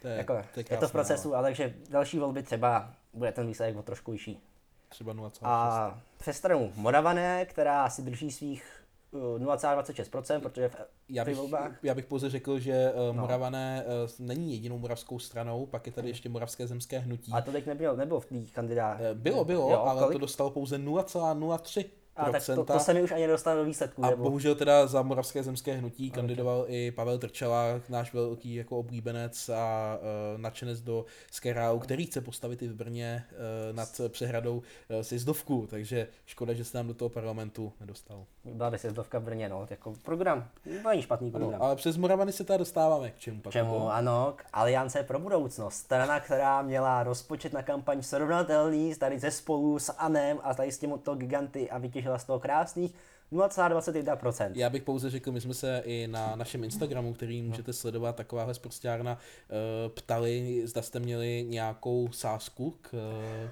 To 0.02 0.08
je, 0.08 0.16
jako, 0.16 0.34
to 0.54 0.60
je, 0.60 0.64
je 0.70 0.76
to 0.76 0.88
v 0.88 0.92
procesu, 0.92 1.34
ale 1.34 1.48
takže 1.48 1.74
další 1.90 2.18
volby 2.18 2.42
třeba 2.42 2.94
bude 3.14 3.32
ten 3.32 3.46
výsledek 3.46 3.76
o 3.76 3.82
trošku 3.82 4.12
vyšší. 4.12 4.51
Třeba 4.92 5.14
0,6. 5.14 5.30
A 5.42 6.00
přes 6.18 6.36
stranu 6.36 6.72
Moravané, 6.76 7.44
která 7.46 7.90
si 7.90 8.02
drží 8.02 8.30
svých 8.30 8.84
uh, 9.10 9.20
0,26%, 9.20 10.40
protože 10.40 10.68
v, 10.68 10.76
Já 11.08 11.24
těch 11.24 11.30
bych, 11.34 11.38
volbách 11.38 11.72
já 11.82 11.94
bych 11.94 12.06
pouze 12.06 12.30
řekl, 12.30 12.58
že 12.58 12.92
uh, 13.10 13.16
Moravané 13.16 13.84
uh, 13.86 14.26
není 14.26 14.52
jedinou 14.54 14.78
moravskou 14.78 15.18
stranou, 15.18 15.66
pak 15.66 15.86
je 15.86 15.92
tady 15.92 16.08
ještě 16.08 16.28
Moravské 16.28 16.66
zemské 16.66 16.98
hnutí. 16.98 17.32
a 17.32 17.40
to 17.40 17.52
teď 17.52 17.66
nebylo, 17.66 17.96
nebylo 17.96 18.20
v 18.20 18.26
té 18.26 18.34
kandidátě. 18.52 19.02
Eh, 19.10 19.14
Bylo, 19.14 19.44
bylo, 19.44 19.70
Jo, 19.70 19.78
ale 19.78 20.00
kolik? 20.02 20.12
to 20.12 20.18
dostalo 20.18 20.50
pouze 20.50 20.78
0,03%. 20.78 21.84
A 22.16 22.30
tak 22.30 22.46
to, 22.46 22.64
to 22.64 22.78
se 22.78 22.94
mi 22.94 23.02
už 23.02 23.12
ani 23.12 23.22
nedostalo 23.22 23.58
do 23.58 23.64
výsledku. 23.64 24.04
A 24.04 24.10
nebo... 24.10 24.22
bohužel 24.22 24.54
teda 24.54 24.86
za 24.86 25.02
Moravské 25.02 25.42
zemské 25.42 25.72
hnutí 25.72 26.10
kandidoval 26.10 26.64
i 26.68 26.90
Pavel 26.90 27.18
Trčela, 27.18 27.64
náš 27.88 28.14
velký 28.14 28.54
jako 28.54 28.78
oblíbenec 28.78 29.48
a 29.48 29.98
uh, 30.34 30.40
nadšenec 30.40 30.80
do 30.80 31.04
Skerau, 31.30 31.78
který 31.78 32.06
chce 32.06 32.20
postavit 32.20 32.62
i 32.62 32.68
v 32.68 32.74
Brně 32.74 33.24
uh, 33.30 33.76
nad 33.76 34.00
přehradou 34.08 34.56
uh, 34.56 34.62
Sizdovku, 35.02 35.66
takže 35.70 36.08
škoda, 36.26 36.52
že 36.52 36.64
se 36.64 36.76
nám 36.76 36.86
do 36.86 36.94
toho 36.94 37.08
parlamentu 37.08 37.72
nedostal. 37.80 38.24
Byla 38.44 38.70
by 38.70 38.78
sjezdovka 38.78 39.18
v 39.18 39.22
Brně, 39.22 39.48
no, 39.48 39.66
jako 39.70 39.94
program, 40.02 40.48
není 40.84 41.02
špatný 41.02 41.30
program. 41.30 41.52
No, 41.52 41.62
ale 41.62 41.76
přes 41.76 41.96
Moravany 41.96 42.32
se 42.32 42.44
teda 42.44 42.56
dostáváme 42.56 43.10
k 43.10 43.18
čemu 43.18 43.40
pak. 43.40 43.52
Čemu? 43.52 43.92
Ano, 43.92 44.32
k 44.36 44.44
Aliance 44.52 45.02
pro 45.02 45.18
budoucnost. 45.18 45.74
Strana, 45.74 46.20
která 46.20 46.62
měla 46.62 47.02
rozpočet 47.02 47.52
na 47.52 47.62
kampaň 47.62 48.02
srovnatelný 48.02 48.94
tady 48.94 49.18
ze 49.18 49.30
spolu 49.30 49.78
s 49.78 49.92
ANEM 49.92 50.38
a 50.42 50.54
tady 50.54 50.72
s 50.72 50.78
těmito 50.78 51.14
giganty 51.14 51.70
a 51.70 51.78
vytěžila 52.02 52.18
z 52.18 52.24
toho 52.24 52.40
krásných 52.40 52.94
0,21%. 53.32 54.50
Já 54.54 54.70
bych 54.70 54.82
pouze 54.82 55.10
řekl, 55.10 55.32
my 55.32 55.40
jsme 55.40 55.54
se 55.54 55.82
i 55.84 56.06
na 56.06 56.36
našem 56.36 56.64
Instagramu, 56.64 57.14
který 57.14 57.42
můžete 57.42 57.72
sledovat, 57.72 58.16
takováhle 58.16 58.54
sprostěrna, 58.54 59.12
uh, 59.12 59.92
ptali, 59.92 60.62
zda 60.64 60.82
jste 60.82 61.00
měli 61.00 61.46
nějakou 61.48 62.08
sázku 62.12 62.74
k, 62.82 62.92
uh, 62.92 63.50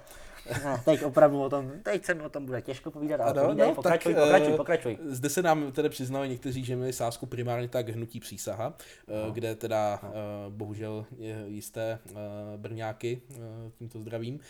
Ne, 0.65 0.83
teď 0.85 1.05
opravdu 1.05 1.43
o 1.43 1.51
tom, 1.51 1.73
teď 1.83 2.05
se 2.05 2.15
mi 2.15 2.23
o 2.23 2.29
tom 2.29 2.47
bude 2.47 2.63
těžko 2.63 2.91
povídat, 2.91 3.21
ale 3.21 3.31
Ano, 3.31 3.45
povídej, 3.45 3.69
no, 3.69 3.75
pokračuj, 3.75 4.15
tak, 4.15 4.23
pokračuj, 4.23 4.53
eh, 4.53 4.57
pokračuj. 4.57 4.99
Zde 5.05 5.29
se 5.29 5.43
nám 5.43 5.73
tedy 5.73 5.89
přiznali 5.89 6.29
někteří, 6.29 6.65
že 6.65 6.77
měli 6.77 6.93
sázku 6.93 7.27
primárně 7.27 7.69
tak 7.69 7.89
hnutí 7.89 8.21
přísaha, 8.21 8.75
no. 9.27 9.33
kde 9.33 9.55
teda 9.55 10.01
no. 10.03 10.11
bohužel 10.51 11.07
jisté 11.47 11.99
brňáky, 12.57 13.21
tímto 13.79 14.01
zdravím, 14.01 14.41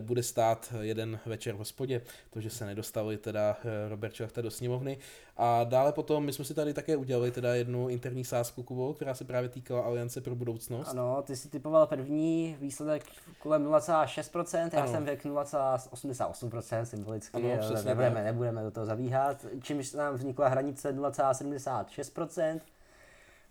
bude 0.00 0.22
stát 0.22 0.72
jeden 0.80 1.18
večer 1.26 1.54
v 1.54 1.58
hospodě, 1.58 2.02
to, 2.30 2.40
že 2.40 2.50
se 2.50 2.66
nedostali 2.66 3.16
teda 3.16 3.56
Robert 3.88 4.14
Šlachta 4.14 4.42
do 4.42 4.50
sněmovny. 4.50 4.98
A 5.36 5.64
dále 5.64 5.92
potom, 5.92 6.24
my 6.24 6.32
jsme 6.32 6.44
si 6.44 6.54
tady 6.54 6.74
také 6.74 6.96
udělali 6.96 7.30
teda 7.30 7.54
jednu 7.54 7.88
interní 7.88 8.24
sázku, 8.24 8.62
Kubo, 8.62 8.94
která 8.94 9.14
se 9.14 9.24
právě 9.24 9.48
týkala 9.48 9.82
Aliance 9.82 10.20
pro 10.20 10.34
budoucnost. 10.34 10.88
Ano, 10.88 11.22
ty 11.22 11.36
si 11.36 11.48
typoval 11.48 11.86
první 11.86 12.56
výsledek 12.60 13.04
kolem 13.38 13.66
0,6%, 13.66 14.70
já 14.72 14.82
Ano. 14.82 14.92
jsem 14.92 15.06
řekl 15.06 15.28
0,88% 15.44 16.82
symbolicky, 16.82 17.36
Ano, 17.36 17.48
ale 17.48 17.58
přesně 17.58 17.88
nebudeme, 17.88 18.14
tak. 18.14 18.24
nebudeme 18.24 18.62
do 18.62 18.70
toho 18.70 18.86
zabíhat, 18.86 19.46
čímž 19.62 19.92
nám 19.92 20.14
vznikla 20.14 20.48
hranice 20.48 20.92
0,76% 20.96 22.60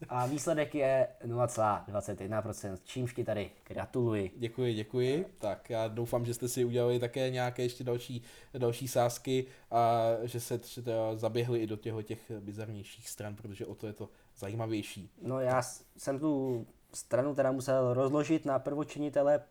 a 0.09 0.25
výsledek 0.25 0.75
je 0.75 1.07
0,21%, 1.25 2.77
čímž 2.83 3.13
ti 3.13 3.23
tady 3.23 3.51
gratuluji. 3.67 4.31
Děkuji, 4.38 4.73
děkuji. 4.73 5.25
Tak 5.38 5.69
já 5.69 5.88
doufám, 5.88 6.25
že 6.25 6.33
jste 6.33 6.47
si 6.47 6.65
udělali 6.65 6.99
také 6.99 7.29
nějaké 7.29 7.63
ještě 7.63 7.83
další, 7.83 8.21
další 8.57 8.88
sázky 8.88 9.45
a 9.71 10.03
že 10.23 10.39
se 10.39 10.57
třeba 10.57 11.15
zaběhli 11.15 11.59
i 11.59 11.67
do 11.67 11.75
těchto 11.75 12.01
těch 12.01 12.31
bizarnějších 12.39 13.09
stran, 13.09 13.35
protože 13.35 13.65
o 13.65 13.75
to 13.75 13.88
je 13.88 13.93
to 13.93 14.09
zajímavější. 14.38 15.09
No 15.21 15.39
já 15.39 15.61
jsem 15.97 16.19
tu 16.19 16.65
stranu 16.93 17.35
teda 17.35 17.51
musel 17.51 17.93
rozložit 17.93 18.45
na 18.45 18.59
prvočinitele 18.59 19.43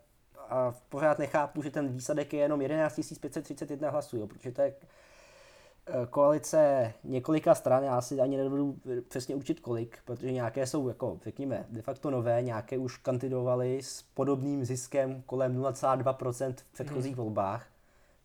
a 0.51 0.75
pořád 0.89 1.19
nechápu, 1.19 1.63
že 1.63 1.71
ten 1.71 1.89
výsledek 1.89 2.33
je 2.33 2.41
jenom 2.41 2.61
11 2.61 3.01
531 3.21 3.91
hlasů, 3.91 4.17
jo, 4.17 4.27
protože 4.27 4.53
to 4.53 4.63
je 4.63 4.75
eh, 5.87 6.07
koalice 6.11 6.93
několika 7.05 7.55
stran, 7.55 7.85
já 7.85 8.01
si 8.01 8.21
ani 8.21 8.37
nedovedu 8.37 8.77
přesně 9.09 9.35
určit 9.35 9.61
kolik, 9.61 9.99
protože 10.05 10.33
nějaké 10.33 10.67
jsou, 10.67 10.89
jako 10.89 11.19
řekněme, 11.25 11.67
de 11.71 11.83
facto 11.83 12.11
nové, 12.11 12.43
nějaké 12.43 12.79
už 12.79 12.97
kandidovaly 12.97 13.83
s 13.83 14.03
podobným 14.03 14.65
ziskem 14.65 15.23
kolem 15.27 15.63
0,2% 15.63 16.55
v 16.57 16.73
předchozích 16.73 17.17
volbách. 17.17 17.67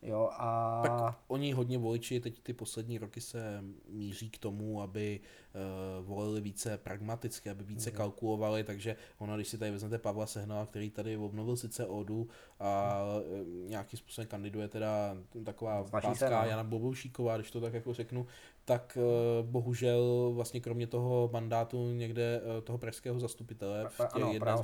Jo, 0.02 0.30
a... 0.32 0.80
Tak 0.82 1.18
oni 1.28 1.52
hodně 1.52 1.78
voliči 1.78 2.20
teď 2.20 2.42
ty 2.42 2.52
poslední 2.52 2.98
roky 2.98 3.20
se 3.20 3.64
míří 3.88 4.30
k 4.30 4.38
tomu, 4.38 4.82
aby 4.82 5.20
uh, 6.00 6.06
volili 6.06 6.40
více 6.40 6.78
pragmaticky, 6.78 7.50
aby 7.50 7.64
více 7.64 7.90
Mhm. 7.90 7.96
kalkulovali, 7.96 8.64
takže 8.64 8.96
ono, 9.18 9.36
když 9.36 9.48
si 9.48 9.58
tady 9.58 9.70
vezmete 9.70 9.98
Pavla 9.98 10.26
Sehnala, 10.26 10.66
který 10.66 10.90
tady 10.90 11.16
obnovil 11.16 11.56
sice 11.56 11.86
ODU 11.86 12.28
a 12.60 12.98
eh, 13.20 13.44
nějakým 13.68 13.98
způsobem 13.98 14.28
kandiduje 14.28 14.68
teda 14.68 15.16
taková 15.44 15.84
Snaží 15.86 16.06
se, 16.06 16.10
páská 16.24 16.42
no. 16.42 16.48
Jana 16.50 16.64
Boboušíková, 16.64 17.36
když 17.36 17.50
to 17.50 17.60
tak 17.60 17.74
jako 17.74 17.94
řeknu, 17.94 18.26
tak 18.64 18.98
uh, 19.00 19.46
bohužel 19.50 20.32
vlastně 20.34 20.60
kromě 20.60 20.86
toho 20.86 21.30
mandátu 21.32 21.92
někde 21.92 22.40
uh, 22.40 22.60
toho 22.64 22.78
pražského 22.78 23.20
zastupitele 23.20 23.88
v 23.88 23.98
těch 24.14 24.22
jedné 24.22 24.40
Praha 24.40 24.62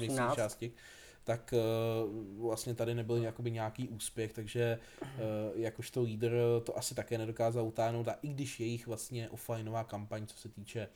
z 1.28 1.36
městských 1.36 1.36
18. 1.36 1.36
částí, 1.36 1.36
tak 1.36 1.54
uh, 1.54 2.42
vlastně 2.46 2.74
tady 2.74 2.94
nebyl 2.94 3.16
jakoby 3.16 3.50
nějaký 3.50 3.88
úspěch, 3.88 4.32
takže 4.32 4.78
uh, 5.02 5.60
jakožto 5.60 6.02
lídr 6.02 6.32
to 6.64 6.78
asi 6.78 6.94
také 6.94 7.18
nedokázal 7.18 7.66
utáhnout 7.66 8.08
a 8.08 8.18
i 8.22 8.28
když 8.28 8.60
jejich 8.60 8.86
vlastně 8.86 9.30
offlineová 9.30 9.84
kampaň, 9.84 10.26
co 10.26 10.36
se 10.36 10.48
týče 10.48 10.88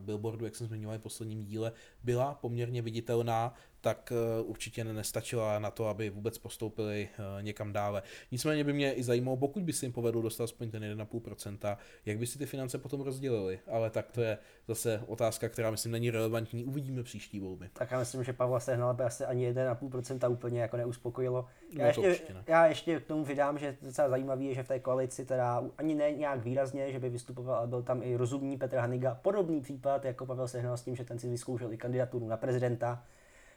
billboardu, 0.00 0.44
jak 0.44 0.56
jsem 0.56 0.66
zmiňoval 0.66 0.98
v 0.98 1.02
posledním 1.02 1.44
díle, 1.44 1.72
byla 2.04 2.34
poměrně 2.34 2.82
viditelná, 2.82 3.54
tak 3.80 4.12
uh, 4.42 4.50
určitě 4.50 4.84
nestačila 4.84 5.58
na 5.58 5.70
to, 5.70 5.88
aby 5.88 6.10
vůbec 6.10 6.38
postoupili 6.38 7.08
uh, 7.18 7.42
někam 7.42 7.72
dále. 7.72 8.02
Nicméně 8.32 8.64
by 8.64 8.72
mě 8.72 8.92
i 8.92 9.02
zajímalo, 9.02 9.36
pokud 9.36 9.62
by 9.62 9.72
se 9.72 9.86
jim 9.86 9.92
povedlo 9.92 10.22
dostat 10.22 10.44
aspoň 10.44 10.70
ten 10.70 10.82
1,5%, 10.82 11.76
jak 12.06 12.18
by 12.18 12.26
si 12.26 12.38
ty 12.38 12.46
finance 12.46 12.78
potom 12.78 13.00
rozdělili. 13.00 13.60
Ale 13.66 13.90
tak 13.90 14.10
to 14.10 14.20
je 14.20 14.38
zase 14.68 15.02
otázka, 15.06 15.48
která 15.48 15.70
myslím 15.70 15.92
není 15.92 16.10
relevantní. 16.10 16.64
Uvidíme 16.64 17.02
příští 17.02 17.40
volby. 17.40 17.70
Tak 17.72 17.90
já 17.90 17.98
myslím, 17.98 18.24
že 18.24 18.32
Pavla 18.32 18.60
Sehnala 18.60 18.92
by 18.92 19.02
asi 19.02 19.24
ani 19.24 19.52
1,5% 19.52 20.32
úplně 20.32 20.60
jako 20.60 20.76
neuspokojilo. 20.76 21.46
Já, 21.72 21.92
No 21.96 22.02
ještě, 22.02 22.34
ne. 22.34 22.44
já 22.46 22.66
ještě 22.66 23.00
k 23.00 23.06
tomu 23.06 23.24
vydám, 23.24 23.58
že 23.58 23.76
docela 23.82 24.08
zajímavý 24.08 24.46
je, 24.46 24.54
že 24.54 24.62
v 24.62 24.68
té 24.68 24.78
koalici 24.78 25.24
teda 25.24 25.64
ani 25.78 25.94
ne 25.94 26.12
nějak 26.12 26.44
výrazně, 26.44 26.92
že 26.92 26.98
by 26.98 27.08
vystupoval, 27.08 27.54
ale 27.54 27.66
byl 27.66 27.82
tam 27.82 28.02
i 28.02 28.16
rozumný 28.16 28.56
Petr 28.58 28.76
Haniga, 28.76 29.14
podobný 29.32 29.60
případ 29.60 30.04
jako 30.04 30.26
Pavel 30.26 30.48
Sehnal 30.48 30.76
s 30.76 30.82
tím, 30.82 30.96
že 30.96 31.04
ten 31.04 31.18
si 31.18 31.28
vyzkoušel 31.28 31.72
i 31.72 31.76
kandidaturu 31.76 32.28
na 32.28 32.36
prezidenta. 32.36 33.04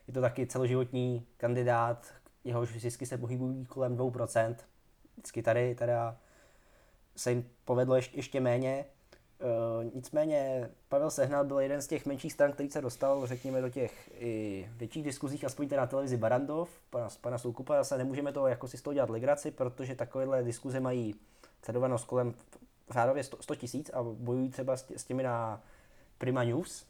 Je 0.07 0.13
to 0.13 0.21
taky 0.21 0.47
celoživotní 0.47 1.25
kandidát, 1.37 2.07
jehož 2.43 2.79
zisky 2.79 3.05
se 3.05 3.17
pohybují 3.17 3.65
kolem 3.65 3.97
2%. 3.97 4.55
Vždycky 5.13 5.43
tady 5.43 5.75
teda 5.75 6.17
se 7.15 7.31
jim 7.31 7.49
povedlo 7.65 7.95
ještě, 7.95 8.17
ještě 8.17 8.39
méně. 8.39 8.85
Uh, 9.39 9.95
nicméně 9.95 10.69
Pavel 10.89 11.11
Sehnal 11.11 11.45
byl 11.45 11.59
jeden 11.59 11.81
z 11.81 11.87
těch 11.87 12.05
menších 12.05 12.33
stran, 12.33 12.51
který 12.51 12.69
se 12.69 12.81
dostal, 12.81 13.27
řekněme, 13.27 13.61
do 13.61 13.69
těch 13.69 14.11
i 14.19 14.69
větších 14.77 15.03
diskuzích, 15.03 15.45
aspoň 15.45 15.69
teda 15.69 15.81
na 15.81 15.87
televizi 15.87 16.17
Barandov, 16.17 16.69
pana, 16.89 17.07
pana 17.21 17.37
Soukupa, 17.37 17.77
zase 17.77 17.97
nemůžeme 17.97 18.31
to 18.33 18.47
jako 18.47 18.67
si 18.67 18.77
z 18.77 18.81
toho 18.81 18.93
dělat 18.93 19.09
legraci, 19.09 19.51
protože 19.51 19.95
takovéhle 19.95 20.43
diskuze 20.43 20.79
mají 20.79 21.15
sledovanost 21.63 22.05
kolem 22.05 22.33
řádově 22.89 23.23
100 23.23 23.55
tisíc 23.55 23.89
a 23.89 24.03
bojují 24.03 24.49
třeba 24.49 24.77
s 24.77 25.03
těmi 25.03 25.23
na 25.23 25.61
Prima 26.17 26.43
News. 26.43 26.85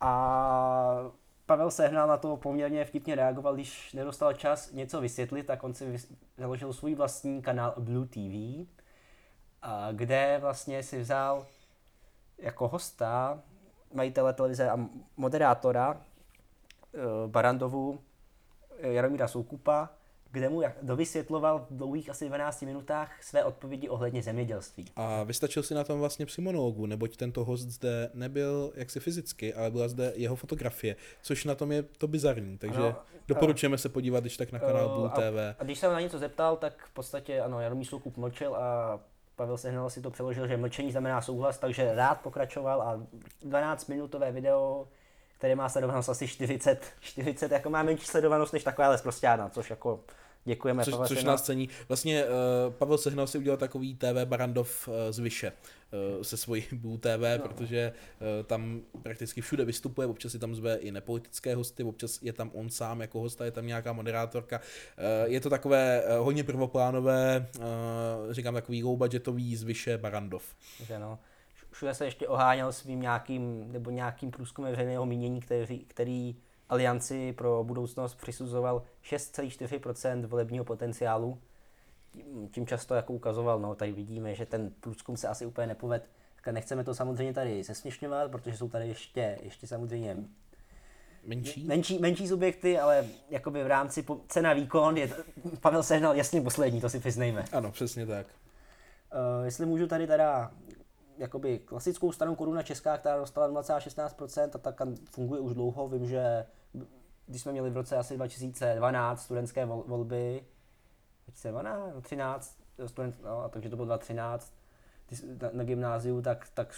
A 0.00 1.10
Pavel 1.46 1.70
Sehnal 1.70 2.08
na 2.08 2.16
to 2.16 2.36
poměrně 2.36 2.84
vtipně 2.84 3.14
reagoval, 3.14 3.54
když 3.54 3.92
nedostal 3.92 4.32
čas 4.32 4.72
něco 4.72 5.00
vysvětlit, 5.00 5.46
tak 5.46 5.64
on 5.64 5.74
si 5.74 5.98
založil 6.36 6.72
svůj 6.72 6.94
vlastní 6.94 7.42
kanál 7.42 7.74
Blue 7.78 8.06
TV, 8.06 8.66
kde 9.92 10.38
vlastně 10.40 10.82
si 10.82 11.00
vzal 11.00 11.46
jako 12.38 12.68
hosta 12.68 13.42
majitele 13.94 14.32
televize 14.32 14.70
a 14.70 14.78
moderátora 15.16 16.00
eh, 16.94 16.98
Barandovu 17.26 18.00
eh, 18.78 18.92
Jaromíra 18.92 19.28
Soukupa, 19.28 19.90
kde 20.38 20.48
mu 20.48 20.62
dovysvětloval 20.82 21.66
v 21.70 21.76
dlouhých 21.76 22.10
asi 22.10 22.28
12 22.28 22.62
minutách 22.62 23.22
své 23.22 23.44
odpovědi 23.44 23.88
ohledně 23.88 24.22
zemědělství. 24.22 24.84
A 24.96 25.22
vystačil 25.22 25.62
si 25.62 25.74
na 25.74 25.84
tom 25.84 26.00
vlastně 26.00 26.26
při 26.26 26.40
monologu, 26.40 26.86
neboť 26.86 27.16
tento 27.16 27.44
host 27.44 27.68
zde 27.68 28.10
nebyl 28.14 28.72
jaksi 28.74 29.00
fyzicky, 29.00 29.54
ale 29.54 29.70
byla 29.70 29.88
zde 29.88 30.12
jeho 30.16 30.36
fotografie, 30.36 30.96
což 31.22 31.44
na 31.44 31.54
tom 31.54 31.72
je 31.72 31.82
to 31.82 32.08
bizarní, 32.08 32.58
takže 32.58 32.78
ano, 32.78 32.96
doporučujeme 33.28 33.78
se 33.78 33.88
podívat, 33.88 34.20
když 34.20 34.36
tak 34.36 34.52
na 34.52 34.58
kanál 34.58 34.88
Blue 34.88 35.10
TV. 35.10 35.38
A, 35.38 35.54
a 35.58 35.64
když 35.64 35.78
jsem 35.78 35.92
na 35.92 36.00
něco 36.00 36.18
zeptal, 36.18 36.56
tak 36.56 36.86
v 36.86 36.92
podstatě 36.92 37.40
ano, 37.40 37.60
Jaromír 37.60 37.86
Soukup 37.86 38.16
mlčel 38.16 38.54
a 38.56 39.00
Pavel 39.36 39.58
Sehnal 39.58 39.90
si 39.90 40.02
to 40.02 40.10
přeložil, 40.10 40.46
že 40.46 40.56
mlčení 40.56 40.92
znamená 40.92 41.22
souhlas, 41.22 41.58
takže 41.58 41.94
rád 41.94 42.20
pokračoval 42.20 42.82
a 42.82 43.00
12-minutové 43.48 44.32
video, 44.32 44.88
které 45.38 45.56
má 45.56 45.68
sledovanost 45.68 46.08
asi 46.08 46.28
40, 46.28 46.86
40 47.00 47.52
jako 47.52 47.70
má 47.70 47.82
menší 47.82 48.06
sledovanost 48.06 48.52
než 48.52 48.64
taková 48.64 48.96
sprostěna, 48.96 49.48
což 49.48 49.70
jako 49.70 50.00
Děkujeme, 50.48 50.84
což, 50.84 50.92
Pavel 50.92 51.08
což 51.08 51.24
nás 51.24 51.42
cení. 51.42 51.68
Vlastně 51.88 52.24
uh, 52.24 52.30
Pavel 52.72 52.98
Sehnal 52.98 53.26
si 53.26 53.38
udělal 53.38 53.56
takový 53.56 53.94
TV 53.94 54.24
Barandov 54.24 54.88
uh, 54.88 54.94
z 55.10 55.18
Vyše 55.18 55.52
uh, 56.16 56.22
se 56.22 56.36
svojí 56.36 56.64
BU 56.72 56.98
TV, 56.98 57.08
no. 57.38 57.48
protože 57.48 57.92
uh, 57.92 58.46
tam 58.46 58.80
prakticky 59.02 59.40
všude 59.40 59.64
vystupuje, 59.64 60.06
občas 60.06 60.34
je 60.34 60.40
tam 60.40 60.54
zve 60.54 60.76
i 60.76 60.90
nepolitické 60.90 61.54
hosty, 61.54 61.84
občas 61.84 62.22
je 62.22 62.32
tam 62.32 62.50
on 62.54 62.70
sám 62.70 63.00
jako 63.00 63.20
hosta, 63.20 63.44
je 63.44 63.50
tam 63.50 63.66
nějaká 63.66 63.92
moderátorka. 63.92 64.58
Uh, 64.60 65.32
je 65.32 65.40
to 65.40 65.50
takové 65.50 66.02
uh, 66.02 66.24
hodně 66.24 66.44
prvoplánové, 66.44 67.46
uh, 67.58 67.64
říkám 68.30 68.54
takový 68.54 68.84
low 68.84 68.96
budgetový 68.96 69.56
z 69.56 69.62
Vyše 69.62 69.98
Barandov. 69.98 70.44
Že 70.86 70.98
no. 70.98 71.18
Všude 71.70 71.94
se 71.94 72.04
ještě 72.04 72.28
oháněl 72.28 72.72
svým 72.72 73.00
nějakým, 73.00 73.72
nebo 73.72 73.90
nějakým 73.90 74.30
průzkumem 74.30 74.70
veřejného 74.70 75.06
mínění, 75.06 75.40
který, 75.40 75.78
který 75.78 76.36
Alianci 76.68 77.32
pro 77.32 77.64
budoucnost 77.64 78.14
přisuzoval 78.14 78.82
6,4% 79.04 80.26
volebního 80.26 80.64
potenciálu. 80.64 81.38
Tím 82.50 82.66
často 82.66 82.94
jako 82.94 83.12
ukazoval, 83.12 83.60
no 83.60 83.74
tady 83.74 83.92
vidíme, 83.92 84.34
že 84.34 84.46
ten 84.46 84.72
průzkum 84.80 85.16
se 85.16 85.28
asi 85.28 85.46
úplně 85.46 85.66
nepoved. 85.66 86.10
Nechceme 86.50 86.84
to 86.84 86.94
samozřejmě 86.94 87.32
tady 87.32 87.62
zesměšňovat, 87.62 88.30
protože 88.30 88.56
jsou 88.56 88.68
tady 88.68 88.88
ještě, 88.88 89.38
ještě 89.42 89.66
samozřejmě 89.66 90.16
menší? 91.24 91.64
menší? 91.64 91.98
Menší 91.98 92.28
subjekty, 92.28 92.78
ale 92.78 93.06
jakoby 93.30 93.64
v 93.64 93.66
rámci 93.66 94.02
po, 94.02 94.20
cena 94.28 94.52
výkon 94.52 94.96
je 94.96 95.10
Pavel 95.60 95.82
Sehnal 95.82 96.16
jasně 96.16 96.40
poslední, 96.40 96.80
to 96.80 96.88
si 96.88 97.00
přiznejme. 97.00 97.44
Ano, 97.52 97.72
přesně 97.72 98.06
tak. 98.06 98.26
Uh, 98.26 99.44
jestli 99.44 99.66
můžu 99.66 99.86
tady 99.86 100.06
teda 100.06 100.50
jakoby 101.18 101.58
klasickou 101.58 102.12
stranu 102.12 102.34
Koruna 102.34 102.62
Česká, 102.62 102.98
která 102.98 103.16
dostala 103.16 103.62
0,16% 103.62 104.50
a 104.54 104.58
tak 104.58 104.80
funguje 105.10 105.40
už 105.40 105.54
dlouho. 105.54 105.88
Vím, 105.88 106.06
že 106.06 106.46
když 107.28 107.42
jsme 107.42 107.52
měli 107.52 107.70
v 107.70 107.76
roce 107.76 107.96
asi 107.96 108.16
2012 108.16 109.22
studentské 109.22 109.66
volby, 109.66 110.42
2012, 111.26 112.02
13, 112.02 112.58
student, 112.86 113.16
no, 113.24 113.44
a 113.44 113.48
takže 113.48 113.68
to 113.68 113.76
bylo 113.76 113.86
2013, 113.86 114.52
na, 115.42 115.50
na 115.52 115.64
gymnáziu, 115.64 116.22
tak, 116.22 116.48
tak 116.54 116.74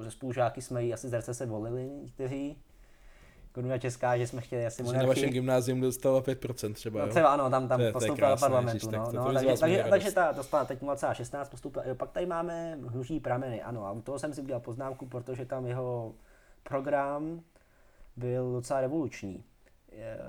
ze 0.00 0.10
spolužáky 0.10 0.62
jsme 0.62 0.84
ji 0.84 0.92
asi 0.92 1.08
z 1.08 1.20
RC 1.20 1.40
volili 1.40 1.90
někteří. 2.02 2.56
Koruna 3.52 3.78
Česká, 3.78 4.18
že 4.18 4.26
jsme 4.26 4.40
chtěli 4.40 4.66
asi 4.66 4.82
monarchii. 4.82 5.02
na 5.02 5.08
vašem 5.08 5.30
gymnázium 5.30 5.80
dostala 5.80 6.22
5% 6.22 6.74
třeba, 6.74 7.00
no, 7.00 7.10
třeba 7.10 7.32
ano, 7.32 7.50
tam, 7.50 7.68
tam 7.68 7.80
postoupila 7.92 8.30
do 8.30 8.40
parlamentu. 8.40 8.90
No, 8.90 9.12
no, 9.12 9.32
takže, 9.32 9.54
takže, 9.60 9.84
takže 9.90 10.12
ta 10.12 10.32
dostala 10.32 10.64
teď 10.64 10.82
0,16 10.82 11.48
postoupila. 11.48 11.84
Jo, 11.84 11.94
pak 11.94 12.10
tady 12.10 12.26
máme 12.26 12.78
hnuží 12.86 13.20
prameny, 13.20 13.62
ano, 13.62 13.86
a 13.86 13.92
u 13.92 14.00
toho 14.00 14.18
jsem 14.18 14.34
si 14.34 14.40
udělal 14.40 14.60
poznámku, 14.60 15.06
protože 15.06 15.46
tam 15.46 15.66
jeho 15.66 16.14
program 16.62 17.40
byl 18.16 18.52
docela 18.52 18.80
revoluční. 18.80 19.44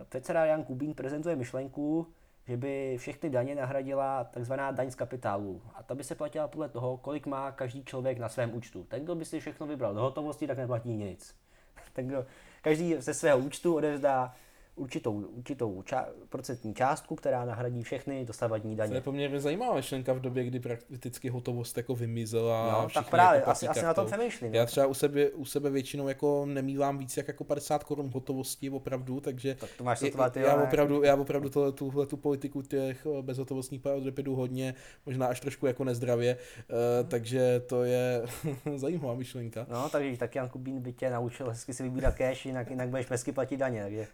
Předseda 0.10 0.46
Jan 0.46 0.64
Kubín 0.64 0.94
prezentuje 0.94 1.36
myšlenku, 1.36 2.08
že 2.48 2.58
by 2.58 2.96
všechny 2.98 3.30
daně 3.30 3.56
nahradila 3.56 4.24
takzvaná 4.24 4.72
daň 4.72 4.92
z 4.92 4.96
kapitálu. 4.96 5.62
A 5.76 5.84
ta 5.84 5.96
by 5.96 6.04
se 6.04 6.16
platila 6.16 6.48
podle 6.48 6.70
toho, 6.70 6.98
kolik 6.98 7.26
má 7.26 7.52
každý 7.52 7.84
člověk 7.84 8.18
na 8.18 8.30
svém 8.30 8.56
účtu. 8.56 8.84
Ten, 8.84 9.04
kdo 9.04 9.16
by 9.16 9.26
si 9.26 9.40
všechno 9.40 9.68
vybral 9.68 9.94
do 9.94 10.02
hotovosti, 10.02 10.48
tak 10.48 10.58
neplatí 10.58 10.90
nic. 10.90 11.36
Ten, 11.94 12.08
kdo 12.08 12.26
každý 12.62 12.96
ze 12.98 13.14
svého 13.14 13.40
účtu 13.40 13.76
odevzdá 13.76 14.36
určitou, 14.76 15.14
určitou 15.14 15.82
ča- 15.82 16.08
procentní 16.30 16.74
částku, 16.74 17.16
která 17.16 17.46
nahradí 17.46 17.84
všechny 17.84 18.26
dosavadní 18.26 18.76
daně. 18.76 18.90
To 18.90 18.96
je 18.96 19.02
poměrně 19.02 19.40
zajímavá 19.40 19.76
myšlenka 19.76 20.14
v 20.14 20.20
době, 20.20 20.44
kdy 20.44 20.60
prakticky 20.60 21.30
hotovost 21.30 21.78
jako 21.78 21.96
vymizela. 21.96 22.82
No, 22.82 22.90
tak 22.94 23.10
právě, 23.10 23.40
jako 23.40 23.52
asi, 23.52 23.68
asi 23.68 23.84
na 23.84 23.94
tom 23.94 24.06
přemýšlím. 24.06 24.54
Já 24.54 24.62
no. 24.62 24.68
třeba 24.68 24.88
u 24.88 24.94
sebe, 24.94 25.30
u 25.30 25.46
sebe 25.46 25.70
většinou 25.70 26.08
jako 26.08 26.46
nemývám 26.46 26.98
víc 26.98 27.18
jak 27.18 27.28
jako 27.28 27.44
50 27.44 27.84
korun 27.84 28.12
hotovosti 28.14 28.70
opravdu, 28.70 29.20
takže 29.20 29.56
tak 29.56 29.70
to 29.78 29.84
máš 29.84 30.00
sotva, 30.00 30.30
ty, 30.30 30.40
já, 30.40 30.64
opravdu, 30.64 31.04
já 31.04 31.16
opravdu 31.16 31.50
tohle, 31.50 31.72
tuhle 31.72 32.06
tu 32.06 32.18
politiku 32.18 32.62
těch 32.62 33.06
eh, 33.06 33.22
bezhotovostních 33.22 33.86
odepědu 33.86 34.36
hodně, 34.36 34.76
možná 35.06 35.28
až 35.28 35.40
trošku 35.40 35.68
jako 35.68 35.84
nezdravě, 35.84 36.38
uh, 36.70 37.10
takže 37.10 37.60
to 37.60 37.84
je 37.84 38.22
zajímavá 38.76 39.16
myšlenka. 39.16 39.66
No, 39.70 39.90
takže 39.90 40.18
tak 40.18 40.36
Jan 40.36 40.50
Kubín 40.50 40.82
by 40.82 40.94
tě 40.94 41.10
naučil 41.10 41.50
hezky 41.50 41.74
si 41.74 41.84
vybírat 41.84 42.16
cash, 42.16 42.46
jinak, 42.46 42.70
jinak 42.70 42.90
budeš 42.90 43.10
hezky 43.10 43.32
platit 43.32 43.58
daně, 43.58 43.84
takže 43.84 44.08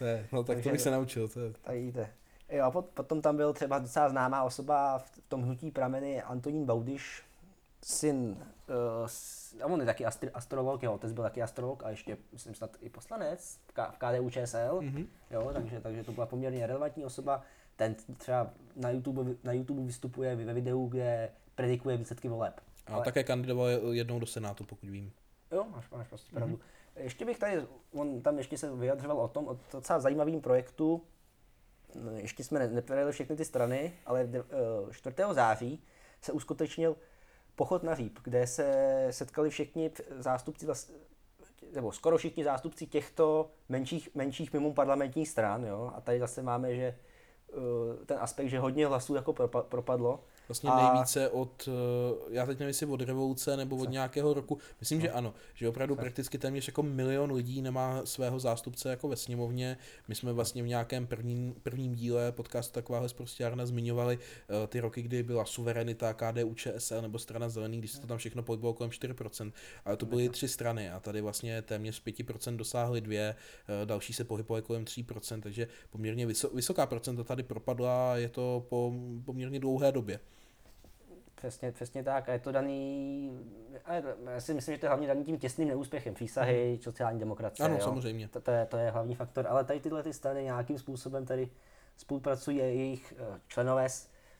ne, 0.00 0.26
no 0.32 0.44
tak 0.44 0.56
Takže, 0.56 0.70
to 0.70 0.72
bych 0.72 0.80
se 0.80 0.90
naučil. 0.90 1.28
To 1.28 1.40
je... 1.40 1.52
Jde. 1.72 2.10
Jo, 2.50 2.64
a 2.64 2.70
potom 2.70 3.22
tam 3.22 3.36
byl 3.36 3.52
třeba 3.52 3.78
docela 3.78 4.08
známá 4.08 4.42
osoba 4.42 4.98
v 4.98 5.20
tom 5.28 5.42
hnutí 5.42 5.70
prameny 5.70 6.22
Antonín 6.22 6.66
Baudiš, 6.66 7.22
syn, 7.82 8.36
uh, 9.58 9.62
a 9.62 9.66
on 9.66 9.80
je 9.80 9.86
taky 9.86 10.06
astri- 10.06 10.30
astrolog, 10.34 10.82
jeho 10.82 10.94
otec 10.94 11.12
byl 11.12 11.24
taky 11.24 11.42
astrolog 11.42 11.82
a 11.84 11.90
ještě, 11.90 12.16
myslím, 12.32 12.54
snad 12.54 12.76
i 12.80 12.88
poslanec 12.88 13.58
v, 13.68 13.72
K- 13.72 13.90
v 13.90 13.98
KDU 13.98 14.30
ČSL, 14.30 14.78
mm-hmm. 14.80 15.06
jo, 15.30 15.50
takže, 15.52 15.80
takže 15.80 16.04
to 16.04 16.12
byla 16.12 16.26
poměrně 16.26 16.66
relevantní 16.66 17.04
osoba. 17.04 17.42
Ten 17.76 17.94
třeba 18.16 18.50
na 18.76 18.90
YouTube, 18.90 19.34
na 19.44 19.52
YouTube 19.52 19.82
vystupuje 19.82 20.36
ve 20.36 20.54
videu, 20.54 20.86
kde 20.86 21.30
predikuje 21.54 21.96
výsledky 21.96 22.28
voleb. 22.28 22.60
A 22.86 22.94
Ale... 22.94 23.04
také 23.04 23.24
kandidoval 23.24 23.68
jednou 23.92 24.20
do 24.20 24.26
Senátu, 24.26 24.64
pokud 24.64 24.90
vím. 24.90 25.12
Jo, 25.52 25.66
máš, 25.70 25.90
máš 25.90 26.08
prostě 26.08 26.34
pravdu. 26.34 26.56
Mm-hmm. 26.56 26.75
Ještě 26.96 27.24
bych 27.24 27.38
tady, 27.38 27.66
on 27.92 28.22
tam 28.22 28.38
ještě 28.38 28.58
se 28.58 28.76
vyjadřoval 28.76 29.20
o 29.20 29.28
tom, 29.28 29.48
o 29.48 29.58
docela 29.72 30.00
zajímavým 30.00 30.40
projektu, 30.40 31.02
ještě 32.14 32.44
jsme 32.44 32.68
neprojedli 32.68 33.12
všechny 33.12 33.36
ty 33.36 33.44
strany, 33.44 33.92
ale 34.06 34.28
4. 34.90 35.16
Eh, 35.22 35.34
září 35.34 35.82
se 36.22 36.32
uskutečnil 36.32 36.96
pochod 37.56 37.82
na 37.82 37.94
Říp, 37.94 38.18
kde 38.24 38.46
se 38.46 39.06
setkali 39.10 39.50
všichni 39.50 39.90
zástupci, 40.18 40.66
nebo 41.74 41.92
skoro 41.92 42.18
všichni 42.18 42.44
zástupci 42.44 42.86
těchto 42.86 43.50
menších, 43.68 44.14
menších 44.14 44.52
mimo 44.52 44.72
parlamentních 44.72 45.28
stran. 45.28 45.64
Jo? 45.64 45.92
A 45.94 46.00
tady 46.00 46.18
zase 46.18 46.42
máme, 46.42 46.74
že 46.74 46.84
eh, 46.84 48.04
ten 48.06 48.18
aspekt, 48.20 48.48
že 48.48 48.58
hodně 48.58 48.86
hlasů 48.86 49.14
jako 49.14 49.32
propadlo. 49.68 50.24
Vlastně 50.48 50.70
a... 50.70 50.92
nejvíce 50.92 51.28
od, 51.28 51.68
eh, 51.68 52.24
já 52.30 52.46
teď 52.46 52.58
nevím, 52.58 52.68
jestli 52.68 52.86
od 52.86 53.02
revoluce 53.02 53.56
nebo 53.56 53.76
od 53.76 53.90
nějakého 53.90 54.34
roku, 54.34 54.58
myslím, 54.80 54.98
no. 54.98 55.02
že 55.02 55.10
ano, 55.10 55.34
že 55.54 55.68
opravdu 55.68 55.94
Co? 55.94 56.00
prakticky 56.00 56.38
téměř 56.38 56.66
jako 56.66 56.82
milion 56.82 57.32
lidí 57.32 57.62
nemá 57.62 58.00
svého 58.04 58.38
zástupce 58.38 58.90
jako 58.90 59.08
ve 59.08 59.16
sněmovně. 59.16 59.76
My 60.08 60.14
jsme 60.14 60.32
vlastně 60.32 60.62
v 60.62 60.66
nějakém 60.66 61.06
prvním, 61.06 61.54
prvním 61.62 61.94
díle 61.94 62.32
podcastu 62.32 62.72
takováhle 62.72 63.08
zprostěrna 63.08 63.66
zmiňovali 63.66 64.16
uh, 64.16 64.66
ty 64.66 64.80
roky, 64.80 65.02
kdy 65.02 65.22
byla 65.22 65.44
suverenita, 65.44 66.14
KDU, 66.14 66.54
ČSL 66.54 67.02
nebo 67.02 67.18
strana 67.18 67.48
zelený, 67.48 67.78
když 67.78 67.92
se 67.92 68.00
to 68.00 68.06
tam 68.06 68.18
všechno 68.18 68.42
pohybovalo 68.42 68.74
kolem 68.74 68.90
4%, 68.90 69.52
ale 69.84 69.96
to 69.96 70.06
byly 70.06 70.28
tři 70.28 70.48
strany 70.48 70.90
a 70.90 71.00
tady 71.00 71.20
vlastně 71.20 71.62
téměř 71.62 72.02
5% 72.04 72.56
dosáhly 72.56 73.00
dvě, 73.00 73.34
uh, 73.80 73.86
další 73.86 74.12
se 74.12 74.24
pohybovaly 74.24 74.62
kolem 74.62 74.84
3%, 74.84 75.40
takže 75.40 75.68
poměrně 75.90 76.26
vysoká 76.54 76.86
procenta 76.86 77.24
tady 77.24 77.42
propadla, 77.42 78.16
je 78.16 78.28
to 78.28 78.66
po 78.68 78.92
poměrně 79.24 79.60
dlouhé 79.60 79.92
době 79.92 80.20
Přesně, 81.36 81.72
přesně 81.72 82.02
tak. 82.02 82.28
A 82.28 82.32
je 82.32 82.38
to 82.38 82.52
daný, 82.52 83.30
a 83.84 83.94
já 84.30 84.40
si 84.40 84.54
myslím, 84.54 84.74
že 84.74 84.80
to 84.80 84.86
je 84.86 84.88
hlavně 84.88 85.06
daný 85.06 85.24
tím 85.24 85.38
těsným 85.38 85.68
neúspěchem 85.68 86.14
přísahy, 86.14 86.78
sociální 86.82 87.18
demokracie. 87.18 87.64
Ano, 87.64 87.74
jo. 87.74 87.80
samozřejmě. 87.80 88.28
To, 88.28 88.40
to, 88.40 88.50
je, 88.50 88.66
to 88.66 88.76
je 88.76 88.90
hlavní 88.90 89.14
faktor. 89.14 89.46
Ale 89.48 89.64
tady 89.64 89.80
tyhle 89.80 90.02
ty 90.02 90.12
strany 90.12 90.44
nějakým 90.44 90.78
způsobem 90.78 91.26
tady 91.26 91.48
spolupracují, 91.96 92.56
jejich 92.56 93.14
eh, 93.18 93.40
členové, 93.48 93.86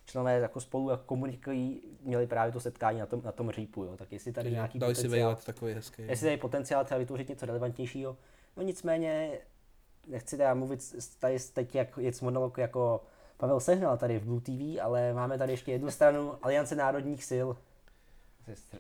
členové 0.05 0.39
jako 0.39 0.61
spolu 0.61 0.91
jako 0.91 1.03
komunikují, 1.07 1.83
měli 2.01 2.27
právě 2.27 2.53
to 2.53 2.61
setkání 2.61 2.99
na 2.99 3.07
tom, 3.07 3.23
na 3.25 3.33
tom 3.33 3.51
řípu. 3.51 3.85
Jo. 3.85 3.97
Tak 3.97 4.13
jestli 4.13 4.33
tady 4.33 4.51
nějaký 4.51 4.79
Dali 4.79 4.95
si 4.95 5.03
potenciál, 5.03 5.29
vejlet 5.29 5.45
takový 5.45 5.75
hezký. 5.75 6.03
jestli 6.03 6.27
tady 6.27 6.37
potenciál 6.37 6.85
třeba 6.85 6.99
vytvořit 6.99 7.29
něco 7.29 7.47
relevantnějšího. 7.47 8.17
No 8.57 8.63
nicméně, 8.63 9.39
nechci 10.07 10.37
teda 10.37 10.55
mluvit 10.55 10.81
tady 11.19 11.39
teď 11.55 11.75
jak 11.75 11.99
je 11.99 12.13
monolog 12.23 12.59
jako 12.59 13.05
Pavel 13.37 13.61
Sehnal 13.61 13.97
tady 13.97 14.19
v 14.19 14.25
Blue 14.25 14.41
TV, 14.41 14.81
ale 14.83 15.13
máme 15.13 15.39
tady 15.39 15.53
ještě 15.53 15.73
jednu 15.73 15.91
stranu 15.91 16.33
Aliance 16.43 16.75
národních 16.75 17.25
sil, 17.31 17.49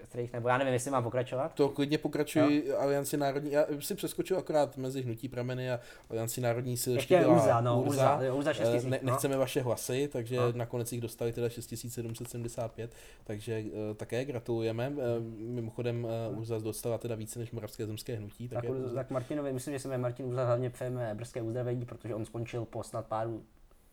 kterých, 0.08 0.32
nebo 0.32 0.48
já 0.48 0.58
nevím, 0.58 0.72
jestli 0.72 0.90
mám 0.90 1.02
pokračovat. 1.04 1.54
To 1.54 1.68
klidně 1.68 1.98
pokračují 1.98 2.70
Alianci 2.72 3.16
národní. 3.16 3.52
Já 3.52 3.64
si 3.80 3.94
přeskočil 3.94 4.38
akorát 4.38 4.76
mezi 4.76 5.02
Hnutí 5.02 5.28
prameny 5.28 5.70
a 5.72 5.80
Alianci 6.10 6.40
národní 6.40 6.76
sil. 6.84 6.94
Ještě 6.94 7.18
byla 7.18 7.34
Urza, 7.34 7.60
no, 7.60 7.82
Urza, 7.82 8.20
Urza 8.34 8.50
Eh, 8.50 8.54
6000, 8.54 8.84
ne, 8.90 8.98
no. 9.02 9.10
nechceme 9.12 9.36
vaše 9.36 9.60
hlasy, 9.62 10.08
takže 10.12 10.36
No. 10.36 10.52
nakonec 10.52 10.92
jich 10.92 11.00
dostali 11.00 11.32
teda 11.32 11.48
6775, 11.48 12.90
takže 13.24 13.64
eh, 13.90 13.94
také 13.94 14.24
gratulujeme. 14.24 14.92
Eh, 14.98 15.20
Mimochodem 15.38 16.06
eh, 16.06 16.36
Urza 16.36 16.58
dostala 16.58 16.98
teda 16.98 17.14
více 17.14 17.38
než 17.38 17.50
Moravské 17.50 17.86
zemské 17.86 18.16
hnutí. 18.16 18.48
Tak, 18.48 18.62
Tak, 18.64 18.70
Urza- 18.74 18.94
tak 18.94 19.10
Martinovi, 19.10 19.52
myslím, 19.52 19.74
že 19.74 19.78
se 19.80 19.88
jmenuje 19.88 20.02
Martin 20.02 20.26
Urza, 20.26 20.44
hlavně 20.44 20.70
přejeme 20.70 21.14
brzké 21.14 21.42
uzdravení, 21.42 21.84
protože 21.84 22.14
on 22.14 22.24
skončil 22.24 22.64
po 22.64 22.82
snad 22.82 23.06
páru, 23.06 23.42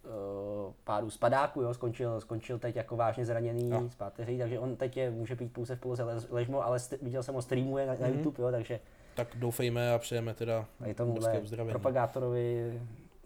uh, 0.06 0.74
páru 0.84 1.10
spadáku, 1.10 1.62
jo, 1.62 1.74
skončil, 1.74 2.22
skončil 2.22 2.60
teď 2.60 2.76
jako 2.76 2.95
vážně 2.95 3.26
zraněný 3.26 3.70
Jo. 3.70 3.84
z 3.89 3.95
páteří, 3.95 4.38
takže 4.38 4.60
on 4.60 4.76
teď 4.76 4.97
je, 4.97 5.12
může 5.12 5.36
být 5.36 5.54
pouze 5.54 5.76
v 5.76 5.80
poloze 5.80 6.04
lež- 6.04 6.28
ležmo, 6.30 6.64
ale 6.66 6.78
st- 6.78 6.97
viděl 7.01 7.24
jsem 7.24 7.36
ho 7.36 7.41
streamuje 7.41 7.86
na, 7.88 7.93
na 7.93 8.08
Mhm. 8.08 8.18
YouTube, 8.18 8.43
jo, 8.43 8.51
takže 8.51 8.80
tak 9.16 9.28
doufejme 9.36 9.93
a 9.93 9.99
přejeme 9.99 10.34
teda 10.34 10.66
a 10.80 10.88
je 10.88 10.93
tomuhle 10.93 11.41
propagátorovi 11.70 12.82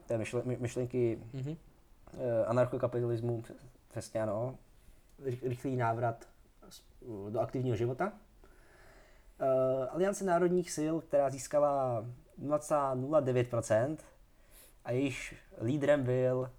té 0.08 0.18
myšle, 0.18 0.42
my- 0.46 0.58
myšlenky 0.60 1.20
Mhm. 1.34 1.56
eh, 2.14 2.46
anarchokapitalismu, 2.46 3.42
přes- 3.42 3.58
přesně 3.90 4.22
ano, 4.22 4.56
ry- 5.24 5.40
rychlý 5.44 5.76
návrat 5.76 6.26
do 7.30 7.40
aktivního 7.40 7.76
života. 7.76 8.12
Eh, 9.40 9.88
Aliance 9.90 10.26
národních 10.26 10.72
sil, 10.78 10.94
která 11.02 11.30
získala 11.30 12.06
0,09% 12.38 13.98
a 14.86 14.92
jejíž 14.92 15.36
lídrem 15.62 16.04
byl 16.04 16.50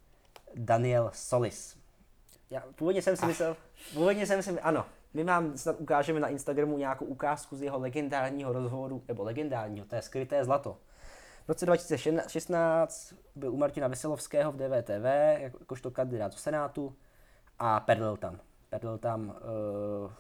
Daniel 0.55 1.11
Solis. 1.15 1.77
Já, 2.51 2.63
původně 2.77 3.03
jsem 3.03 3.17
si 3.17 3.27
myslel, 3.27 3.57
původně 3.95 4.27
jsem 4.27 4.43
si, 4.43 4.61
ano, 4.61 4.87
my 5.15 5.25
vám 5.25 5.59
snad 5.59 5.77
ukážeme 5.79 6.21
na 6.21 6.29
Instagramu 6.29 6.79
nějakou 6.79 7.05
ukázku 7.05 7.57
z 7.57 7.63
jeho 7.63 7.79
legendárního 7.79 8.53
rozhovoru, 8.53 9.03
nebo 9.09 9.25
legendárního, 9.25 9.87
to 9.87 9.95
je 9.95 10.03
skryté 10.03 10.45
zlato. 10.45 10.79
V 11.45 11.49
roce 11.49 11.67
2016 11.67 13.15
byl 13.37 13.53
u 13.53 13.57
Martina 13.57 13.89
Veselovského 13.89 14.53
v 14.53 14.57
DVTV 14.57 15.05
jako- 15.39 15.59
jakožto 15.61 15.91
kandidát 15.91 16.33
do 16.33 16.39
Senátu 16.39 16.97
a 17.59 17.81
perdl 17.81 18.17
tam. 18.17 18.41
Perdl 18.71 18.99
tam 18.99 19.29
uh, 19.29 20.13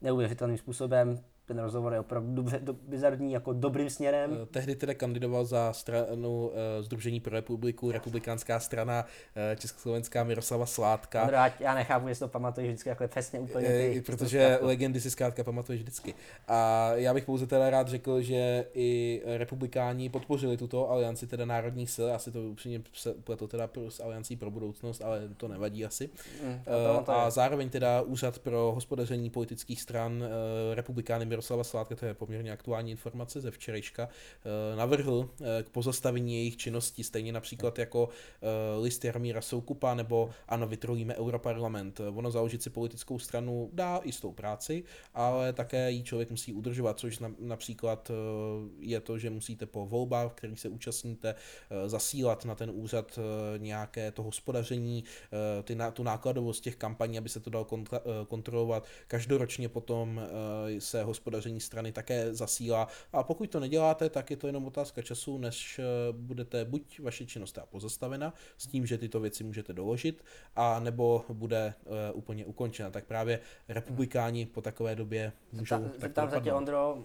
neuvěřitelným 0.00 0.58
způsobem. 0.58 1.24
Ten 1.46 1.58
rozhovor 1.58 1.92
je 1.92 2.00
opravdu 2.00 2.34
dobře, 2.34 2.58
do, 2.58 2.72
bizarní, 2.72 3.32
jako 3.32 3.52
dobrým 3.52 3.90
směrem. 3.90 4.38
Eh, 4.42 4.46
Tehdy 4.46 4.76
teda 4.76 4.94
kandidoval 4.94 5.44
za 5.44 5.72
stranu 5.72 6.50
eh, 6.54 6.82
Združení 6.82 7.20
pro 7.20 7.34
republiku, 7.34 7.90
republikánská 7.90 8.60
strana 8.60 9.04
eh, 9.36 9.56
Československá 9.56 10.24
Miroslava 10.24 10.66
Sládka. 10.66 11.22
Ondro, 11.22 11.36
ať- 11.38 11.60
já 11.60 11.74
nechápu, 11.74 12.08
jestli 12.08 12.20
to 12.24 12.28
pamatuješ 12.28 12.68
vždycky 12.68 12.88
takhle 12.90 13.08
přesně 13.08 13.40
úplně. 13.40 13.68
Ty, 13.68 14.02
protože 14.06 14.58
legendy 14.62 15.00
si 15.00 15.10
zkrátka 15.10 15.44
pamatuješ 15.44 15.80
vždycky. 15.82 16.14
A 16.48 16.90
já 16.94 17.14
bych 17.14 17.24
pouze 17.24 17.46
teda 17.46 17.70
rád 17.70 17.88
řekl, 17.88 18.22
že 18.22 18.66
i 18.74 19.22
republikáni 19.26 20.08
podpořili 20.08 20.56
tuto 20.56 20.90
alianci 20.90 21.26
teda 21.26 21.44
národních 21.44 21.90
sil, 21.96 22.06
asi 22.14 22.30
to 22.32 22.42
upřímně 22.42 22.82
se 22.92 23.14
pletu 23.14 23.46
teda 23.46 23.68
s 23.88 24.00
aliancí 24.02 24.36
pro 24.36 24.50
budoucnost, 24.50 25.02
ale 25.02 25.22
to 25.36 25.48
nevadí 25.48 25.84
asi. 25.84 26.10
Mm, 26.44 26.54
Eh, 26.66 26.98
to, 26.98 27.02
to 27.04 27.12
a 27.12 27.30
zároveň 27.30 27.70
teda 27.70 28.02
Úřad 28.02 28.38
pro 28.38 28.72
hospodaření 28.74 29.30
politických 29.30 29.80
stran 29.82 30.24
eh, 30.24 30.74
republikány 30.74 31.26
Miroslava 31.34 31.64
Sládka, 31.64 31.96
to 31.96 32.06
je 32.06 32.14
poměrně 32.14 32.52
aktuální 32.52 32.90
informace 32.90 33.40
ze 33.40 33.50
včerejška, 33.50 34.08
eh, 34.08 34.76
navrhl 34.76 35.30
eh, 35.40 35.62
k 35.62 35.68
pozastavení 35.68 36.34
jejich 36.34 36.56
činnosti, 36.56 37.04
stejně 37.04 37.32
například 37.32 37.78
jako 37.78 38.08
eh, 38.08 38.46
list 38.80 39.04
Jarmíra 39.04 39.40
Soukupa 39.40 39.94
nebo 39.94 40.30
ano, 40.48 40.66
vytrojíme 40.66 41.16
Europarlament. 41.16 42.00
Ono 42.14 42.30
založit 42.30 42.62
si 42.62 42.70
politickou 42.70 43.18
stranu 43.18 43.70
dá 43.72 44.00
i 44.02 44.12
s 44.12 44.20
tou 44.20 44.32
práci, 44.32 44.84
ale 45.14 45.52
také 45.52 45.90
ji 45.90 46.02
člověk 46.02 46.30
musí 46.30 46.52
udržovat, 46.52 46.98
což 46.98 47.18
na, 47.18 47.34
například 47.38 48.10
je 48.78 49.00
to, 49.00 49.18
že 49.18 49.30
musíte 49.30 49.66
po 49.66 49.86
volbách, 49.86 50.30
v 50.30 50.34
kterých 50.34 50.60
se 50.60 50.68
účastníte, 50.68 51.34
zasílat 51.86 52.44
na 52.44 52.54
ten 52.54 52.70
úřad 52.74 53.18
nějaké 53.58 54.10
to 54.10 54.22
hospodaření, 54.22 55.04
ty, 55.64 55.76
tu 55.92 56.02
nákladovost 56.02 56.62
těch 56.62 56.76
kampaní, 56.76 57.18
aby 57.18 57.28
se 57.28 57.40
to 57.40 57.66
eh, 57.74 57.98
kontrolovat. 58.28 58.86
Každoročně 59.06 59.68
potom 59.68 60.20
se 60.78 61.02
hospodaření 61.02 61.23
strany 61.58 61.92
také 61.92 62.34
zasílá 62.34 62.88
a 63.12 63.22
pokud 63.22 63.50
to 63.50 63.60
neděláte, 63.60 64.10
tak 64.10 64.30
je 64.30 64.36
to 64.36 64.46
jenom 64.46 64.66
otázka 64.66 65.02
času, 65.02 65.38
než 65.38 65.78
eh, 65.78 65.82
budete 66.12 66.64
buď 66.64 67.00
vaše 67.00 67.26
činnost 67.26 67.58
pozastavena 67.70 68.34
s 68.58 68.66
tím, 68.66 68.86
že 68.86 68.98
tyto 68.98 69.20
věci 69.20 69.44
můžete 69.44 69.72
doložit, 69.72 70.24
a 70.56 70.80
nebo 70.80 71.24
bude 71.32 71.74
eh, 71.86 72.12
úplně 72.12 72.46
ukončena. 72.46 72.90
Tak 72.90 73.04
právě 73.04 73.40
republikáni 73.68 74.46
po 74.46 74.62
takové 74.62 74.96
době 74.96 75.32
můžou 75.52 75.74
Zeptám- 75.76 75.90
tak 75.90 76.00
Zeptám 76.00 76.30
se 76.30 76.40
tě. 76.40 76.52
Ondro, 76.52 77.04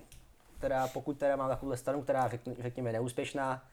teda 0.59 0.88
pokud 0.88 1.17
teda 1.17 1.36
mám 1.36 1.49
takovou 1.49 1.76
stranu, 1.76 2.01
která 2.01 2.30
řekn- 2.30 2.55
řekněme 2.59 2.91
neúspěšná, 2.91 3.70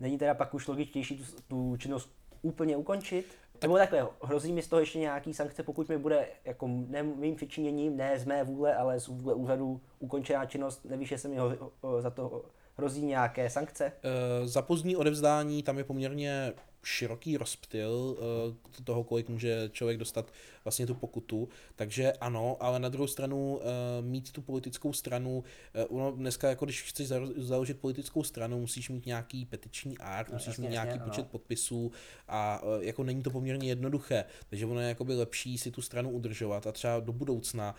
není 0.00 0.18
teda 0.18 0.34
pak 0.34 0.54
už 0.54 0.68
logičtější 0.68 1.18
tu, 1.18 1.24
tu 1.48 1.76
činnost 1.76 2.10
úplně 2.42 2.76
ukončit? 2.76 3.36
Nebo 3.62 3.76
takhle, 3.76 4.08
hrozí 4.22 4.52
mi 4.52 4.62
z 4.62 4.68
toho 4.68 4.80
ještě 4.80 4.98
nějaký 4.98 5.34
sankce, 5.34 5.62
pokud 5.62 5.88
mi 5.88 5.98
bude 5.98 6.28
jako 6.44 6.68
ne 6.68 7.02
mým 7.02 7.36
přičiněním, 7.36 7.96
ne 7.96 8.18
z 8.18 8.24
mé 8.24 8.44
vůle, 8.44 8.74
ale 8.74 9.00
z 9.00 9.08
vůle 9.08 9.34
úřadu 9.34 9.80
ukončená 9.98 10.46
činnost, 10.46 10.84
nevíš, 10.84 11.10
jestli 11.10 11.28
mi 11.28 11.36
ho, 11.36 11.72
ho, 11.82 12.02
za 12.02 12.10
to 12.10 12.44
hrozí 12.76 13.04
nějaké 13.04 13.50
sankce? 13.50 13.92
Eh, 14.02 14.46
Za 14.46 14.62
pozdní 14.62 14.96
odevzdání 14.96 15.62
tam 15.62 15.78
je 15.78 15.84
poměrně 15.84 16.52
široký 16.82 17.36
rozptyl 17.36 18.16
eh, 18.18 18.82
toho, 18.84 19.04
kolik 19.04 19.28
může 19.28 19.70
člověk 19.72 19.98
dostat 19.98 20.32
vlastně 20.64 20.86
tu 20.86 20.94
pokutu. 20.94 21.48
Takže 21.76 22.12
ano, 22.12 22.56
ale 22.60 22.78
na 22.80 22.88
druhou 22.88 23.06
stranu 23.06 23.60
eh, 23.62 24.02
mít 24.02 24.32
tu 24.32 24.42
politickou 24.42 24.92
stranu, 24.92 25.44
eh, 25.74 25.84
ono 25.84 26.12
dneska 26.12 26.48
jako 26.48 26.64
když 26.64 26.82
chceš 26.82 27.08
zalo- 27.08 27.32
založit 27.36 27.80
politickou 27.80 28.22
stranu, 28.22 28.60
musíš 28.60 28.88
mít 28.88 29.06
nějaký 29.06 29.44
petiční 29.44 29.98
art, 29.98 30.32
musíš 30.32 30.46
jasně, 30.46 30.62
mít 30.62 30.70
nějaký 30.70 30.90
jasně, 30.90 31.04
počet 31.04 31.20
ano. 31.20 31.28
podpisů 31.30 31.92
a 32.28 32.62
jako 32.80 33.04
není 33.04 33.22
to 33.22 33.30
poměrně 33.30 33.68
jednoduché, 33.68 34.24
takže 34.50 34.66
ono 34.66 34.80
je 34.80 34.88
jakoby 34.88 35.14
lepší 35.14 35.58
si 35.58 35.70
tu 35.70 35.82
stranu 35.82 36.10
udržovat 36.10 36.66
a 36.66 36.72
třeba 36.72 37.00
do 37.00 37.12
budoucna, 37.12 37.74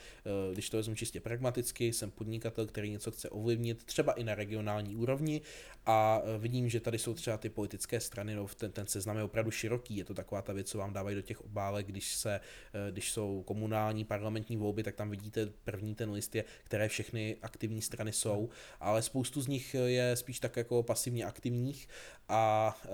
když 0.53 0.69
to 0.69 0.77
vezmu 0.77 0.95
čistě 0.95 1.19
pragmaticky, 1.19 1.93
jsem 1.93 2.11
podnikatel, 2.11 2.65
který 2.65 2.89
něco 2.89 3.11
chce 3.11 3.29
ovlivnit, 3.29 3.83
třeba 3.83 4.13
i 4.13 4.23
na 4.23 4.35
regionální 4.35 4.95
úrovni 4.95 5.41
a 5.85 6.21
vidím, 6.37 6.69
že 6.69 6.79
tady 6.79 6.99
jsou 6.99 7.13
třeba 7.13 7.37
ty 7.37 7.49
politické 7.49 7.99
strany, 7.99 8.35
no, 8.35 8.47
ten, 8.57 8.71
ten 8.71 8.87
seznam 8.91 9.17
je 9.17 9.23
opravdu 9.23 9.51
široký, 9.51 9.97
je 9.97 10.05
to 10.05 10.13
taková 10.13 10.41
ta 10.41 10.53
věc, 10.53 10.69
co 10.69 10.77
vám 10.77 10.93
dávají 10.93 11.15
do 11.15 11.21
těch 11.21 11.41
obálek, 11.41 11.87
když, 11.87 12.15
se, 12.15 12.39
eh, 12.73 12.91
když 12.91 13.11
jsou 13.11 13.43
komunální 13.43 14.05
parlamentní 14.05 14.57
volby, 14.57 14.83
tak 14.83 14.95
tam 14.95 15.09
vidíte 15.09 15.49
první 15.63 15.95
ten 15.95 16.11
list 16.11 16.35
je, 16.35 16.43
které 16.63 16.87
všechny 16.87 17.37
aktivní 17.41 17.81
strany 17.81 18.11
jsou, 18.11 18.49
ale 18.79 19.01
spoustu 19.01 19.41
z 19.41 19.47
nich 19.47 19.75
je 19.85 20.15
spíš 20.15 20.39
tak 20.39 20.57
jako 20.57 20.83
pasivně 20.83 21.25
aktivních 21.25 21.87
a 22.29 22.75
eh, 22.85 22.89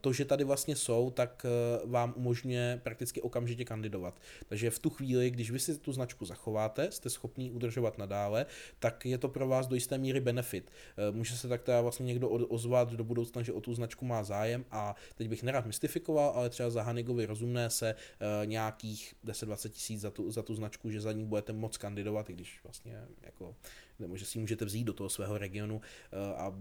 to, 0.00 0.12
že 0.12 0.24
tady 0.24 0.44
vlastně 0.44 0.76
jsou, 0.76 1.10
tak 1.10 1.46
eh, 1.46 1.86
vám 1.86 2.14
umožňuje 2.16 2.80
prakticky 2.82 3.20
okamžitě 3.20 3.64
kandidovat. 3.64 4.20
Takže 4.46 4.70
v 4.70 4.78
tu 4.78 4.90
chvíli, 4.90 5.30
když 5.30 5.50
vy 5.50 5.58
si 5.58 5.78
tu 5.78 5.92
značku 5.92 6.24
zachováte, 6.24 6.90
jste 6.90 7.10
schopný 7.10 7.50
udržovat 7.50 7.98
nadále, 7.98 8.46
tak 8.78 9.06
je 9.06 9.18
to 9.18 9.28
pro 9.28 9.48
vás 9.48 9.66
do 9.66 9.74
jisté 9.74 9.98
míry 9.98 10.20
benefit. 10.20 10.70
Může 11.10 11.36
se 11.36 11.48
tak 11.48 11.62
teda 11.62 11.80
vlastně 11.80 12.06
někdo 12.06 12.28
ozvat 12.28 12.92
do 12.92 13.04
budoucna, 13.04 13.42
že 13.42 13.52
o 13.52 13.60
tu 13.60 13.74
značku 13.74 14.04
má 14.04 14.22
zájem 14.22 14.64
a 14.70 14.94
teď 15.14 15.25
bych 15.28 15.42
nerad 15.42 15.66
mystifikoval, 15.66 16.32
ale 16.34 16.50
třeba 16.50 16.70
za 16.70 16.82
Hanigovi 16.82 17.26
rozumné 17.26 17.70
se 17.70 17.94
eh, 17.94 18.46
nějakých 18.46 19.14
10-20 19.24 19.68
tisíc 19.68 20.00
za 20.00 20.10
tu, 20.10 20.30
za 20.30 20.42
tu 20.42 20.54
značku, 20.54 20.90
že 20.90 21.00
za 21.00 21.12
ní 21.12 21.24
budete 21.24 21.52
moc 21.52 21.76
kandidovat, 21.76 22.30
i 22.30 22.32
když 22.32 22.60
vlastně 22.64 23.02
jako 23.22 23.56
nebo 23.98 24.16
že 24.16 24.24
si 24.26 24.38
můžete 24.38 24.64
vzít 24.64 24.84
do 24.84 24.92
toho 24.92 25.10
svého 25.10 25.38
regionu 25.38 25.80
eh, 26.12 26.36
a 26.36 26.54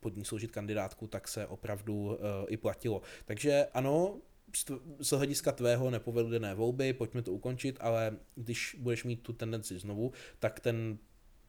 pod 0.00 0.16
ní 0.16 0.24
složit 0.24 0.50
kandidátku, 0.50 1.06
tak 1.06 1.28
se 1.28 1.46
opravdu 1.46 2.18
eh, 2.18 2.46
i 2.48 2.56
platilo. 2.56 3.02
Takže 3.24 3.66
ano, 3.74 4.20
z 5.00 5.10
hlediska 5.10 5.52
tvého 5.52 5.90
nepovedené 5.90 6.54
volby, 6.54 6.92
pojďme 6.92 7.22
to 7.22 7.32
ukončit, 7.32 7.76
ale 7.80 8.16
když 8.34 8.76
budeš 8.78 9.04
mít 9.04 9.22
tu 9.22 9.32
tendenci 9.32 9.78
znovu, 9.78 10.12
tak 10.38 10.60
ten 10.60 10.98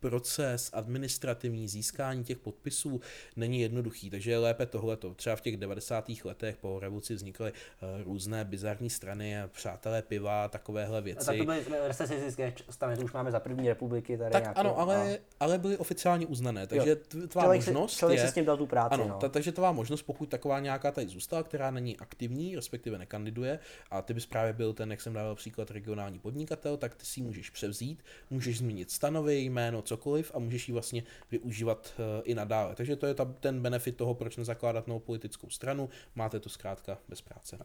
proces 0.10 0.70
administrativní 0.74 1.68
získání 1.68 2.24
těch 2.24 2.38
podpisů 2.38 3.02
není 3.36 3.62
jednoduchý, 3.62 4.10
takže 4.10 4.32
je 4.32 4.38
lépe 4.38 4.66
tohleto. 4.66 5.14
Třeba 5.14 5.36
v 5.36 5.42
těch 5.42 5.58
90. 5.58 6.06
letech 6.24 6.58
po 6.58 6.80
revoluci 6.80 7.16
vznikly 7.16 7.52
uh, 7.52 8.04
různé 8.04 8.46
bizarní 8.46 8.90
strany, 8.90 9.36
přátelé 9.48 10.02
piva, 10.02 10.48
takovéhle 10.48 11.02
věci. 11.02 11.22
A 11.22 11.24
tak 11.24 11.38
to 11.38 11.46
byly 11.46 11.66
recesistické 11.88 12.54
strany, 12.70 12.98
to 12.98 13.02
už 13.02 13.14
máme 13.14 13.32
za 13.32 13.40
první 13.40 13.68
republiky. 13.68 14.18
Tady 14.18 14.32
tak 14.32 14.44
nějakou, 14.44 14.60
ano, 14.60 14.80
ale, 14.80 15.10
no. 15.10 15.18
ale 15.40 15.58
byly 15.58 15.78
oficiálně 15.78 16.26
uznané, 16.26 16.68
takže 16.68 16.90
jo. 16.90 17.28
tvá 17.28 17.42
člověk 17.42 17.66
možnost 17.66 17.92
si, 17.92 18.00
člověk 18.00 18.20
je... 18.20 18.26
si 18.26 18.32
s 18.32 18.34
tím 18.34 18.46
dal 18.46 18.58
tu 18.58 18.68
práci, 18.68 18.94
ano, 18.94 19.08
no. 19.08 19.18
ta, 19.18 19.30
takže 19.30 19.52
tvá 19.52 19.72
možnost, 19.72 20.02
pokud 20.02 20.30
taková 20.30 20.60
nějaká 20.60 20.92
tady 20.92 21.08
zůstala, 21.08 21.44
která 21.44 21.72
není 21.72 21.98
aktivní, 21.98 22.56
respektive 22.56 22.98
nekandiduje, 22.98 23.60
a 23.92 24.02
ty 24.02 24.14
bys 24.14 24.26
právě 24.26 24.54
byl 24.54 24.74
ten, 24.74 24.92
jak 24.92 25.02
jsem 25.02 25.14
dával 25.14 25.36
příklad, 25.36 25.72
regionální 25.72 26.20
podnikatel, 26.20 26.78
tak 26.78 26.96
ty 26.96 27.06
si 27.06 27.22
můžeš 27.22 27.50
převzít, 27.50 28.04
můžeš 28.30 28.58
změnit 28.58 28.92
stanovy, 28.92 29.40
jméno, 29.40 29.82
cokoliv 29.98 30.32
a 30.36 30.40
můžeš 30.40 30.68
ji 30.68 30.74
vlastně 30.74 31.04
využívat 31.32 31.94
uh, 31.98 32.06
i 32.24 32.36
nadále. 32.36 32.76
Takže 32.76 32.96
to 32.96 33.06
je 33.06 33.14
ta, 33.14 33.26
ten 33.26 33.62
benefit 33.62 33.98
toho, 33.98 34.14
proč 34.14 34.38
nezakládat 34.38 34.88
novou 34.88 35.00
politickou 35.00 35.50
stranu, 35.50 35.90
máte 36.16 36.40
to 36.40 36.50
zkrátka 36.50 36.98
bez 37.10 37.22
práce. 37.22 37.58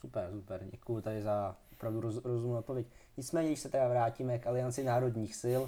Super, 0.00 0.28
super, 0.32 0.66
děkuji 0.70 1.00
tady 1.00 1.22
za 1.22 1.56
opravdu 1.72 2.00
roz, 2.00 2.24
rozumnou 2.24 2.58
odpověď. 2.58 2.86
Nicméně, 3.16 3.48
když 3.48 3.60
se 3.60 3.68
teda 3.68 3.88
vrátíme 3.88 4.38
k 4.38 4.46
Alianci 4.46 4.84
národních 4.84 5.36
sil, 5.42 5.62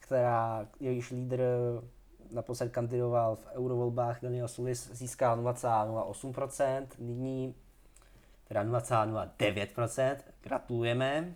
která 0.00 0.68
jejíž 0.80 1.10
lídr 1.10 1.42
naposled 2.30 2.72
kandidoval 2.72 3.36
v 3.36 3.46
eurovolbách, 3.52 4.22
Daniel 4.22 4.48
Sulis 4.48 4.90
získal 4.92 5.42
0,08%, 5.42 6.86
nyní 6.98 7.54
teda 8.48 8.64
0,09%, 8.64 10.16
gratulujeme. 10.42 11.34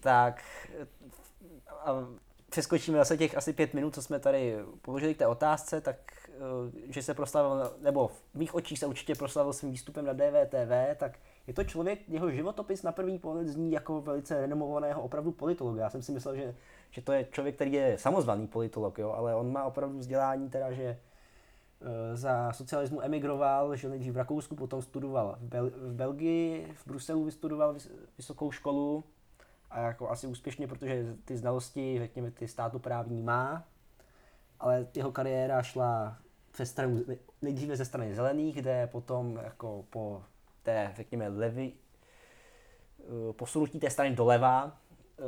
Tak 0.00 0.42
a 1.84 2.06
přeskočíme 2.50 2.98
zase 2.98 3.16
těch 3.16 3.36
asi 3.36 3.52
pět 3.52 3.74
minut, 3.74 3.94
co 3.94 4.02
jsme 4.02 4.18
tady 4.18 4.56
položili 4.82 5.14
k 5.14 5.18
té 5.18 5.26
otázce, 5.26 5.80
tak 5.80 5.96
eh, 6.28 6.92
že 6.92 7.02
se 7.02 7.14
proslavil, 7.14 7.72
nebo 7.80 8.08
v 8.08 8.34
mých 8.34 8.54
očích 8.54 8.78
se 8.78 8.86
určitě 8.86 9.14
proslavil 9.14 9.52
svým 9.52 9.72
výstupem 9.72 10.04
na 10.04 10.12
DVTV, 10.12 10.96
tak 10.96 11.18
je 11.46 11.54
to 11.54 11.64
člověk, 11.64 12.08
jeho 12.08 12.30
životopis 12.30 12.82
na 12.82 12.92
první 12.92 13.18
pohled 13.18 13.48
zní 13.48 13.72
jako 13.72 14.00
velice 14.00 14.40
renomovaného 14.40 15.02
opravdu 15.02 15.32
politologa. 15.32 15.82
Já 15.82 15.90
jsem 15.90 16.02
si 16.02 16.12
myslel, 16.12 16.36
že, 16.36 16.54
že 16.90 17.02
to 17.02 17.12
je 17.12 17.26
člověk, 17.30 17.54
který 17.54 17.72
je 17.72 17.98
samozvaný 17.98 18.46
politolog, 18.46 18.98
jo, 18.98 19.12
ale 19.12 19.34
on 19.34 19.52
má 19.52 19.64
opravdu 19.64 19.98
vzdělání 19.98 20.50
teda, 20.50 20.72
že 20.72 20.84
eh, 20.84 22.16
za 22.16 22.52
socialismu 22.52 23.02
emigroval, 23.02 23.76
že 23.76 23.88
nejdřív 23.88 24.12
v 24.12 24.16
Rakousku, 24.16 24.56
potom 24.56 24.82
studoval 24.82 25.36
v, 25.40 25.48
Bel- 25.48 25.72
v 25.76 25.92
Belgii, 25.92 26.74
v 26.74 26.86
Bruselu 26.86 27.24
vystudoval 27.24 27.74
vysokou 28.18 28.50
školu, 28.50 29.04
a 29.70 29.80
jako 29.80 30.10
asi 30.10 30.26
úspěšně, 30.26 30.66
protože 30.66 31.16
ty 31.24 31.36
znalosti, 31.36 31.98
řekněme, 31.98 32.30
ty 32.30 32.48
státu 32.48 32.78
právní 32.78 33.22
má, 33.22 33.64
ale 34.60 34.86
jeho 34.94 35.12
kariéra 35.12 35.62
šla 35.62 36.18
přes 36.52 36.70
stranu, 36.70 37.04
nejdříve 37.42 37.76
ze 37.76 37.84
strany 37.84 38.14
zelených, 38.14 38.54
kde 38.54 38.86
potom 38.86 39.40
jako 39.42 39.84
po 39.90 40.22
té, 40.62 40.92
řekněme, 40.96 41.28
levy, 41.28 41.72
eh, 43.00 43.32
posunutí 43.32 43.80
té 43.80 43.90
strany 43.90 44.14
doleva, 44.16 44.76
eh, 45.18 45.22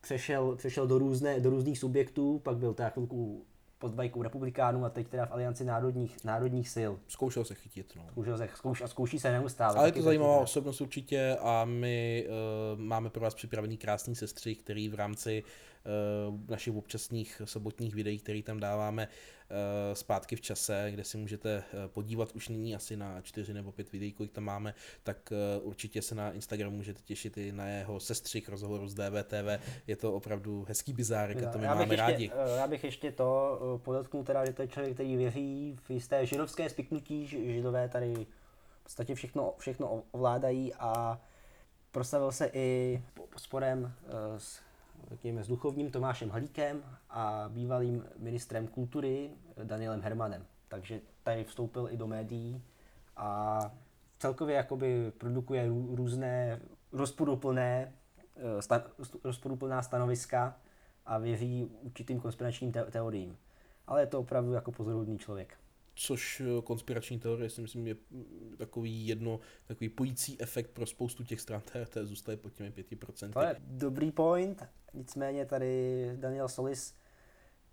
přešel, 0.00 0.56
přešel 0.56 0.86
do, 0.86 0.98
různé, 0.98 1.40
do 1.40 1.50
různých 1.50 1.78
subjektů, 1.78 2.38
pak 2.38 2.56
byl 2.56 2.74
teda 2.74 2.88
chvilku 2.88 3.44
pod 3.78 3.94
bajkou 3.94 4.22
republikánů 4.22 4.84
a 4.84 4.90
teď 4.90 5.08
teda 5.08 5.26
v 5.26 5.32
Alianci 5.32 5.64
národních, 5.64 6.24
národních 6.24 6.68
sil. 6.76 6.92
Zkoušel 7.08 7.44
se 7.44 7.54
chytit, 7.54 7.92
no. 7.96 8.02
Zkoušel 8.10 8.38
se, 8.38 8.48
zkouš, 8.54 8.82
a 8.82 8.88
zkouší 8.88 9.18
se 9.18 9.32
neustále. 9.32 9.74
Ale 9.78 9.88
je 9.88 9.92
to 9.92 10.02
zajímavá 10.02 10.38
osobnost 10.38 10.80
určitě 10.80 11.36
a 11.40 11.64
my 11.64 12.26
uh, 12.28 12.80
máme 12.80 13.10
pro 13.10 13.22
vás 13.22 13.34
připravený 13.34 13.76
krásný 13.76 14.14
sestřih, 14.14 14.58
který 14.58 14.88
v 14.88 14.94
rámci 14.94 15.42
uh, 15.42 16.40
našich 16.48 16.74
občasných 16.74 17.42
sobotních 17.44 17.94
videí, 17.94 18.18
který 18.18 18.42
tam 18.42 18.60
dáváme, 18.60 19.08
Eh, 19.08 19.35
zpátky 19.92 20.36
v 20.36 20.40
čase, 20.40 20.88
kde 20.90 21.04
si 21.04 21.16
můžete 21.16 21.50
eh, 21.50 21.88
podívat 21.88 22.32
už 22.32 22.48
nyní 22.48 22.76
asi 22.76 22.96
na 22.96 23.20
čtyři 23.20 23.54
nebo 23.54 23.72
pět 23.72 23.92
videí, 23.92 24.12
kolik 24.12 24.32
tam 24.32 24.44
máme, 24.44 24.74
tak 25.02 25.32
eh, 25.32 25.60
určitě 25.60 26.02
se 26.02 26.14
na 26.14 26.32
Instagramu 26.32 26.76
můžete 26.76 27.00
těšit 27.02 27.36
i 27.36 27.52
na 27.52 27.68
jeho 27.68 28.00
sestřih 28.00 28.48
rozhovoru 28.48 28.88
z 28.88 28.94
DVTV. 28.94 29.62
Je 29.86 29.96
to 29.96 30.12
opravdu 30.12 30.64
hezký 30.68 30.92
bizárek 30.92 31.42
a 31.42 31.50
to 31.50 31.58
my 31.58 31.64
já 31.64 31.74
máme 31.74 31.84
ještě, 31.84 31.96
rádi. 31.96 32.30
Já 32.56 32.66
bych 32.66 32.84
ještě 32.84 33.12
to 33.12 33.60
podotknul 33.84 34.24
teda, 34.24 34.46
že 34.46 34.52
to 34.52 34.62
je 34.62 34.68
člověk, 34.68 34.94
který 34.94 35.16
věří 35.16 35.76
v 35.82 35.90
jisté 35.90 36.26
židovské 36.26 36.70
spiknutí, 36.70 37.26
židové 37.26 37.88
tady 37.88 38.26
v 38.80 38.82
podstatě 38.82 39.14
všechno, 39.14 39.54
všechno 39.58 40.02
ovládají 40.10 40.74
a 40.74 41.20
proslavil 41.90 42.32
se 42.32 42.50
i 42.52 43.02
sporem 43.36 43.92
s 44.38 44.65
řekněme, 45.10 45.44
s 45.44 45.48
duchovním 45.48 45.90
Tomášem 45.90 46.30
Halíkem 46.30 46.82
a 47.10 47.44
bývalým 47.48 48.04
ministrem 48.18 48.68
kultury 48.68 49.30
Danielem 49.64 50.02
Hermanem. 50.02 50.46
Takže 50.68 51.00
tady 51.22 51.44
vstoupil 51.44 51.88
i 51.90 51.96
do 51.96 52.06
médií 52.06 52.62
a 53.16 53.60
celkově 54.18 54.56
jakoby 54.56 55.12
produkuje 55.18 55.68
různé 55.94 56.60
rozporuplné, 56.92 57.92
eh, 58.36 58.80
rozporuplná 59.24 59.82
stanoviska 59.82 60.56
a 61.06 61.18
věří 61.18 61.70
určitým 61.82 62.20
konspiračním 62.20 62.72
teoriím. 62.90 63.36
Ale 63.86 64.02
je 64.02 64.06
to 64.06 64.20
opravdu 64.20 64.52
jako 64.52 64.72
pozoruhodný 64.72 65.18
člověk 65.18 65.56
což 65.96 66.40
eh, 66.40 66.62
konspirační 66.62 67.18
teorie 67.18 67.50
si 67.50 67.60
myslím 67.60 67.86
je 67.86 67.96
mm, 68.10 68.54
takový 68.58 69.06
jedno, 69.06 69.40
takový 69.66 69.88
pojící 69.88 70.40
efekt 70.40 70.70
pro 70.70 70.86
spoustu 70.86 71.24
těch 71.24 71.40
stran 71.40 71.60
TRT 71.60 71.96
zůstaly 72.02 72.36
pod 72.36 72.52
těmi 72.52 72.70
5%. 72.70 73.32
To 73.32 73.40
je 73.40 73.56
dobrý 73.60 74.10
point, 74.12 74.68
nicméně 74.94 75.46
tady 75.46 76.10
Daniel 76.16 76.48
Solis 76.48 76.94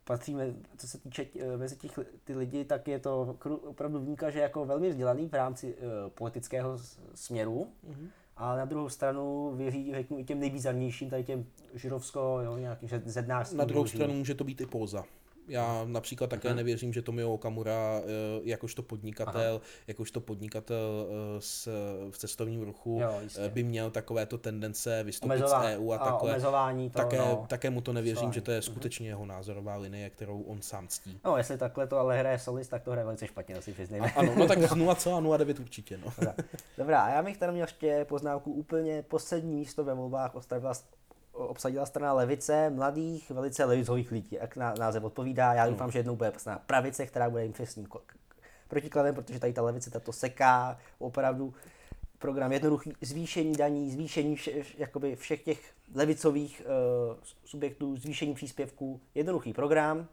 patří, 0.03 0.35
co 0.77 0.87
se 0.87 0.97
týče 0.97 1.25
eh, 1.39 1.57
mezi 1.57 1.75
těch 1.75 1.99
ty 2.23 2.35
lidi, 2.35 2.65
tak 2.65 2.87
je 2.87 2.99
to 2.99 3.37
opravdu 3.61 3.99
vníka, 3.99 4.29
že 4.29 4.39
jako 4.39 4.65
velmi 4.65 4.89
vzdělaný 4.89 5.27
v 5.27 5.33
rámci 5.33 5.75
uh, 5.75 5.81
politického 6.09 6.77
směru, 7.15 7.67
mm-hmm. 7.89 8.07
a 8.37 8.55
na 8.55 8.65
druhou 8.65 8.89
stranu 8.89 9.53
věří, 9.55 9.91
řeknu, 9.95 10.19
i 10.19 10.23
těm 10.23 10.39
nejbizarnějším, 10.39 11.09
tady 11.09 11.23
těm 11.23 11.45
Žirovsko, 11.73 12.39
jo, 12.43 12.57
nějakým 12.57 12.89
zednářským. 13.05 13.57
Na 13.57 13.65
druhou 13.65 13.87
stranu 13.87 14.13
může 14.13 14.35
to 14.35 14.43
být 14.43 14.61
i 14.61 14.65
póza. 14.65 15.05
Já 15.47 15.85
například 15.85 16.29
také 16.29 16.47
Aha. 16.47 16.55
nevěřím, 16.55 16.93
že 16.93 17.01
Tomio 17.01 17.33
Okamura 17.33 18.01
eh, 18.01 18.41
jakožto 18.43 18.83
podnikatel, 18.83 19.55
Aha. 19.55 19.65
jakožto 19.87 20.21
podnikatel 20.21 21.07
eh, 21.09 21.41
s, 21.41 21.69
v 22.11 22.17
cestovním 22.17 22.61
ruchu 22.61 22.99
jo, 23.01 23.21
eh, 23.37 23.49
by 23.49 23.63
měl 23.63 23.91
takovéto 23.91 24.37
tendence 24.37 25.03
vystoupit 25.03 25.35
Omezová, 25.35 25.63
z 25.63 25.65
EU 25.65 25.91
a 25.91 25.97
takhle. 25.97 26.41
To, 26.41 26.89
také, 26.89 27.17
no. 27.17 27.45
také 27.49 27.69
mu 27.69 27.81
to 27.81 27.93
nevěřím, 27.93 28.33
že 28.33 28.41
to 28.41 28.51
je 28.51 28.57
mhm. 28.57 28.61
skutečně 28.63 29.07
jeho 29.07 29.25
názorová 29.25 29.75
linie, 29.75 30.09
kterou 30.09 30.41
on 30.41 30.61
sám 30.61 30.87
ctí. 30.87 31.19
No, 31.25 31.37
jestli 31.37 31.57
takhle 31.57 31.87
to 31.87 31.97
ale 31.97 32.19
hraje 32.19 32.39
Solis, 32.39 32.67
tak 32.67 32.83
to 32.83 32.91
hraje 32.91 33.05
velice 33.05 33.27
špatně, 33.27 33.55
asi 33.55 33.73
přiznejme. 33.73 34.11
Ano, 34.11 34.33
no 34.37 34.47
tak 34.47 34.57
0,09 34.59 35.61
určitě. 35.61 35.97
No. 35.97 36.13
Dobrá. 36.17 36.35
Dobrá, 36.77 37.01
a 37.01 37.09
já 37.09 37.23
bych 37.23 37.37
tady 37.37 37.51
měl 37.51 37.63
ještě 37.63 38.05
poznámku 38.05 38.51
úplně 38.51 39.01
poslední 39.01 39.55
místo 39.55 39.83
ve 39.83 39.93
volbách 39.93 40.35
Ostrava 40.35 40.73
obsadila 41.33 41.85
strana 41.85 42.13
levice 42.13 42.69
mladých, 42.69 43.31
velice 43.31 43.65
levicových 43.65 44.11
lidí, 44.11 44.37
jak 44.41 44.55
název 44.55 45.03
odpovídá. 45.03 45.53
Já 45.53 45.67
doufám, 45.67 45.91
že 45.91 45.99
jednou 45.99 46.15
bude 46.15 46.33
strana 46.37 46.61
pravice, 46.65 47.05
která 47.05 47.29
bude 47.29 47.43
jim 47.43 47.53
přesným 47.53 47.87
protikladem, 48.67 49.15
protože 49.15 49.39
tady 49.39 49.53
ta 49.53 49.61
levice 49.61 49.91
tato 49.91 50.13
seká 50.13 50.79
opravdu 50.99 51.53
program 52.19 52.51
jednoduchý 52.51 52.93
zvýšení 53.01 53.55
daní, 53.55 53.91
zvýšení 53.91 54.35
vše, 54.35 54.51
jakoby 54.77 55.15
všech 55.15 55.43
těch 55.43 55.73
levicových 55.95 56.61
uh, 56.65 57.17
subjektů, 57.45 57.97
zvýšení 57.97 58.33
příspěvků, 58.33 59.01
jednoduchý 59.15 59.53
program, 59.53 59.97
uh, 59.97 60.05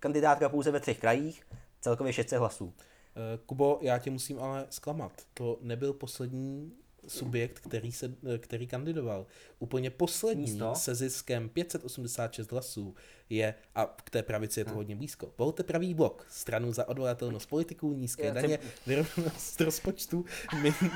kandidátka 0.00 0.48
pouze 0.48 0.70
ve 0.70 0.80
třech 0.80 0.98
krajích, 0.98 1.46
celkově 1.80 2.12
600 2.12 2.38
hlasů. 2.38 2.74
Eh, 3.16 3.38
Kubo, 3.46 3.78
já 3.82 3.98
tě 3.98 4.10
musím 4.10 4.40
ale 4.40 4.66
zklamat. 4.70 5.12
To 5.34 5.58
nebyl 5.60 5.92
poslední 5.92 6.72
subjekt, 7.08 7.58
který, 7.58 7.92
se, 7.92 8.14
který 8.38 8.66
kandidoval. 8.66 9.26
Úplně 9.58 9.90
poslední 9.90 10.42
Místo? 10.42 10.74
se 10.74 10.94
ziskem 10.94 11.48
586 11.48 12.52
hlasů 12.52 12.94
je, 13.30 13.54
a 13.74 13.94
k 14.04 14.10
té 14.10 14.22
pravici 14.22 14.60
je 14.60 14.64
to 14.64 14.74
hodně 14.74 14.96
blízko, 14.96 15.32
volte 15.38 15.62
pravý 15.62 15.94
blok, 15.94 16.26
stranu 16.30 16.72
za 16.72 16.88
odvolatelnost 16.88 17.48
politiků, 17.48 17.92
nízké 17.92 18.26
Já 18.26 18.34
daně, 18.34 18.58
vyrovnanost 18.86 19.60
rozpočtu, 19.60 20.24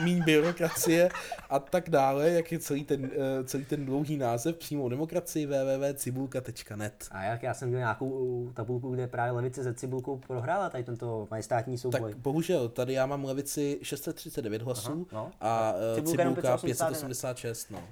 míň 0.05 0.25
byrokracie 0.25 1.09
a 1.51 1.59
tak 1.59 1.91
dále, 1.91 2.31
jak 2.31 2.53
je 2.53 2.59
celý 2.59 2.85
ten, 2.85 3.11
eh, 3.13 3.45
celý 3.45 3.65
ten 3.65 3.85
dlouhý 3.85 4.17
název, 4.17 4.57
přímou 4.57 4.89
demokracii 4.89 5.47
www.cibulka.net. 5.47 7.09
A 7.11 7.23
jak 7.23 7.43
já 7.43 7.55
jsem 7.55 7.69
měl 7.69 7.81
nějakou 7.81 8.51
tabulku, 8.55 8.91
kde 8.95 9.07
právě 9.07 9.33
levice 9.33 9.63
ze 9.63 9.75
Cibulkou 9.75 10.17
prohrála 10.17 10.71
tady 10.71 10.85
tento 10.85 11.29
majestátní 11.31 11.79
souboj. 11.79 12.11
Tak 12.13 12.17
bohužel, 12.17 12.69
tady 12.69 12.93
já 12.93 13.07
mám 13.07 13.25
levici 13.25 13.79
639 13.83 14.63
hlasů 14.63 15.07
Aha, 15.13 15.23
no. 15.23 15.31
a, 15.41 15.71
a 15.71 15.75
Cibulka, 15.95 16.23
Cibulka 16.23 16.57
586. 16.59 17.71
No. 17.71 17.83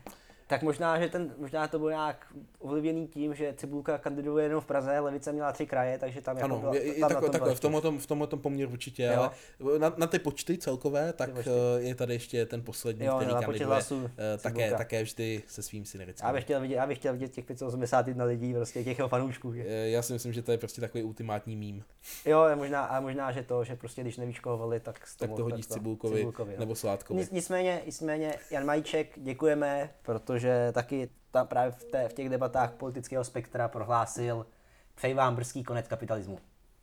Tak 0.46 0.62
možná, 0.62 1.00
že 1.00 1.08
ten, 1.08 1.34
možná 1.38 1.68
to 1.68 1.78
bylo 1.78 1.90
nějak 1.90 2.26
ovlivněný 2.58 3.06
tím, 3.08 3.34
že 3.34 3.54
Cibulka 3.56 3.98
kandiduje 3.98 4.44
jenom 4.44 4.60
v 4.60 4.64
Praze, 4.66 5.00
Levice 5.00 5.32
měla 5.32 5.52
tři 5.52 5.66
kraje, 5.66 5.98
takže 5.98 6.20
tam 6.20 6.36
jako 6.36 6.44
Ano, 6.44 6.58
byla, 6.58 6.74
je, 6.74 6.94
tam 6.94 7.08
takové, 7.08 7.30
tom 7.48 7.54
v 7.54 7.60
tomhle, 7.60 7.80
tom, 7.80 7.98
v 7.98 8.06
tomhle 8.06 8.26
tom 8.26 8.38
poměru 8.40 8.70
určitě, 8.72 9.02
Jo. 9.14 9.20
ale 9.20 9.78
na, 9.78 9.94
na 9.96 10.06
ty 10.06 10.18
počty 10.18 10.58
celkové, 10.58 11.12
tak 11.12 11.30
počty. 11.32 11.50
eh, 11.78 11.80
je 11.82 11.94
tady 11.94 12.14
ještě 12.14 12.46
ten 12.46 12.62
poslední, 12.62 13.06
Jo, 13.06 13.16
který 13.16 13.30
počet 13.30 13.44
kandiduje, 13.46 13.66
hlasů 13.66 14.10
eh, 14.34 14.38
také, 14.38 14.56
Cibulka. 14.62 14.78
také 14.78 15.02
vždy 15.02 15.42
se 15.46 15.62
svým 15.62 15.84
synergickým. 15.84 16.26
Já 16.26 16.32
bych 16.32 16.44
chtěl 16.44 16.60
vidět, 16.60 16.74
já 16.74 16.86
bych 16.86 16.98
chtěl 16.98 17.12
vidět 17.12 17.32
těch 17.32 17.44
581 17.44 18.24
lidí, 18.24 18.54
prostě 18.54 18.84
těch 18.84 18.98
jeho 18.98 19.08
fanoušků. 19.08 19.54
Eh, 19.58 19.88
Já 19.88 20.02
si 20.02 20.12
myslím, 20.12 20.32
že 20.32 20.42
to 20.42 20.52
je 20.52 20.58
prostě 20.58 20.80
takový 20.80 21.04
ultimátní 21.04 21.56
mím. 21.56 21.84
Jo, 22.26 22.40
a 22.40 22.54
možná, 22.54 22.84
a 22.84 23.00
možná, 23.00 23.32
že 23.32 23.42
to, 23.42 23.64
že 23.64 23.76
prostě 23.76 24.00
když 24.02 24.16
nevíš 24.16 24.40
koho 24.40 24.58
volit, 24.58 24.82
tak, 24.82 25.00
Tak 25.18 25.30
to 25.32 25.42
hodíš 25.42 25.66
Cibulkovi, 25.66 26.16
Cibulkovi 26.16 26.52
no. 26.52 26.60
nebo 26.60 26.74
Sládkovi. 26.74 27.20
Nic, 27.20 27.30
nicméně, 27.30 27.82
nicméně, 27.86 28.34
Jan 28.50 28.64
Majíček, 28.64 29.08
děkujeme, 29.16 29.90
protože 30.02 30.33
taky 30.72 31.10
tam 31.30 31.46
právě 31.46 31.70
v, 31.72 31.84
té, 31.84 32.08
v 32.08 32.12
těch 32.12 32.28
debatách 32.28 32.72
politického 32.72 33.24
spektra 33.24 33.68
prohlásil, 33.68 34.46
přeji 34.94 35.14
vám 35.14 35.36
brzký 35.36 35.64
konec 35.64 35.88
kapitalismu. 35.88 36.38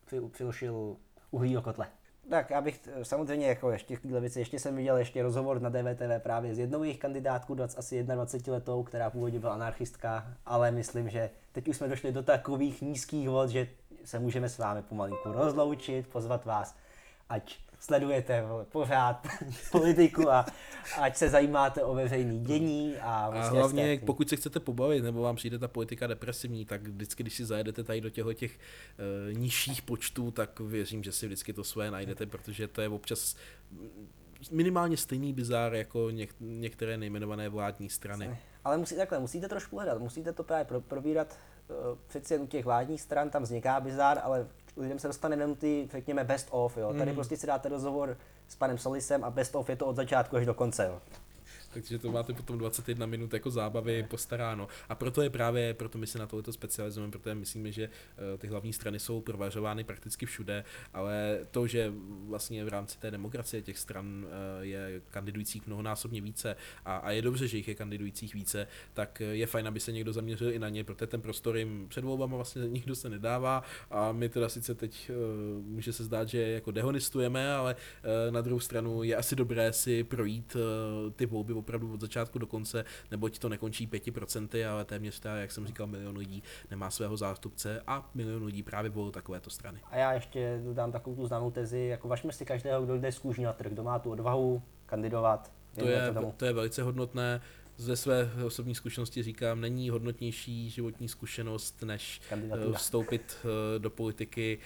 Při- 0.05 0.21
Přilušil 0.31 0.95
uhlí 1.31 1.53
do 1.53 1.61
kotle. 1.61 1.87
Tak 2.29 2.49
já 2.49 2.61
bych 2.61 2.77
t- 2.79 2.91
samozřejmě 3.05 3.47
jako 3.47 3.71
ještě 3.71 3.97
téhle 3.97 4.19
věci, 4.19 4.39
ještě 4.39 4.59
jsem 4.59 4.75
viděl 4.75 4.97
ještě 4.97 5.23
rozhovor 5.23 5.61
na 5.61 5.69
DVTV 5.69 6.19
právě 6.23 6.55
s 6.55 6.59
jednou 6.59 6.83
jejich 6.83 6.99
kandidátků, 6.99 7.55
20, 7.55 7.79
asi 7.79 8.03
21 8.03 8.53
letou, 8.53 8.83
která 8.83 9.09
původně 9.09 9.39
byla 9.39 9.53
anarchistka, 9.53 10.27
ale 10.45 10.71
myslím, 10.71 11.09
že 11.09 11.29
teď 11.51 11.67
už 11.67 11.77
jsme 11.77 11.87
došli 11.87 12.11
do 12.11 12.23
takových 12.23 12.81
nízkých 12.81 13.29
vod, 13.29 13.49
že 13.49 13.67
se 14.05 14.19
můžeme 14.19 14.49
s 14.49 14.57
vámi 14.57 14.81
pomalinku 14.81 15.31
rozloučit, 15.31 16.07
pozvat 16.07 16.45
vás, 16.45 16.75
ať 17.29 17.55
sledujete 17.81 18.41
vole, 18.41 18.65
pořád 18.65 19.27
politiku 19.71 20.31
a 20.31 20.45
ať 21.01 21.17
se 21.17 21.29
zajímáte 21.29 21.83
o 21.83 21.93
veřejný 21.95 22.39
dění 22.39 22.95
a, 22.97 23.13
A 23.25 23.29
vlastně 23.29 23.59
hlavně, 23.59 23.95
jste- 23.97 24.05
pokud 24.05 24.29
se 24.29 24.35
chcete 24.35 24.59
pobavit, 24.59 25.03
nebo 25.03 25.21
vám 25.21 25.35
přijde 25.35 25.59
ta 25.59 25.67
politika 25.67 26.07
depresivní, 26.07 26.65
tak 26.65 26.81
vždycky, 26.81 27.23
když 27.23 27.35
si 27.35 27.45
zajedete 27.45 27.83
tady 27.83 28.01
do 28.01 28.09
těchto 28.09 28.33
těch 28.33 28.51
uh, 29.31 29.37
nižších 29.37 29.81
počtů, 29.81 30.31
tak 30.31 30.59
věřím, 30.59 31.03
že 31.03 31.11
si 31.11 31.25
vždycky 31.25 31.53
to 31.53 31.63
svoje 31.63 31.91
najdete, 31.91 32.25
protože 32.25 32.67
to 32.67 32.81
je 32.81 32.89
občas 32.89 33.35
minimálně 34.51 34.97
stejný 34.97 35.33
bizár 35.33 35.73
jako 35.73 35.99
něk- 36.07 36.33
některé 36.39 36.97
nejmenované 36.97 37.49
vládní 37.49 37.89
strany. 37.89 38.37
Ale 38.63 38.77
musí, 38.77 38.95
takhle, 38.95 39.19
musíte 39.19 39.47
trošku 39.49 39.75
hledat, 39.75 39.99
musíte 40.01 40.33
to 40.33 40.43
právě 40.43 40.65
pro, 40.65 40.81
probírat. 40.81 41.39
Uh, 41.69 41.97
přeci 42.07 42.33
jen 42.33 42.41
u 42.41 42.47
těch 42.47 42.65
vládních 42.65 43.01
stran 43.01 43.29
tam 43.29 43.43
vzniká 43.43 43.79
bizár, 43.79 44.19
ale 44.23 44.47
lidem 44.81 44.99
se 44.99 45.07
dostane 45.07 45.35
jenom 45.35 45.55
ty, 45.55 45.89
řekněme, 45.91 46.23
best 46.23 46.47
of. 46.51 46.77
Jo. 46.77 46.93
Tady 46.93 47.13
prostě 47.13 47.37
si 47.37 47.47
dáte 47.47 47.69
rozhovor 47.69 48.17
s 48.47 48.55
panem 48.55 48.77
Solisem 48.77 49.23
a 49.23 49.29
best 49.29 49.55
of 49.55 49.69
je 49.69 49.75
to 49.75 49.85
od 49.85 49.95
začátku 49.95 50.35
až 50.35 50.45
do 50.45 50.53
konce. 50.53 50.85
Jo. 50.85 50.99
Takže 51.73 51.99
to 51.99 52.11
máte 52.11 52.33
potom 52.33 52.57
21 52.57 53.05
minut 53.05 53.33
jako 53.33 53.51
zábavy 53.51 54.03
postaráno. 54.03 54.67
A 54.89 54.95
proto 54.95 55.21
je 55.21 55.29
právě, 55.29 55.73
proto 55.73 55.97
my 55.97 56.07
se 56.07 56.19
na 56.19 56.27
tohleto 56.27 56.53
specializujeme, 56.53 57.11
protože 57.11 57.35
myslíme, 57.35 57.71
že 57.71 57.83
eh, 58.33 58.37
ty 58.37 58.47
hlavní 58.47 58.73
strany 58.73 58.99
jsou 58.99 59.21
provažovány 59.21 59.83
prakticky 59.83 60.25
všude, 60.25 60.63
ale 60.93 61.39
to, 61.51 61.67
že 61.67 61.93
vlastně 62.27 62.65
v 62.65 62.67
rámci 62.67 62.99
té 62.99 63.11
demokracie 63.11 63.61
těch 63.61 63.77
stran 63.77 64.25
eh, 64.25 64.65
je 64.65 65.01
kandidujících 65.09 65.67
mnohonásobně 65.67 66.21
více 66.21 66.55
a, 66.85 66.97
a 66.97 67.11
je 67.11 67.21
dobře, 67.21 67.47
že 67.47 67.57
jich 67.57 67.67
je 67.67 67.75
kandidujících 67.75 68.33
více, 68.33 68.67
tak 68.93 69.19
je 69.31 69.47
fajn, 69.47 69.67
aby 69.67 69.79
se 69.79 69.91
někdo 69.91 70.13
zaměřil 70.13 70.51
i 70.51 70.59
na 70.59 70.69
ně, 70.69 70.83
protože 70.83 71.07
ten 71.07 71.21
prostor 71.21 71.57
jim 71.57 71.85
před 71.89 72.03
volbama 72.03 72.35
vlastně 72.35 72.61
nikdo 72.67 72.95
se 72.95 73.09
nedává 73.09 73.63
a 73.89 74.11
my 74.11 74.29
teda 74.29 74.49
sice 74.49 74.75
teď 74.75 75.09
eh, 75.09 75.13
může 75.63 75.93
se 75.93 76.03
zdát, 76.03 76.27
že 76.27 76.41
jako 76.41 76.71
dehonestujeme, 76.71 77.53
ale 77.53 77.75
na 78.29 78.41
druhou 78.41 78.59
stranu 78.59 79.03
je 79.03 79.15
asi 79.15 79.35
dobré 79.35 79.73
si 79.73 80.03
projít 80.03 80.57
ty 81.15 81.25
volby 81.25 81.53
opravdu 81.61 81.93
od 81.93 82.01
začátku 82.01 82.39
do 82.39 82.47
konce, 82.47 82.85
neboť 83.11 83.39
to 83.39 83.49
nekončí 83.49 83.87
5%, 83.87 84.71
ale 84.71 84.85
téměř 84.85 85.19
ta, 85.19 85.35
jak 85.35 85.51
jsem 85.51 85.67
říkal, 85.67 85.87
milion 85.87 86.17
lidí 86.17 86.43
nemá 86.71 86.89
svého 86.89 87.17
zástupce 87.17 87.81
a 87.87 88.09
milion 88.13 88.43
lidí 88.43 88.63
právě 88.63 88.91
volil 88.91 89.11
takovéto 89.11 89.49
strany. 89.49 89.79
A 89.91 89.97
já 89.97 90.13
ještě 90.13 90.61
dodám 90.63 90.91
takovou 90.91 91.15
tu 91.15 91.27
známou 91.27 91.51
tezi, 91.51 91.79
jako 91.79 92.07
važme 92.07 92.33
si 92.33 92.45
každého, 92.45 92.85
kdo 92.85 92.97
jde 92.97 93.11
z 93.11 93.19
kůží 93.19 93.43
na 93.43 93.53
trh, 93.53 93.71
kdo 93.71 93.83
má 93.83 93.99
tu 93.99 94.11
odvahu 94.11 94.61
kandidovat. 94.85 95.51
To 95.79 95.87
je, 95.87 96.11
tomu. 96.13 96.33
to 96.37 96.45
je 96.45 96.53
velice 96.53 96.83
hodnotné. 96.83 97.41
Ze 97.77 97.95
své 97.95 98.31
osobní 98.45 98.75
zkušenosti 98.75 99.23
říkám, 99.23 99.61
není 99.61 99.89
hodnotnější 99.89 100.69
životní 100.69 101.07
zkušenost, 101.07 101.81
než 101.81 102.21
Kandidatura. 102.29 102.69
eh, 102.69 102.77
vstoupit 102.77 103.37
eh, 103.43 103.79
do 103.79 103.89
politiky, 103.89 104.59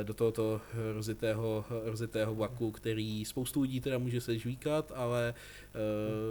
eh, 0.00 0.04
do 0.04 0.14
tohoto 0.14 0.60
rozitého, 0.94 1.64
rozitého 1.84 2.34
vlaku, 2.34 2.70
který 2.70 3.24
spoustu 3.24 3.60
lidí 3.60 3.80
teda 3.80 3.98
může 3.98 4.20
se 4.20 4.38
žvíkat, 4.38 4.92
ale 4.94 5.34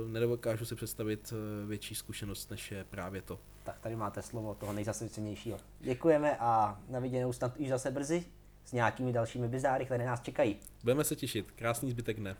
nedokážu 0.07 0.65
si 0.65 0.75
představit 0.75 1.33
větší 1.67 1.95
zkušenost, 1.95 2.51
než 2.51 2.71
je 2.71 2.83
právě 2.83 3.21
to. 3.21 3.39
Tak 3.63 3.79
tady 3.79 3.95
máte 3.95 4.21
slovo 4.21 4.53
toho 4.55 4.73
nejzasvěcenějšího. 4.73 5.57
Děkujeme 5.79 6.37
a 6.39 6.79
na 6.89 6.99
viděnou 6.99 7.33
snad 7.33 7.57
už 7.57 7.67
zase 7.67 7.91
brzy 7.91 8.25
s 8.65 8.71
nějakými 8.71 9.13
dalšími 9.13 9.47
bizáry, 9.47 9.85
které 9.85 10.05
nás 10.05 10.21
čekají. 10.21 10.59
Budeme 10.83 11.03
se 11.03 11.15
těšit. 11.15 11.51
Krásný 11.51 11.91
zbytek 11.91 12.19
dne. 12.19 12.35